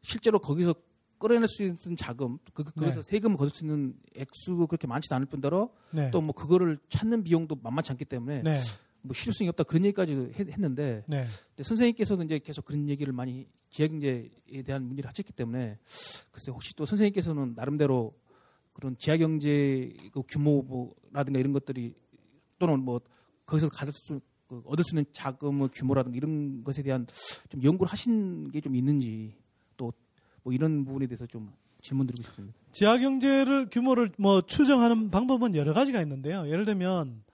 [0.03, 0.75] 실제로 거기서
[1.17, 3.03] 끌어낼 수 있는 자금, 그, 거기서 네.
[3.03, 6.11] 세금을 거둘 수 있는 액수도 그렇게 많지도 않을 뿐더러 네.
[6.11, 8.59] 또뭐 그거를 찾는 비용도 만만치 않기 때문에 네.
[9.03, 11.23] 뭐 실효성이 없다 그런 얘기까지 했, 했는데 네.
[11.51, 15.79] 근데 선생님께서도 이제 계속 그런 얘기를 많이 지하경제에 대한 문제를 하셨기 때문에
[16.33, 18.13] 글쎄 혹시 또 선생님께서는 나름대로
[18.73, 21.95] 그런 지하경제 그 규모라든가 이런 것들이
[22.59, 23.01] 또는 뭐
[23.47, 27.07] 거기서 가질 수 그 얻을 수 있는 자금의 규모라든가 이런 것에 대한
[27.49, 29.35] 좀 연구를 하신 게 좀 있는지
[29.77, 29.93] 또
[30.47, 31.53] 뭐 이런 부분에 대해서 좀
[31.83, 32.57] 질문드리고 싶습니다.
[32.71, 36.47] 지하 경제를 규모를 뭐 추정하는 방법은 여러 가지가 있는데요.
[36.47, 37.25] 예를 들면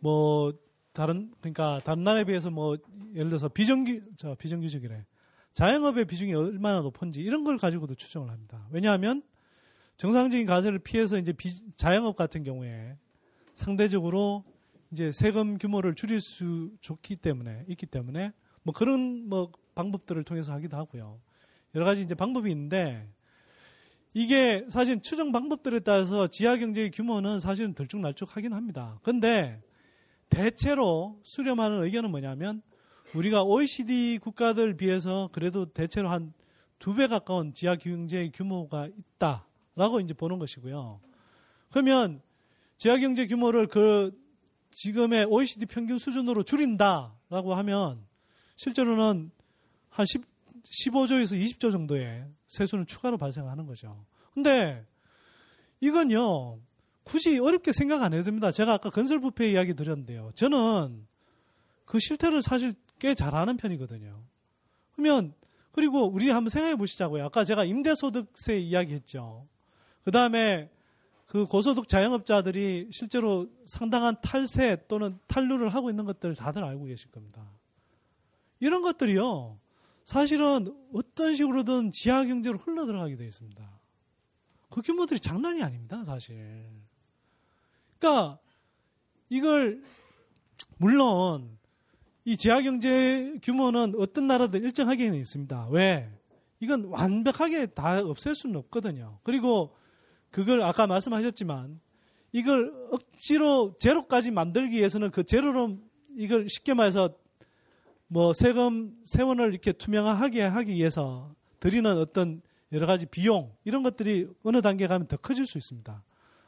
[0.00, 0.52] 뭐
[0.92, 2.76] 다른 그러니까 다른 나라에 비해서 뭐
[3.14, 5.06] 예를 들어서 비정규 저 비정규직이래
[5.54, 8.66] 자영업의 비중이 얼마나 높은지 이런 걸 가지고도 추정을 합니다.
[8.70, 9.22] 왜냐하면
[9.96, 12.98] 정상적인 가세를 피해서 이제 비, 자영업 같은 경우에
[13.54, 14.44] 상대적으로
[14.92, 18.32] 이제 세금 규모를 줄일 수 좋기 때문에 있기 때문에
[18.62, 21.18] 뭐 그런 뭐 방법들을 통해서 하기도 하고요.
[21.74, 23.08] 여러 가지 이제 방법이 있는데
[24.14, 28.98] 이게 사실 추정 방법들에 따라서 지하 경제의 규모는 사실은 들쭉날쭉하긴 합니다.
[29.02, 29.60] 근데
[30.28, 32.62] 대체로 수렴하는 의견은 뭐냐면
[33.14, 36.32] 우리가 OECD 국가들 비해서 그래도 대체로 한
[36.82, 41.00] 두 배 가까운 지하 경제의 규모가 있다라고 이제 보는 것이고요.
[41.70, 42.20] 그러면
[42.76, 44.10] 지하 경제 규모를 그
[44.72, 48.04] 지금의 OECD 평균 수준으로 줄인다라고 하면
[48.56, 49.30] 실제로는
[49.88, 50.22] 한 10,
[50.64, 54.04] 15조에서 20조 정도의 세수는 추가로 발생하는 거죠.
[54.34, 54.84] 근데
[55.80, 56.58] 이건요,
[57.04, 58.50] 굳이 어렵게 생각 안 해도 됩니다.
[58.50, 60.30] 제가 아까 건설부패 이야기 드렸는데요.
[60.34, 61.06] 저는
[61.84, 64.22] 그 실태를 사실 꽤 잘하는 편이거든요.
[64.92, 65.34] 그러면,
[65.72, 67.24] 그리고 우리 한번 생각해 보시자고요.
[67.24, 69.46] 아까 제가 임대소득세 이야기 했죠.
[70.04, 70.70] 그 다음에
[71.26, 77.46] 그 고소득 자영업자들이 실제로 상당한 탈세 또는 탈루를 하고 있는 것들을 다들 알고 계실 겁니다.
[78.60, 79.58] 이런 것들이요.
[80.04, 83.80] 사실은 어떤 식으로든 지하 경제로 흘러 들어가게 되어 있습니다.
[84.68, 86.66] 그 규모들이 장난이 아닙니다, 사실.
[87.98, 88.38] 그러니까
[89.28, 89.82] 이걸
[90.76, 91.58] 물론
[92.24, 95.68] 이 지하 경제 규모는 어떤 나라든 일정하게는 있습니다.
[95.70, 96.10] 왜?
[96.60, 99.18] 이건 완벽하게 다 없앨 수는 없거든요.
[99.22, 99.74] 그리고
[100.32, 101.78] 그걸 아까 말씀하셨지만
[102.32, 105.78] 이걸 억지로 제로까지 만들기 위해서는 그 제로로
[106.16, 107.14] 이걸 쉽게 말해서
[108.08, 112.42] 뭐 세금 세원을 이렇게 투명하게 하기 위해서 드리는 어떤
[112.72, 116.02] 여러 가지 비용 이런 것들이 어느 단계 가면 더 커질 수 있습니다.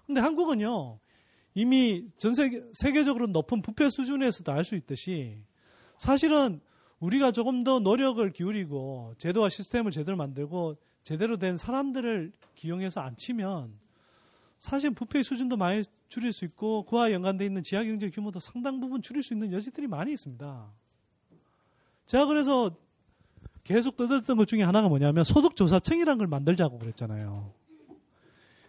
[0.06, 0.98] 근데 한국은요
[1.54, 5.38] 이미 전 세계 세계적으로 높은 부패 수준에서도 알 수 있듯이
[5.98, 6.60] 사실은
[7.00, 13.72] 우리가 조금 더 노력을 기울이고 제도와 시스템을 제대로 만들고 제대로 된 사람들을 기용해서 안 치면
[14.58, 19.02] 사실 부패의 수준도 많이 줄일 수 있고 그와 연관되어 있는 지하 경제 규모도 상당 부분
[19.02, 20.72] 줄일 수 있는 여지들이 많이 있습니다.
[22.06, 22.70] 제가 그래서
[23.64, 27.52] 계속 떠들었던 것 중에 하나가 뭐냐면 소득조사청이라는 걸 만들자고 그랬잖아요.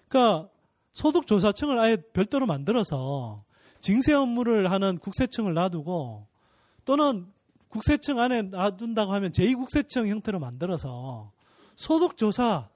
[0.08, 0.50] 그러니까
[0.94, 3.44] 소득조사청을 아예 별도로 만들어서
[3.80, 6.28] 징세 업무를 하는 국세청을 놔두고
[6.86, 7.28] 또는
[7.70, 11.32] 국세청 안에 놔둔다고 하면 제2국세청 형태로 만들어서
[11.76, 12.70] 소득조사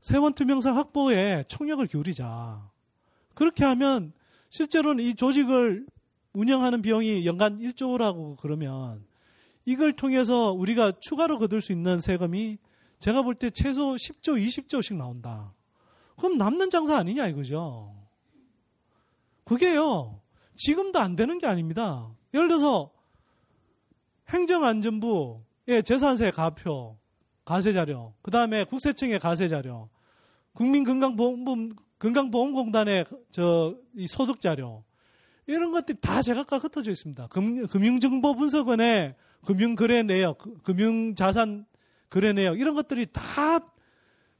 [0.00, 2.70] 세원투명성 확보에 총력을 기울이자.
[3.34, 4.12] 그렇게 하면
[4.50, 5.86] 실제로는 이 조직을
[6.32, 9.04] 운영하는 비용이 연간 1조라고 그러면
[9.64, 12.58] 이걸 통해서 우리가 추가로 거둘 수 있는 세금이
[12.98, 15.52] 제가 볼 때 최소 10조, 20조씩 나온다.
[16.16, 17.94] 그럼 남는 장사 아니냐 이거죠.
[19.44, 20.20] 그게요.
[20.56, 22.10] 지금도 안 되는 게 아닙니다.
[22.32, 22.90] 예를 들어서
[24.28, 26.96] 행정안전부의 재산세 가표,
[27.46, 29.88] 가세 자료, 그 다음에 국세청의 가세 자료,
[30.54, 34.82] 국민건강보험금, 건강보험공단의 저, 이 소득 자료,
[35.46, 37.28] 이런 것들이 다 제각각 흩어져 있습니다.
[37.28, 39.14] 금, 금융정보분석원의
[39.46, 41.66] 금융거래 내역, 그, 금융자산
[42.10, 43.60] 거래 내역, 이런 것들이 다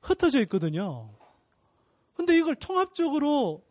[0.00, 1.08] 흩어져 있거든요.
[2.14, 3.62] 근데 이걸 통합적으로,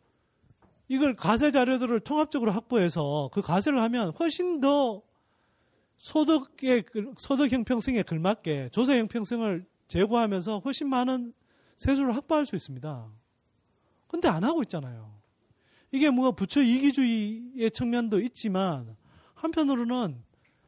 [0.87, 5.01] 이걸 가세 자료들을 통합적으로 확보해서 그 가세를 하면 훨씬 더
[6.05, 6.83] 소득의,
[7.17, 11.33] 소득 형평성에 걸맞게 조세 형평성을 제고하면서 훨씬 많은
[11.77, 13.11] 세수를 확보할 수 있습니다.
[14.07, 15.19] 근데 안 하고 있잖아요.
[15.91, 18.95] 이게 뭐 부처 이기주의의 측면도 있지만
[19.33, 20.23] 한편으로는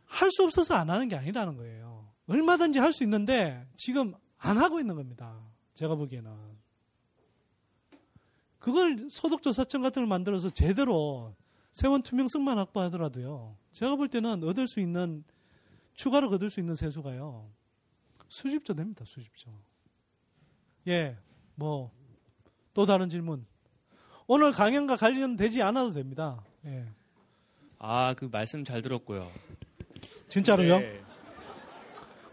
[0.06, 2.10] 할 수 없어서 안 하는 게 아니라는 거예요.
[2.26, 5.40] 얼마든지 할 수 있는데 지금 안 하고 있는 겁니다.
[5.76, 6.32] 제가 보기에는.
[8.58, 11.36] 그걸 소득조사청 같은 걸 만들어서 제대로
[11.72, 13.56] 세원 투명성만 확보하더라도요.
[13.78, 15.24] 제가 볼 때는 얻을 수 있는
[15.94, 17.48] 추가로 거둘 수 있는 세수가요.
[18.28, 19.06] 수십조 됩니다.
[19.06, 19.52] 수십조.
[20.88, 21.16] 예,
[21.54, 21.92] 뭐,
[22.74, 23.46] 또 다른 질문.
[24.26, 26.44] 오늘 강연과 관련되지 않아도 됩니다.
[26.66, 26.88] 예.
[27.78, 29.32] 아, 그 말씀 잘 들었고요.
[30.28, 30.80] 진짜로요?
[30.80, 31.04] 네.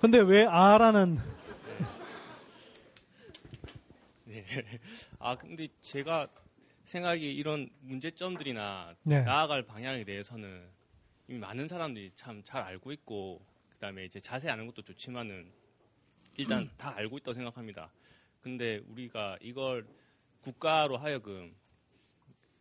[0.00, 1.18] 근데 왜 아라는
[4.24, 4.46] 네.
[5.18, 6.26] 아, 근데 제가
[6.86, 9.22] 생각이 이런 문제점들이나 네.
[9.24, 10.72] 나아갈 방향에 대해서는
[11.28, 13.40] 이미 많은 사람들이 참 잘 알고 있고
[13.70, 15.50] 그다음에 이제 자세히 아는 것도 좋지만은
[16.36, 17.90] 일단 다 알고 있다고 생각합니다.
[18.42, 19.86] 근데 우리가 이걸
[20.42, 21.54] 국가로 하여금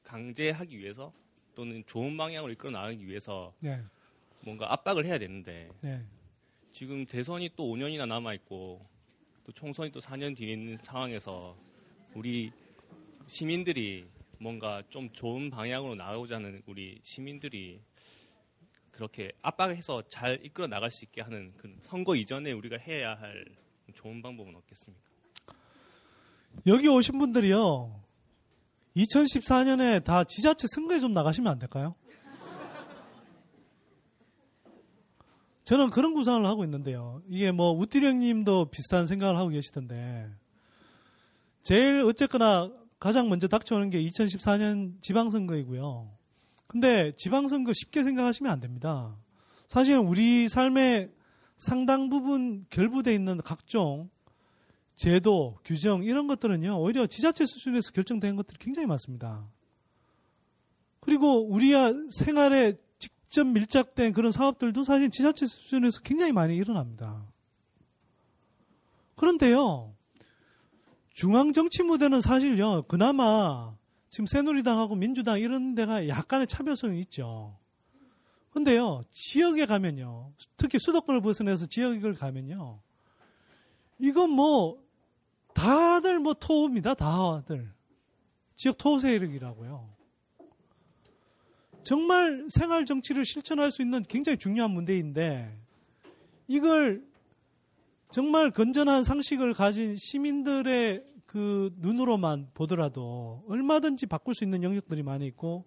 [0.03, 1.11] 강제하기 위해서
[1.55, 3.81] 또는 좋은 방향으로 이끌어 나가기 위해서 네,
[4.41, 6.01] 뭔가 압박을 해야 되는데 네,
[6.71, 8.85] 지금 대선이 또 5년이나 남아 있고
[9.45, 11.57] 또 총선이 또 4년 뒤에 있는 상황에서
[12.13, 12.51] 우리
[13.27, 14.07] 시민들이
[14.39, 17.81] 뭔가 좀 좋은 방향으로 나가고자는 우리 시민들이
[18.93, 23.45] 그렇게 압박해서 잘 이끌어 나갈 수 있게 하는 그 선거 이전에 우리가 해야 할
[23.93, 25.03] 좋은 방법은 없겠습니까?
[26.67, 28.01] 여기 오신 분들이요.
[28.95, 31.95] 2014년에 다 지자체 선거에 좀 나가시면 안 될까요?
[35.63, 37.21] 저는 그런 구상을 하고 있는데요.
[37.29, 40.29] 이게 뭐 우띠령 님도 비슷한 생각을 하고 계시던데
[41.63, 46.11] 제일 어쨌거나 가장 먼저 닥쳐오는 게 2014년 지방선거이고요.
[46.67, 49.15] 근데 지방선거 쉽게 생각하시면 안 됩니다.
[49.67, 51.11] 사실은 우리 삶의
[51.57, 54.09] 상당 부분 결부돼 있는 각종
[54.95, 56.79] 제도, 규정 이런 것들은요.
[56.79, 59.47] 오히려 지자체 수준에서 결정된 것들이 굉장히 많습니다.
[60.99, 67.25] 그리고 우리야 생활에 직접 밀착된 그런 사업들도 사실 지자체 수준에서 굉장히 많이 일어납니다.
[69.15, 69.93] 그런데요.
[71.13, 72.83] 중앙 정치 무대는 사실요.
[72.83, 73.75] 그나마
[74.13, 77.57] 지금 새누리당하고 민주당 이런 데가 약간의 차별성이 있죠.
[78.51, 79.01] 근데요.
[79.09, 80.31] 지역에 가면요.
[80.55, 82.79] 특히 수도권을 벗어나서 지역을 가면요.
[83.97, 84.79] 이건 뭐
[85.55, 86.93] 다들 뭐 토호입니다.
[86.93, 87.73] 다들.
[88.53, 89.89] 지역 토호 세력이라고요.
[91.81, 95.57] 정말 생활 정치를 실천할 수 있는 굉장히 중요한 문제인데
[96.47, 97.03] 이걸
[98.11, 105.65] 정말 건전한 상식을 가진 시민들의 그 눈으로만 보더라도 얼마든지 바꿀 수 있는 영역들이 많이 있고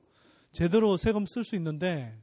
[0.53, 2.17] 제대로 세금 쓸 수 있는데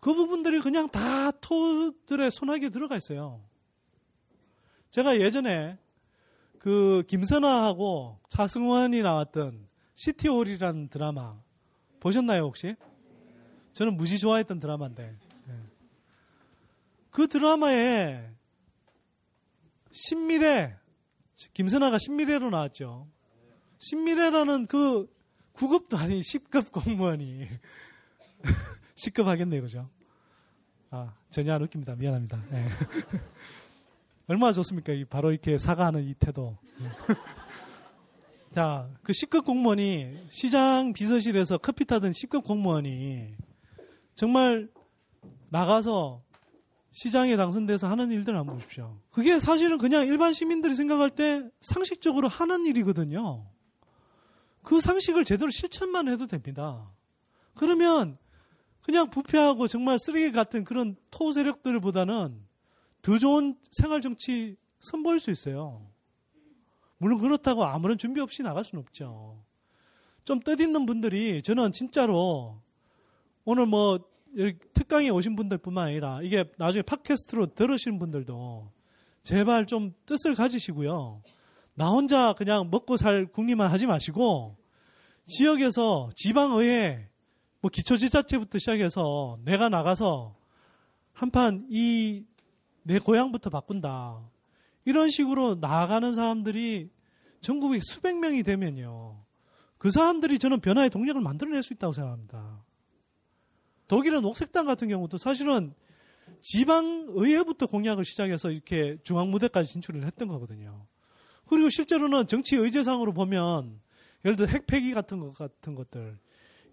[0.00, 3.40] 그 부분들이 그냥 다 토들의 손아귀에 들어가 있어요.
[4.90, 5.78] 제가 예전에
[6.58, 11.36] 그 김선아하고 차승원이 나왔던 시티홀이라는 드라마
[12.00, 12.74] 보셨나요 혹시?
[13.74, 15.16] 저는 무지 좋아했던 드라마인데
[15.46, 15.54] 네.
[17.10, 18.28] 그 드라마에
[19.92, 20.82] 신미래
[21.52, 23.08] 김선아가 신미래로 나왔죠.
[23.78, 25.12] 신미래라는 그
[25.54, 27.46] 9급도 아닌 10급 공무원이
[28.94, 29.88] 10급 하겠네요, 그죠?
[30.90, 31.96] 아, 전혀 안 웃깁니다.
[31.96, 32.42] 미안합니다.
[32.50, 32.68] 네.
[34.26, 34.92] 얼마나 좋습니까?
[35.10, 36.56] 바로 이렇게 사과하는 이 태도.
[38.54, 43.34] 자, 그 10급 공무원이 시장 비서실에서 커피 타던 10급 공무원이
[44.14, 44.68] 정말
[45.50, 46.22] 나가서
[46.94, 48.96] 시장에 당선돼서 하는 일들 한번 보십시오.
[49.10, 53.44] 그게 사실은 그냥 일반 시민들이 생각할 때 상식적으로 하는 일이거든요.
[54.62, 56.88] 그 상식을 제대로 실천만 해도 됩니다.
[57.54, 58.16] 그러면
[58.80, 62.40] 그냥 부패하고 정말 쓰레기 같은 그런 토 세력들보다는
[63.02, 65.84] 더 좋은 생활 정치 선보일 수 있어요.
[66.98, 69.42] 물론 그렇다고 아무런 준비 없이 나갈 수는 없죠.
[70.24, 72.62] 좀 뜻있는 분들이 저는 진짜로
[73.44, 73.98] 오늘 뭐
[74.72, 78.70] 특강에 오신 분들뿐만 아니라 이게 나중에 팟캐스트로 들으시는 분들도
[79.22, 81.22] 제발 좀 뜻을 가지시고요.
[81.74, 84.56] 나 혼자 그냥 먹고 살 국리만 하지 마시고
[85.26, 87.08] 지역에서 지방의회
[87.60, 90.34] 뭐 기초지자체부터 시작해서 내가 나가서
[91.12, 92.24] 한판 이
[92.84, 94.20] 내 고향부터 바꾼다.
[94.84, 96.90] 이런 식으로 나아가는 사람들이
[97.40, 99.16] 전국에 수백 명이 되면요.
[99.78, 102.62] 그 사람들이 저는 변화의 동력을 만들어낼 수 있다고 생각합니다.
[103.88, 105.74] 독일은 녹색당 같은 경우도 사실은
[106.40, 110.86] 지방의회부터 공약을 시작해서 이렇게 중앙무대까지 진출을 했던 거거든요.
[111.46, 113.80] 그리고 실제로는 정치 의제상으로 보면
[114.24, 116.18] 예를 들어 핵폐기 같은 것 같은 것들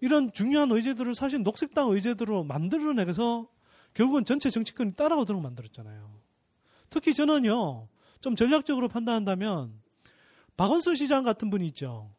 [0.00, 3.48] 이런 중요한 의제들을 사실 녹색당 의제들로 만들어내서
[3.94, 6.10] 결국은 전체 정치권이 따라오도록 만들었잖아요.
[6.90, 7.88] 특히 저는요,
[8.20, 9.72] 좀 전략적으로 판단한다면,
[10.56, 12.10] 박원순 시장 같은 분이 있죠.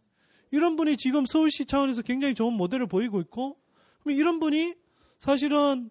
[0.51, 3.57] 이런 분이 지금 서울시 차원에서 굉장히 좋은 모델을 보이고 있고,
[4.05, 4.75] 이런 분이
[5.23, 5.89] 사실은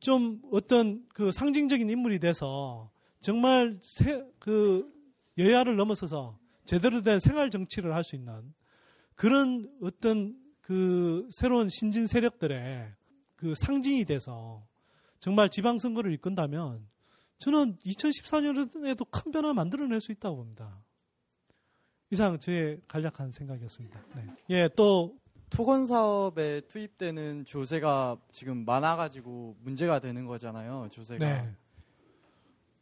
[0.00, 2.90] 좀 어떤 그 상징적인 인물이 돼서
[3.20, 4.92] 정말 세, 그
[5.38, 8.52] 여야를 넘어서서 제대로 된 생활 정치를 할 수 있는
[9.14, 12.92] 그런 어떤 그 새로운 신진 세력들의
[13.36, 14.66] 그 상징이 돼서
[15.20, 16.84] 정말 지방선거를 이끈다면
[17.38, 20.82] 저는 2014년에도 큰 변화 만들어낼 수 있다고 봅니다.
[22.10, 24.04] 이상 저의 간략한 생각이었습니다.
[24.16, 24.26] 네.
[24.50, 25.16] 예, 또
[25.54, 30.88] 토건 사업에 투입되는 조세가 지금 많아가지고 문제가 되는 거잖아요.
[30.90, 31.24] 조세가.
[31.24, 31.48] 네.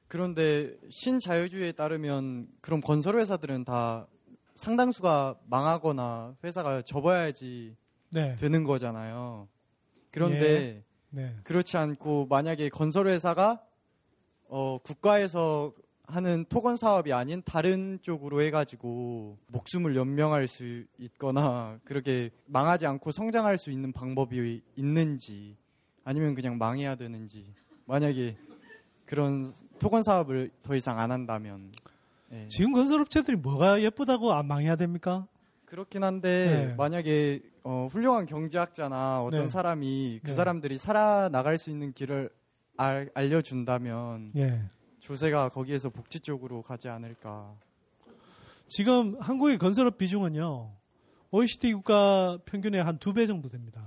[0.09, 4.07] 그런데 신자유주의에 따르면 그럼 건설 회사들은 다
[4.55, 7.77] 상당수가 망하거나 회사가 접어야지
[8.09, 8.37] 네.
[8.37, 9.49] 되는 거잖아요.
[10.11, 11.37] 그런데 네.
[11.45, 13.63] 그렇지 않고 만약에 건설 회사가
[14.49, 15.75] 어, 국가에서
[16.13, 23.57] 하는 토건 사업이 아닌 다른 쪽으로 해가지고 목숨을 연명할 수 있거나 그렇게 망하지 않고 성장할
[23.57, 25.57] 수 있는 방법이 있는지
[26.05, 27.55] 아니면 그냥 망해야 되는지
[27.87, 28.37] 만약에
[29.07, 31.73] 그런 토건 사업을 더 이상 안 한다면
[32.33, 32.47] 예.
[32.49, 35.27] 지금 건설업체들이 뭐가 예쁘다고 안 망해야 됩니까?
[35.65, 36.75] 그렇긴 한데 네.
[36.75, 39.49] 만약에 어, 훌륭한 경제학자나 어떤 네.
[39.49, 40.35] 사람이 그 네.
[40.35, 42.29] 사람들이 살아나갈 수 있는 길을
[42.77, 44.63] 알, 알려준다면 예.
[45.03, 47.53] 조세가 거기에서 복지 쪽으로 가지 않을까.
[48.69, 50.71] 지금 한국의 건설업 비중은요,
[51.33, 53.83] OECD 국가 평균의 한 두 배 정도 됩니다.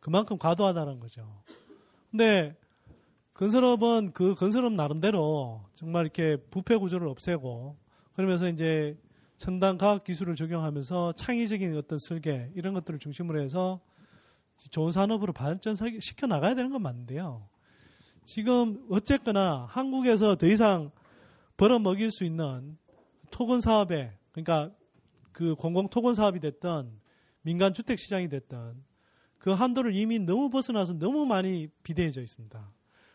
[0.00, 1.42] 그만큼 과도하다는 거죠.
[2.10, 2.54] 근데
[3.34, 7.76] 건설업은 그 건설업 나름대로 정말 이렇게 부패 구조를 없애고
[8.12, 8.96] 그러면서 이제
[9.38, 13.80] 첨단 과학 기술을 적용하면서 창의적인 어떤 설계 이런 것들을 중심으로 해서
[14.70, 17.46] 좋은 산업으로 발전시켜 나가야 되는 건 맞는데요.
[18.26, 20.90] 지금 어쨌거나 한국에서 더 이상
[21.56, 22.76] 벌어먹일 수 있는
[23.30, 24.74] 토건 사업에 그러니까
[25.30, 26.90] 그 공공 토건 사업이 됐던
[27.42, 28.82] 민간 주택 시장이 됐던
[29.38, 32.68] 그 한도를 이미 너무 벗어나서 너무 많이 비대해져 있습니다.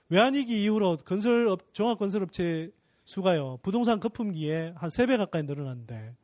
[0.08, 2.72] 외환위기 이후로 건설업 종합 건설업체
[3.04, 6.16] 수가요 부동산 거품기에 한 세 배 가까이 늘어났는데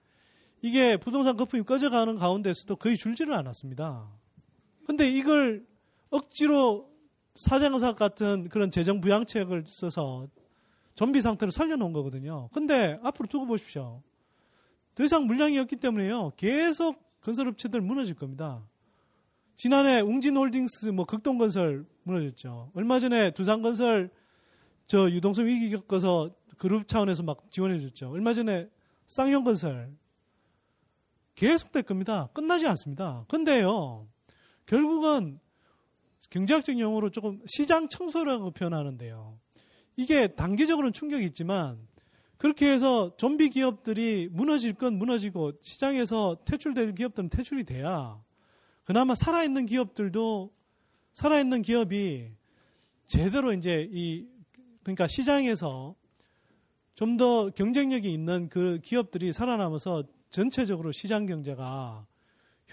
[0.62, 4.08] 이게 부동산 거품이 꺼져가는 가운데서도 거의 줄지를 않았습니다.
[4.86, 5.66] 근데 이걸
[6.10, 6.90] 억지로
[7.38, 10.28] 사장사업 같은 그런 재정 부양책을 써서
[10.96, 12.50] 좀비 상태로 살려놓은 거거든요.
[12.52, 14.02] 근데 앞으로 두고 보십시오.
[14.96, 16.32] 더 이상 물량이 없기 때문에요.
[16.38, 18.64] 계속 건설업체들 무너질 겁니다.
[19.56, 22.72] 지난해 웅진홀딩스 뭐 극동건설 무너졌죠.
[22.74, 24.10] 얼마 전에 두산건설
[24.88, 28.10] 저 유동성 위기 겪어서 그룹 차원에서 막 지원해줬죠.
[28.10, 28.68] 얼마 전에
[29.06, 29.92] 쌍용건설
[31.36, 32.30] 계속될 겁니다.
[32.34, 33.26] 끝나지 않습니다.
[33.28, 34.08] 근데요,
[34.66, 35.40] 결국은
[36.30, 39.40] 경제학적 용어로 조금 시장 청소라고 표현하는데요.
[39.96, 41.80] 이게 단기적으로는 충격이 있지만
[42.38, 48.22] 그렇게 해서 좀비 기업들이 무너질 건 무너지고 시장에서 퇴출될 기업들은 퇴출이 돼야
[48.84, 50.52] 그나마 살아있는 기업들도
[51.14, 52.32] 살아있는 기업이
[53.08, 54.28] 제대로 이제 이
[54.84, 55.96] 그러니까 시장에서
[56.98, 62.08] 좀 더 경쟁력이 있는 그 기업들이 살아남아서 전체적으로 시장 경제가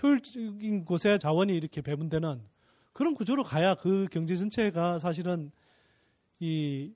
[0.02, 2.40] 효율적인 곳에 자원이 이렇게 배분되는
[2.94, 5.50] 그런 구조로 가야 그 경제 전체가 사실은
[6.38, 6.94] 이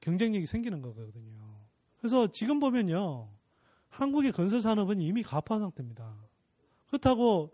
[0.00, 1.38] 경쟁력이 생기는 거거든요.
[1.98, 3.28] 그래서 지금 보면요.
[3.90, 6.14] 한국의 건설 산업은 이미 가파 상태입니다.
[6.88, 7.52] 그렇다고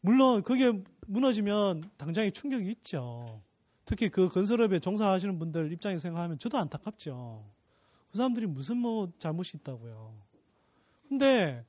[0.00, 0.72] 물론 그게
[1.06, 3.40] 무너지면 당장에 충격이 있죠.
[3.84, 7.44] 특히 그 건설업에 종사하시는 분들 입장에서 생각하면 저도 안타깝죠.
[8.10, 10.14] 그 사람들이 무슨 뭐 잘못이 있다고요.
[11.08, 11.64] 근데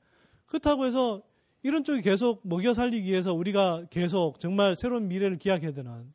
[0.46, 1.22] 그렇다고 해서
[1.66, 6.14] 이런 쪽이 계속 먹여 살리기 위해서 우리가 계속 정말 새로운 미래를 기약해야 되는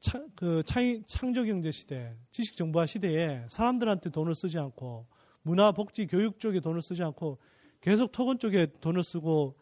[0.00, 5.06] 차, 그 창, 창조 경제 시대, 지식 정보화 시대에 사람들한테 돈을 쓰지 않고
[5.42, 7.36] 문화, 복지, 교육 쪽에 돈을 쓰지 않고
[7.82, 9.54] 계속 토건 쪽에 돈을 쓰고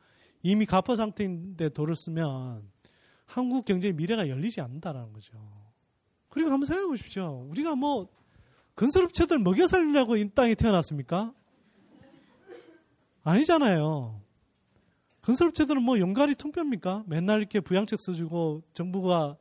[0.45, 2.63] 이미 가파 상태인데 돈을 쓰면
[3.27, 5.37] 한국 경제의 미래가 열리지 않는다라는 거죠.
[6.29, 7.45] 그리고 한번 생각해 보십시오.
[7.51, 8.07] 우리가 뭐
[8.77, 11.35] 건설업체들 먹여 살리려고 이 땅에 태어났습니까?
[13.25, 14.23] 아니잖아요.
[15.25, 17.05] 건설업체들은 뭐 용가리 통뼈입니까?
[17.07, 19.37] 맨날 이렇게 부양책 써주고 정부가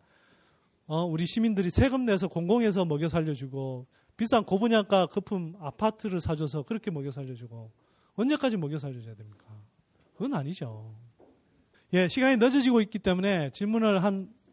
[0.88, 3.86] 어, 우리 시민들이 세금 내서 공공에서 먹여 살려주고
[4.18, 7.72] 비싼 고분양가 거품 아파트를 사줘서 그렇게 먹여 살려주고
[8.16, 9.46] 언제까지 먹여 살려줘야 됩니까?
[10.14, 10.94] 그건 아니죠.
[11.94, 14.44] 예, 시간이 늦어지고 있기 때문에 질문을 한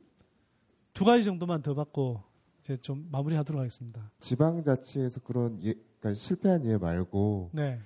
[0.93, 2.23] 두 가지 정도만 더 받고
[2.61, 4.11] 이제 좀 마무리하도록 하겠습니다.
[4.19, 7.85] 지방자치에서 그런 예, 그러니까 실패한 예 말고 네, 그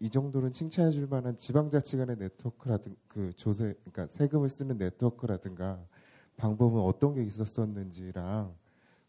[0.00, 5.84] 이 정도는 칭찬해 줄 만한 지방자치 간의 네트워크라든 그 조세 그러니까 세금을 쓰는 네트워크라든가
[6.38, 8.54] 방법은 어떤 게 있었었는지랑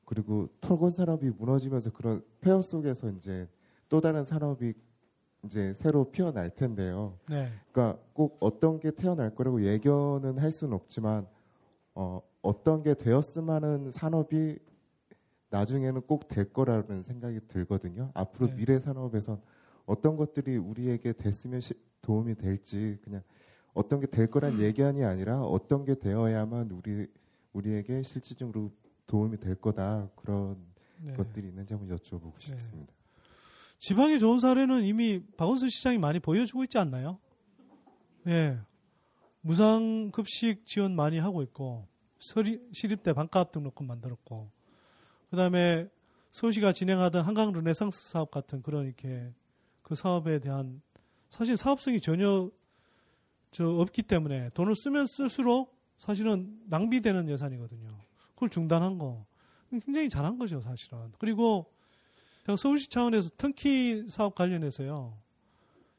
[0.03, 3.47] 그리고 토건 산업이 무너지면서 그런 폐허 속에서 이제
[3.87, 4.73] 또 다른 산업이
[5.45, 7.17] 이제 새로 피어날 텐데요.
[7.29, 11.25] 네, 그러니까 꼭 어떤 게 태어날 거라고 예견은 할 수는 없지만
[11.95, 14.59] 어, 어떤 게 되었음 하는 산업이
[15.51, 18.11] 나중에는 꼭 될 거라는 생각이 들거든요.
[18.13, 18.55] 앞으로 네.
[18.55, 19.41] 미래 산업에선
[19.89, 23.23] 어떤 것들이 우리에게 됐으면 시- 도움이 될지 그냥
[23.73, 24.59] 어떤 게 될 거란 음.
[24.61, 27.07] 예견이 아니라 어떤 게 되어야만 우리
[27.53, 28.71] 우리에게 실질적으로
[29.07, 30.57] 도움이 될 거다 그런
[31.01, 31.13] 네.
[31.13, 32.93] 것들이 있는지 한번 여쭤보고 싶습니다.
[33.79, 37.17] 지방에 좋은 사례는 이미 박원순 시장이 많이 보여주고 있지 않나요?
[38.27, 38.59] 예.
[39.41, 41.87] 무상급식 지원 많이 하고 있고,
[42.19, 44.51] 서리, 시립대 반값 등록금 만들었고,
[45.29, 45.87] 그 다음에
[46.31, 49.31] 서울시가 진행하던 한강 르네상스 사업 같은 그런 이렇게
[49.89, 50.83] 그 사업에 대한
[51.31, 52.51] 사실 사업성이 전혀
[53.49, 57.89] 저 없기 때문에 돈을 쓰면 쓸수록 사실은 낭비되는 예산이거든요.
[58.35, 59.25] 그걸 중단한 거.
[59.71, 61.11] 굉장히 잘한 거죠, 사실은.
[61.17, 61.73] 그리고
[62.45, 65.17] 제가 서울시 차원에서 터키 사업 관련해서요.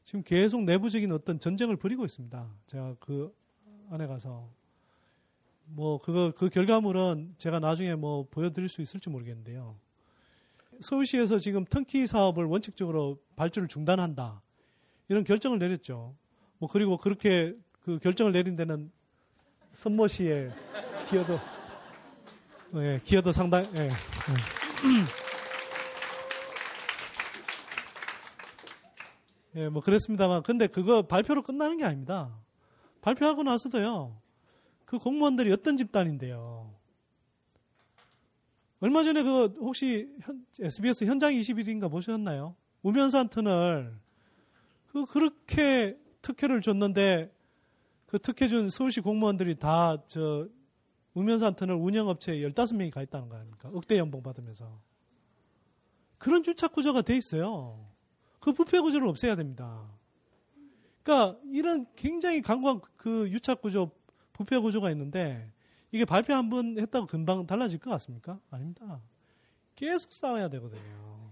[0.05, 2.49] 지금 계속 내부적인 어떤 전쟁을 벌이고 있습니다.
[2.67, 3.35] 제가 그
[3.89, 4.49] 안에 가서
[5.65, 9.75] 뭐 그거 그 결과물은 제가 나중에 뭐 보여드릴 수 있을지 모르겠는데요.
[10.81, 14.41] 서울시에서 지금 터키 사업을 원칙적으로 발주를 중단한다.
[15.09, 16.15] 이런 결정을 내렸죠.
[16.57, 18.91] 뭐 그리고 그렇게 그 결정을 내린 데는
[19.73, 20.51] 선모 씨의
[21.09, 21.39] 기여도
[22.75, 23.83] 예, 기여도 상당 예.
[23.83, 23.89] 예.
[29.61, 32.31] 예, 뭐 그랬습니다만 근데 그거 발표로 끝나는 게 아닙니다.
[33.01, 34.15] 발표하고 나서도요.
[34.85, 36.73] 그 공무원들이 어떤 집단인데요.
[38.81, 42.55] 얼마 전에 그 혹시 현, SBS 현장 21인가 보셨나요?
[42.83, 43.97] 우면산 터널
[44.87, 47.33] 그 그렇게 특혜를 줬는데
[48.07, 50.47] 그 특혜 준 서울시 공무원들이 다 저
[51.13, 53.69] 우면산 터널 운영업체에 15명이 가 있다는 거 아닙니까?
[53.73, 54.79] 억대 연봉 받으면서.
[56.17, 57.85] 그런 주착 구조가 돼 있어요.
[58.39, 59.89] 그 부패 구조를 없애야 됩니다.
[61.03, 63.91] 그러니까 이런 굉장히 강고한 그 유착 구조,
[64.33, 65.51] 부패 구조가 있는데
[65.91, 68.39] 이게 발표 한 번 했다고 금방 달라질 것 같습니까?
[68.49, 69.01] 아닙니다.
[69.75, 71.31] 계속 싸워야 되거든요.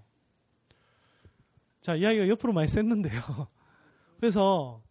[1.82, 3.12] 자, 이야기가 옆으로 많이 셌는데요.
[4.20, 4.82] 그래서,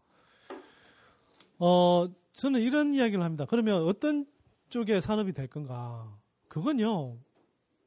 [1.58, 3.44] 어, 저는 이런 이야기를 합니다.
[3.48, 4.26] 그러면 어떤
[4.70, 6.10] 쪽의 산업이 될 건가?
[6.48, 7.18] 그건요,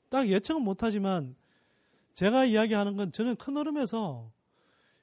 [0.10, 1.36] 딱 예측은 못하지만,
[2.14, 4.30] 제가 이야기하는 건 저는 큰 흐름에서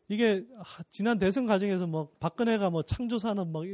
[0.09, 0.47] 이게
[0.91, 3.65] 지난 대선 과정에서 뭐 박근혜가 뭐 창조산업 뭐,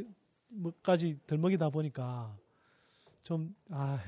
[0.49, 2.37] 뭐까지 들먹이다 보니까
[3.25, 3.99] 좀, 아,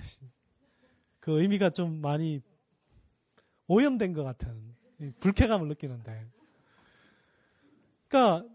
[1.20, 2.40] 그 의미가 좀 많이
[3.66, 4.74] 오염된 것 같은
[5.20, 6.24] 불쾌감을 느끼는데.
[8.08, 8.48] 그러니까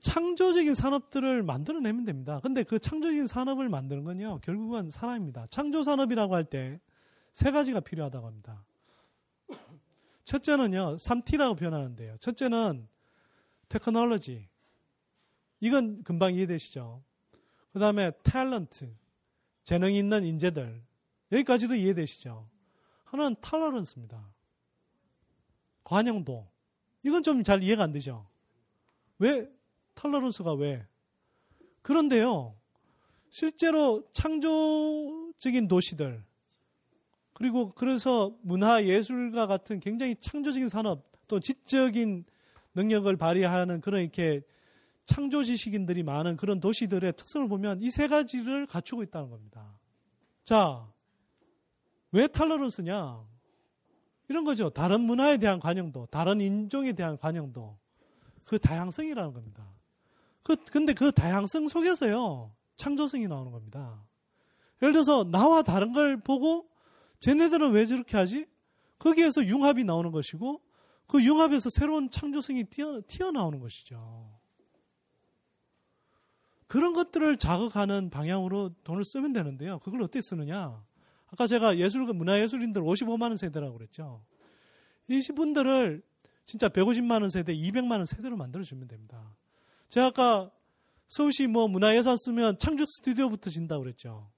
[0.00, 2.40] 창조적인 산업들을 만들어내면 됩니다.
[2.42, 5.46] 근데 그 창조적인 산업을 만드는 건요, 결국은 사람입니다.
[5.48, 6.78] 창조 산업이라고 할 때
[7.32, 8.64] 세 가지가 필요하다고 합니다.
[10.24, 12.16] 첫째는요, 3T라고 표현하는데요.
[12.18, 12.88] 첫째는
[13.68, 14.48] 테크놀로지.
[15.60, 17.02] 이건 금방 이해되시죠?
[17.72, 18.92] 그 다음에 탤런트.
[19.62, 20.82] 재능 있는 인재들.
[21.32, 22.48] 여기까지도 이해되시죠?
[23.04, 24.28] 하나는 탈러런스입니다.
[25.84, 26.48] 관용도.
[27.02, 28.26] 이건 좀 잘 이해가 안 되죠?
[29.18, 29.48] 왜
[29.94, 30.86] 탈러런스가 왜?
[31.82, 32.54] 그런데요.
[33.30, 36.24] 실제로 창조적인 도시들
[37.32, 42.24] 그리고 그래서 문화 예술과 같은 굉장히 창조적인 산업 또 지적인
[42.74, 44.42] 능력을 발휘하는 그런 이렇게
[45.10, 49.76] 창조 지식인들이 많은 그런 도시들의 특성을 보면 이 세 가지를 갖추고 있다는 겁니다.
[50.44, 50.86] 자,
[52.12, 53.20] 왜 탈러런스냐?
[54.28, 54.70] 이런 거죠.
[54.70, 57.76] 다른 문화에 대한 관용도, 다른 인종에 대한 관용도,
[58.44, 59.66] 그 다양성이라는 겁니다.
[60.44, 64.04] 그, 근데 그 다양성 속에서요, 창조성이 나오는 겁니다.
[64.80, 66.68] 예를 들어서, 나와 다른 걸 보고,
[67.18, 68.46] 쟤네들은 왜 저렇게 하지?
[69.00, 70.62] 거기에서 융합이 나오는 것이고,
[71.08, 74.38] 그 융합에서 새로운 창조성이 튀어, 튀어나오는 것이죠.
[76.70, 79.80] 그런 것들을 자극하는 방향으로 돈을 쓰면 되는데요.
[79.80, 80.80] 그걸 어떻게 쓰느냐?
[81.26, 84.22] 아까 제가 예술, 문화예술인들 55만 원 세대라고 그랬죠.
[85.08, 86.00] 이 분들을
[86.44, 89.36] 진짜 150만 원 세대, 200만 원 세대로 만들어 주면 됩니다.
[89.88, 90.52] 제가 아까
[91.08, 94.30] 서울시 뭐 문화예산 쓰면 창조 스튜디오부터 진다고 그랬죠.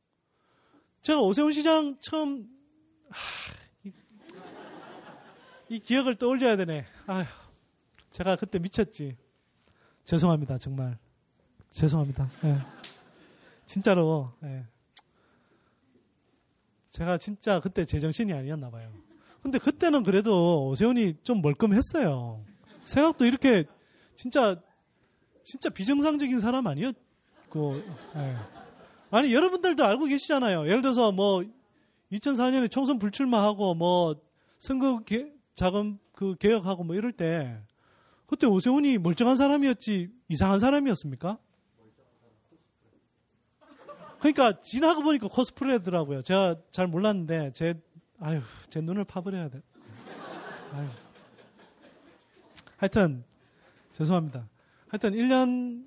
[1.03, 2.49] 제가 오세훈 시장 처음,
[3.11, 3.19] 하,
[3.85, 3.93] 이,
[5.69, 6.87] 이, 기억을 떠올려야 되네.
[7.09, 7.27] 아휴,
[8.09, 9.19] 제가 그때 미쳤지.
[10.07, 10.99] 죄송합니다, 정말.
[11.73, 12.31] 죄송합니다.
[12.43, 12.59] 네.
[13.67, 14.33] 진짜로.
[14.41, 14.65] 네.
[16.89, 18.93] 제가 진짜 그때 제정신이 아니었나 봐요.
[19.43, 22.45] 근데 그때는 그래도 오세훈이 좀 멀끔했어요.
[22.83, 23.65] 생각도 이렇게
[24.15, 24.61] 진짜
[25.43, 27.83] 진짜 비정상적인 사람 아니었고.
[28.15, 28.37] 네.
[29.11, 30.67] 아니 여러분들도 알고 계시잖아요.
[30.67, 31.43] 예를 들어서 뭐
[32.13, 34.17] 2004년에 총선 불출마하고 뭐
[34.59, 37.59] 선거 개, 자금 그 개혁하고 뭐 이럴 때
[38.27, 41.39] 그때 오세훈이 멀쩡한 사람이었지 이상한 사람이었습니까?
[44.23, 46.23] 그러니까 지나고 보니까 코스프레더라고요.
[46.23, 47.75] 제가 잘 몰랐는데 제
[48.21, 49.61] 아유 제 눈을 파버려야 돼.
[50.75, 50.89] 아유.
[52.77, 53.25] 하여튼
[53.93, 54.49] 죄송합니다.
[54.87, 55.85] 하여튼 1년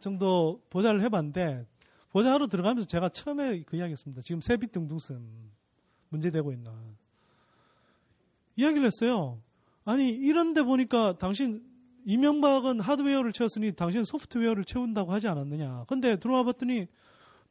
[0.00, 1.66] 정도 보좌를 해봤는데
[2.10, 4.22] 보좌하러 들어가면서 제가 처음에 그 이야기했습니다.
[4.22, 5.52] 지금 세빛 등등씀
[6.08, 6.72] 문제되고 있는
[8.56, 9.40] 이야기를 했어요.
[9.84, 11.62] 아니 이런데 보니까 당신
[12.06, 15.84] 이명박은 하드웨어를 채웠으니 당신 소프트웨어를 채운다고 하지 않았느냐.
[15.86, 16.88] 근데 들어와 봤더니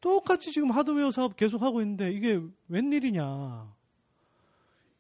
[0.01, 3.73] 똑같이 지금 하드웨어 사업 계속 하고 있는데 이게 웬일이냐.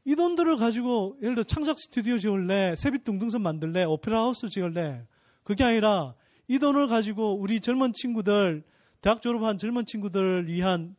[0.05, 5.05] 이 돈들을 가지고 예를 들어 창작 스튜디오 지을래, 세빛 둥둥선 만들래, 오페라 하우스 지을래.
[5.43, 6.15] 그게 아니라
[6.47, 8.63] 이 돈을 가지고 우리 젊은 친구들,
[9.01, 10.95] 대학 졸업한 젊은 친구들을 위한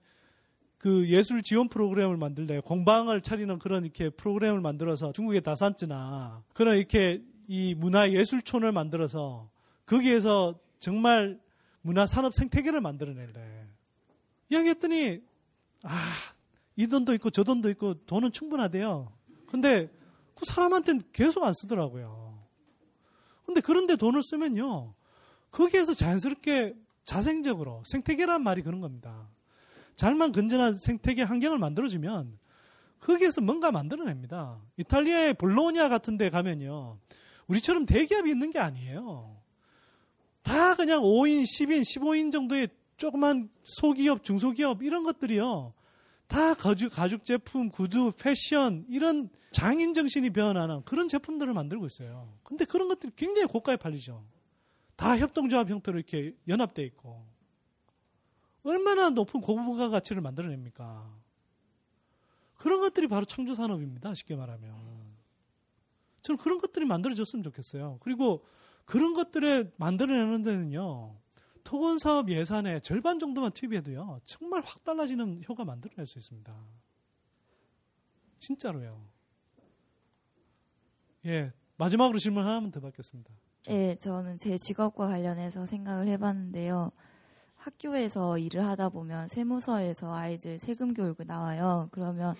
[0.76, 2.60] 그 예술 지원 프로그램을 만들래.
[2.60, 9.50] 공방을 차리는 그런 이렇게 프로그램을 만들어서 중국의 다산츠나 그런 이렇게 이 문화 예술촌을 만들어서
[9.86, 11.40] 거기에서 정말
[11.80, 13.67] 문화 산업 생태계를 만들어낼래.
[14.50, 15.20] 이야기했더니
[15.82, 16.12] 아,
[16.76, 19.12] 이 돈도 있고 저 돈도 있고 돈은 충분하대요.
[19.46, 19.90] 근데
[20.34, 22.38] 그 사람한테는 계속 안 쓰더라고요.
[23.44, 24.94] 근데 그런데 돈을 쓰면요.
[25.50, 29.28] 거기에서 자연스럽게 자생적으로 생태계란 말이 그런 겁니다.
[29.96, 32.38] 잘만 건전한 생태계 환경을 만들어주면
[33.00, 34.60] 거기에서 뭔가 만들어냅니다.
[34.76, 36.98] 이탈리아의 볼로냐 같은 데 가면요.
[37.46, 39.36] 우리처럼 대기업이 있는 게 아니에요.
[40.42, 42.68] 다 그냥 5인, 10인, 15인 정도의
[42.98, 45.72] 조그만 소기업, 중소기업 이런 것들이요.
[46.26, 52.36] 다 가죽, 가죽 제품, 구두, 패션 이런 장인 정신이 변하는 그런 제품들을 만들고 있어요.
[52.42, 54.22] 근데 그런 것들이 굉장히 고가에 팔리죠.
[54.96, 57.24] 다 협동조합 형태로 이렇게 연합돼 있고
[58.64, 61.08] 얼마나 높은 고부가 가치를 만들어냅니까?
[62.54, 64.12] 그런 것들이 바로 창조 산업입니다.
[64.12, 64.74] 쉽게 말하면
[66.22, 67.98] 저는 그런 것들이 만들어졌으면 좋겠어요.
[68.00, 68.44] 그리고
[68.84, 71.16] 그런 것들을 만들어내는 데는요.
[71.68, 74.20] 토건 사업 예산의 절반 정도만 투입해도요.
[74.24, 76.56] 정말 확 달라지는 효과 만들어낼 수 있습니다.
[78.38, 79.04] 진짜로요.
[81.26, 83.30] 예, 마지막으로 질문 하나만 더 받겠습니다.
[83.68, 86.90] 예, 저는 제 직업과 관련해서 생각을 해봤는데요.
[87.56, 91.90] 학교에서 일을 하다 보면 세무서에서 아이들 세금 교육을 나와요.
[91.92, 92.34] 그러면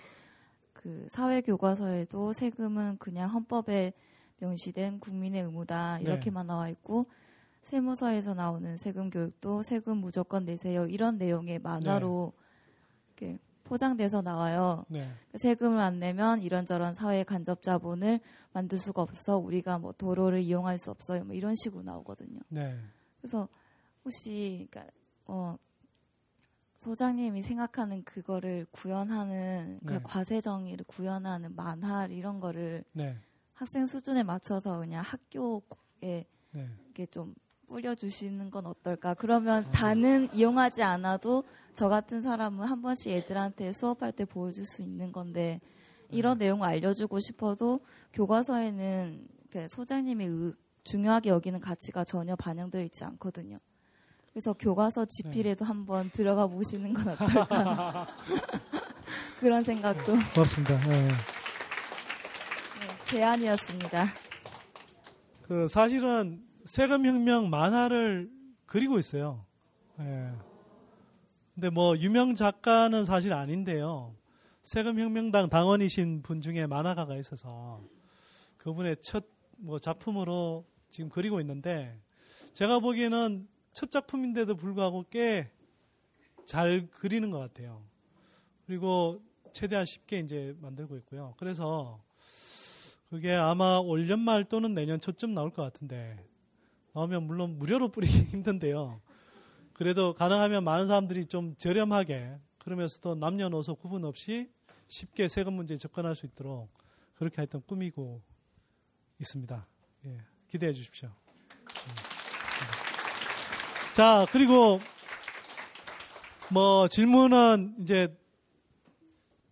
[0.73, 3.93] 그 사회 교과서에도 세금은 그냥 헌법에
[4.39, 6.53] 명시된 국민의 의무다 이렇게만 네.
[6.53, 7.05] 나와 있고
[7.61, 12.33] 세무서에서 나오는 세금 교육도 세금 무조건 내세요 이런 내용의 만화로
[13.07, 14.83] 이렇게 포장돼서 나와요.
[14.89, 15.07] 네.
[15.35, 18.19] 세금을 안 내면 이런저런 사회 간접 자본을
[18.51, 21.23] 만들 수가 없어 우리가 뭐 도로를 이용할 수 없어요.
[21.23, 22.39] 뭐 이런 식으로 나오거든요.
[22.49, 22.79] 네.
[23.21, 23.47] 그래서
[24.03, 24.91] 혹시 그러니까
[25.25, 25.55] 어
[26.77, 29.99] 소장님이 생각하는 그거를 구현하는 그 네.
[30.01, 33.17] 과세 정의를 구현하는 만화 이런 거를 네.
[33.53, 36.69] 학생 수준에 맞춰서 그냥 학교에 네.
[36.85, 37.35] 이렇게 좀
[37.69, 39.13] 뿌려주시는 건 어떨까?
[39.13, 41.43] 그러면 다는 이용하지 않아도
[41.73, 45.61] 저 같은 사람은 한 번씩 애들한테 수업할 때 보여줄 수 있는 건데
[46.09, 47.79] 이런 내용을 알려주고 싶어도
[48.13, 53.59] 교과서에는 그 소장님이 의- 중요하게 여기는 가치가 전혀 반영되어 있지 않거든요.
[54.33, 58.07] 그래서 교과서 지필에도 한번 들어가 보시는 건 어떨까?
[59.39, 60.73] 그런 생각도 고맙습니다.
[60.91, 61.07] 예.
[61.07, 61.13] 네,
[63.05, 64.05] 제안이었습니다.
[65.43, 68.29] 그 사실은 세금 혁명 만화를
[68.67, 69.43] 그리고 있어요.
[69.99, 70.31] 예.
[71.55, 74.15] 근데 뭐 유명 작가는 사실 아닌데요.
[74.61, 77.81] 세금 혁명당 당원이신 분 중에 만화가가 있어서
[78.57, 79.25] 그분의 첫
[79.61, 81.99] 뭐 작품으로 지금 그리고 있는데
[82.53, 85.51] 제가 보기에는 첫 작품인데도 불구하고 꽤
[86.45, 87.83] 잘 그리는 것 같아요.
[88.65, 89.21] 그리고
[89.51, 91.35] 최대한 쉽게 이제 만들고 있고요.
[91.37, 91.99] 그래서
[93.09, 96.17] 그게 아마 올 연말 또는 내년 초쯤 나올 것 같은데
[96.93, 99.01] 나오면 물론 무료로 뿌리기 힘든데요.
[99.73, 104.51] 그래도 가능하면 많은 사람들이 좀 저렴하게 그러면서도 남녀노소 구분 없이
[104.87, 106.69] 쉽게 세금 문제에 접근할 수 있도록
[107.15, 108.21] 그렇게 하여튼 꾸미고
[109.19, 109.67] 있습니다.
[110.05, 110.17] 예,
[110.47, 111.09] 기대해 주십시오.
[111.09, 112.09] 음.
[113.95, 114.79] 자, 그리고
[116.51, 118.15] 뭐 질문은 이제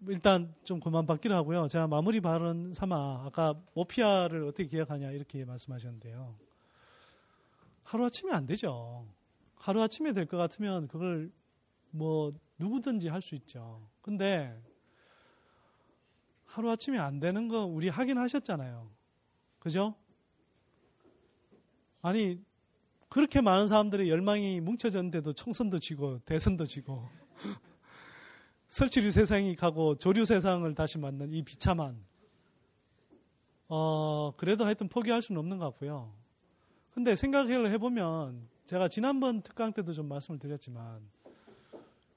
[0.08, 1.68] 일단 좀 그만 받기로 하고요.
[1.68, 6.47] 제가 마무리 발언 삼아 아까 모피아를 어떻게 기억하냐 이렇게 말씀하셨는데요.
[7.88, 9.08] 하루아침에 안 되죠.
[9.56, 11.32] 하루아침에 될 것 같으면 그걸
[11.92, 13.88] 뭐 누구든지 할 수 있죠.
[14.02, 14.62] 근데
[16.46, 18.90] 하루아침에 안 되는 거 우리 하긴 하셨잖아요.
[19.60, 19.96] 그죠?
[22.02, 22.44] 아니
[23.10, 27.08] 그렇게 많은 사람들의 열망이 뭉쳐졌는데도 총선도 지고 대선도 지고
[28.68, 32.04] 설치류 세상이 가고 조류 세상을 다시 맞는 이 비참한
[33.70, 36.14] 어 그래도 하여튼 포기할 수는 없는 것 같고요.
[36.98, 41.00] 근데 생각을 해보면 제가 지난번 특강 때도 좀 말씀을 드렸지만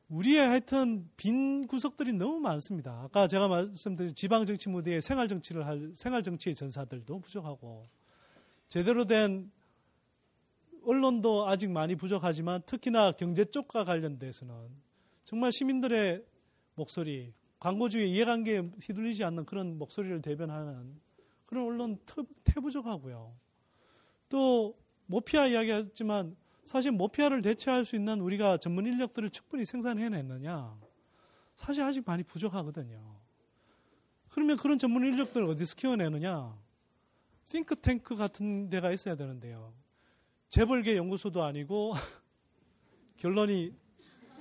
[0.08, 3.02] 우리의 하여튼 빈 구석들이 너무 많습니다.
[3.04, 7.84] 아까 제가 말씀드린 지방 정치 무대에 생활 정치를 할 생활 정치의 전사들도 부족하고
[8.68, 9.52] 제대로 된
[10.86, 14.54] 언론도 아직 많이 부족하지만 특히나 경제 쪽과 관련돼서는
[15.26, 16.24] 정말 시민들의
[16.76, 20.98] 목소리, 광고주의 이해관계에 휘둘리지 않는 그런 목소리를 대변하는
[21.44, 23.49] 그런 언론 태- 태부족하고요.
[24.30, 26.34] 또 모피아 이야기했지만
[26.64, 30.78] 사실 모피아를 대체할 수 있는 우리가 전문 인력들을 충분히 생산해냈느냐?
[31.56, 33.20] 사실 아직 많이 부족하거든요.
[34.30, 36.56] 그러면 그런 전문 인력들을 어디서 키워내느냐?
[37.46, 39.74] 싱크탱크 같은 데가 있어야 되는데요.
[40.48, 41.94] 재벌계 연구소도 아니고
[43.18, 43.74] 결론이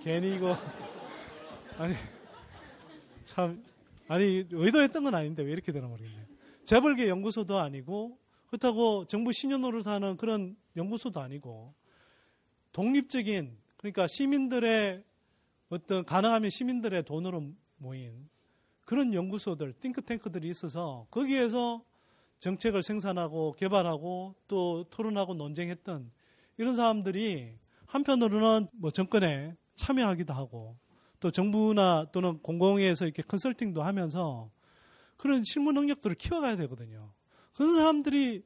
[0.02, 0.56] 괜히 이거
[1.80, 1.96] 아니
[3.24, 3.64] 참
[4.08, 6.26] 아니 의도했던 건 아닌데 왜 이렇게 되나 모르겠네요.
[6.66, 8.20] 재벌계 연구소도 아니고
[8.50, 11.74] 그렇다고 정부 신년으로 사는 그런 연구소도 아니고
[12.74, 15.04] 독립적인 그러니까 시민들의
[15.70, 18.28] 어떤 가능하면 시민들의 돈으로 모인
[18.86, 21.84] 그런 연구소들, 띵크탱크들이 있어서 거기에서
[22.40, 26.12] 정책을 생산하고 개발하고 또 토론하고 논쟁했던
[26.58, 27.56] 이런 사람들이
[27.86, 30.78] 한편으로는 뭐 정권에 참여하기도 하고
[31.20, 34.50] 또 정부나 또는 공공에서 이렇게 컨설팅도 하면서
[35.18, 37.12] 그런 실무 능력들을 키워가야 되거든요.
[37.60, 38.46] 그런 사람들이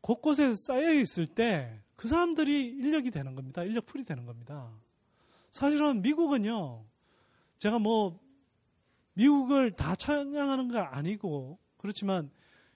[0.00, 3.64] 곳곳에 쌓여 있을 때 그 사람들이 인력이 되는 겁니다.
[3.64, 4.70] 인력 풀이 되는 겁니다.
[5.50, 6.84] 사실은 미국은요,
[7.58, 8.20] 제가 뭐,
[9.14, 12.30] 미국을 다 찬양하는 거 아니고, 그렇지만,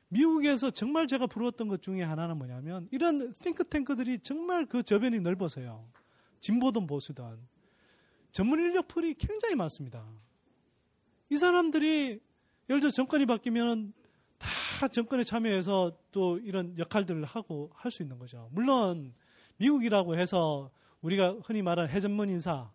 [0.09, 5.89] 미국에서 정말 제가 부러웠던 것 중에 하나는 뭐냐면, 이런 탱크탱크들이 정말 그 저변이 넓어서요.
[6.41, 7.39] 진보든 보수든.
[8.33, 10.05] 전문 인력 풀이 굉장히 많습니다.
[11.31, 12.21] 이 사람들이,
[12.69, 13.93] 예를 들어 정권이 바뀌면
[14.81, 18.49] 다 정권에 참여해서 또 이런 역할들을 하고 할 수 있는 거죠.
[18.53, 19.15] 물론
[19.59, 20.71] 미국이라고 해서
[21.03, 22.71] 우리가 흔히 말하는 회전문 인사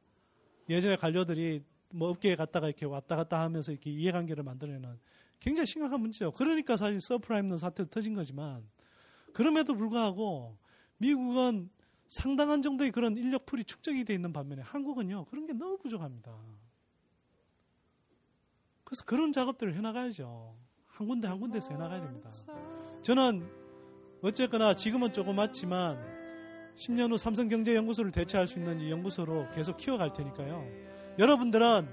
[0.70, 5.00] 예전에 관료들이 뭐 업계에 갔다가 이렇게 왔다 갔다 하면서 이렇게 이해관계를 만들어내는
[5.40, 6.32] 굉장히 심각한 문제죠.
[6.32, 8.68] 그러니까 사실 서브프라임론 사태도 터진 거지만
[9.34, 10.58] 그럼에도 불구하고
[10.98, 11.70] 미국은
[12.08, 16.36] 상당한 정도의 그런 인력풀이 축적이 돼 있는 반면에 한국은요 그런 게 너무 부족합니다.
[18.84, 20.56] 그래서 그런 작업들을 해나가야죠.
[20.98, 22.28] 한 군데 한 군데서 해나가야 됩니다.
[23.04, 23.48] 저는
[24.24, 25.96] 어쨌거나 지금은 조그맣지만
[26.76, 30.66] 10년 후 삼성경제연구소를 대체할 수 있는 이 연구소로 계속 키워갈 테니까요.
[31.20, 31.88] 여러분들은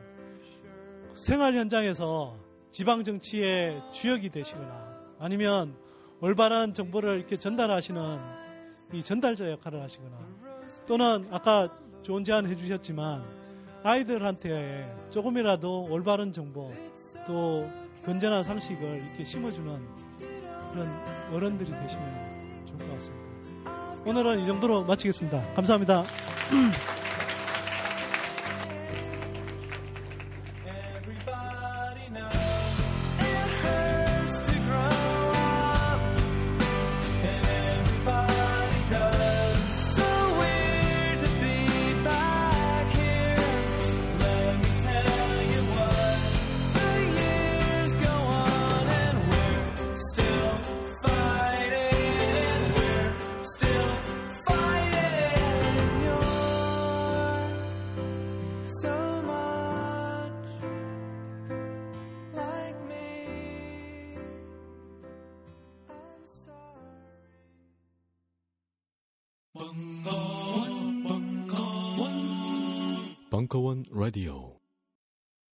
[1.17, 2.35] 생활 현장에서
[2.71, 5.77] 지방 정치의 주역이 되시거나 아니면
[6.21, 8.19] 올바른 정보를 이렇게 전달하시는
[8.95, 10.17] 이 전달자 역할을 하시거나
[10.87, 11.69] 또는 아까
[12.03, 13.23] 좋은 제안 해주셨지만
[13.83, 16.73] 아이들한테 조금이라도 올바른 정보
[17.27, 19.81] 또 건전한 상식을 이렇게 심어주는
[20.73, 20.91] 그런
[21.33, 23.25] 어른들이 되시면 좋을 것 같습니다.
[24.05, 25.55] 오늘은 이 정도로 마치겠습니다.
[25.55, 26.05] 감사합니다.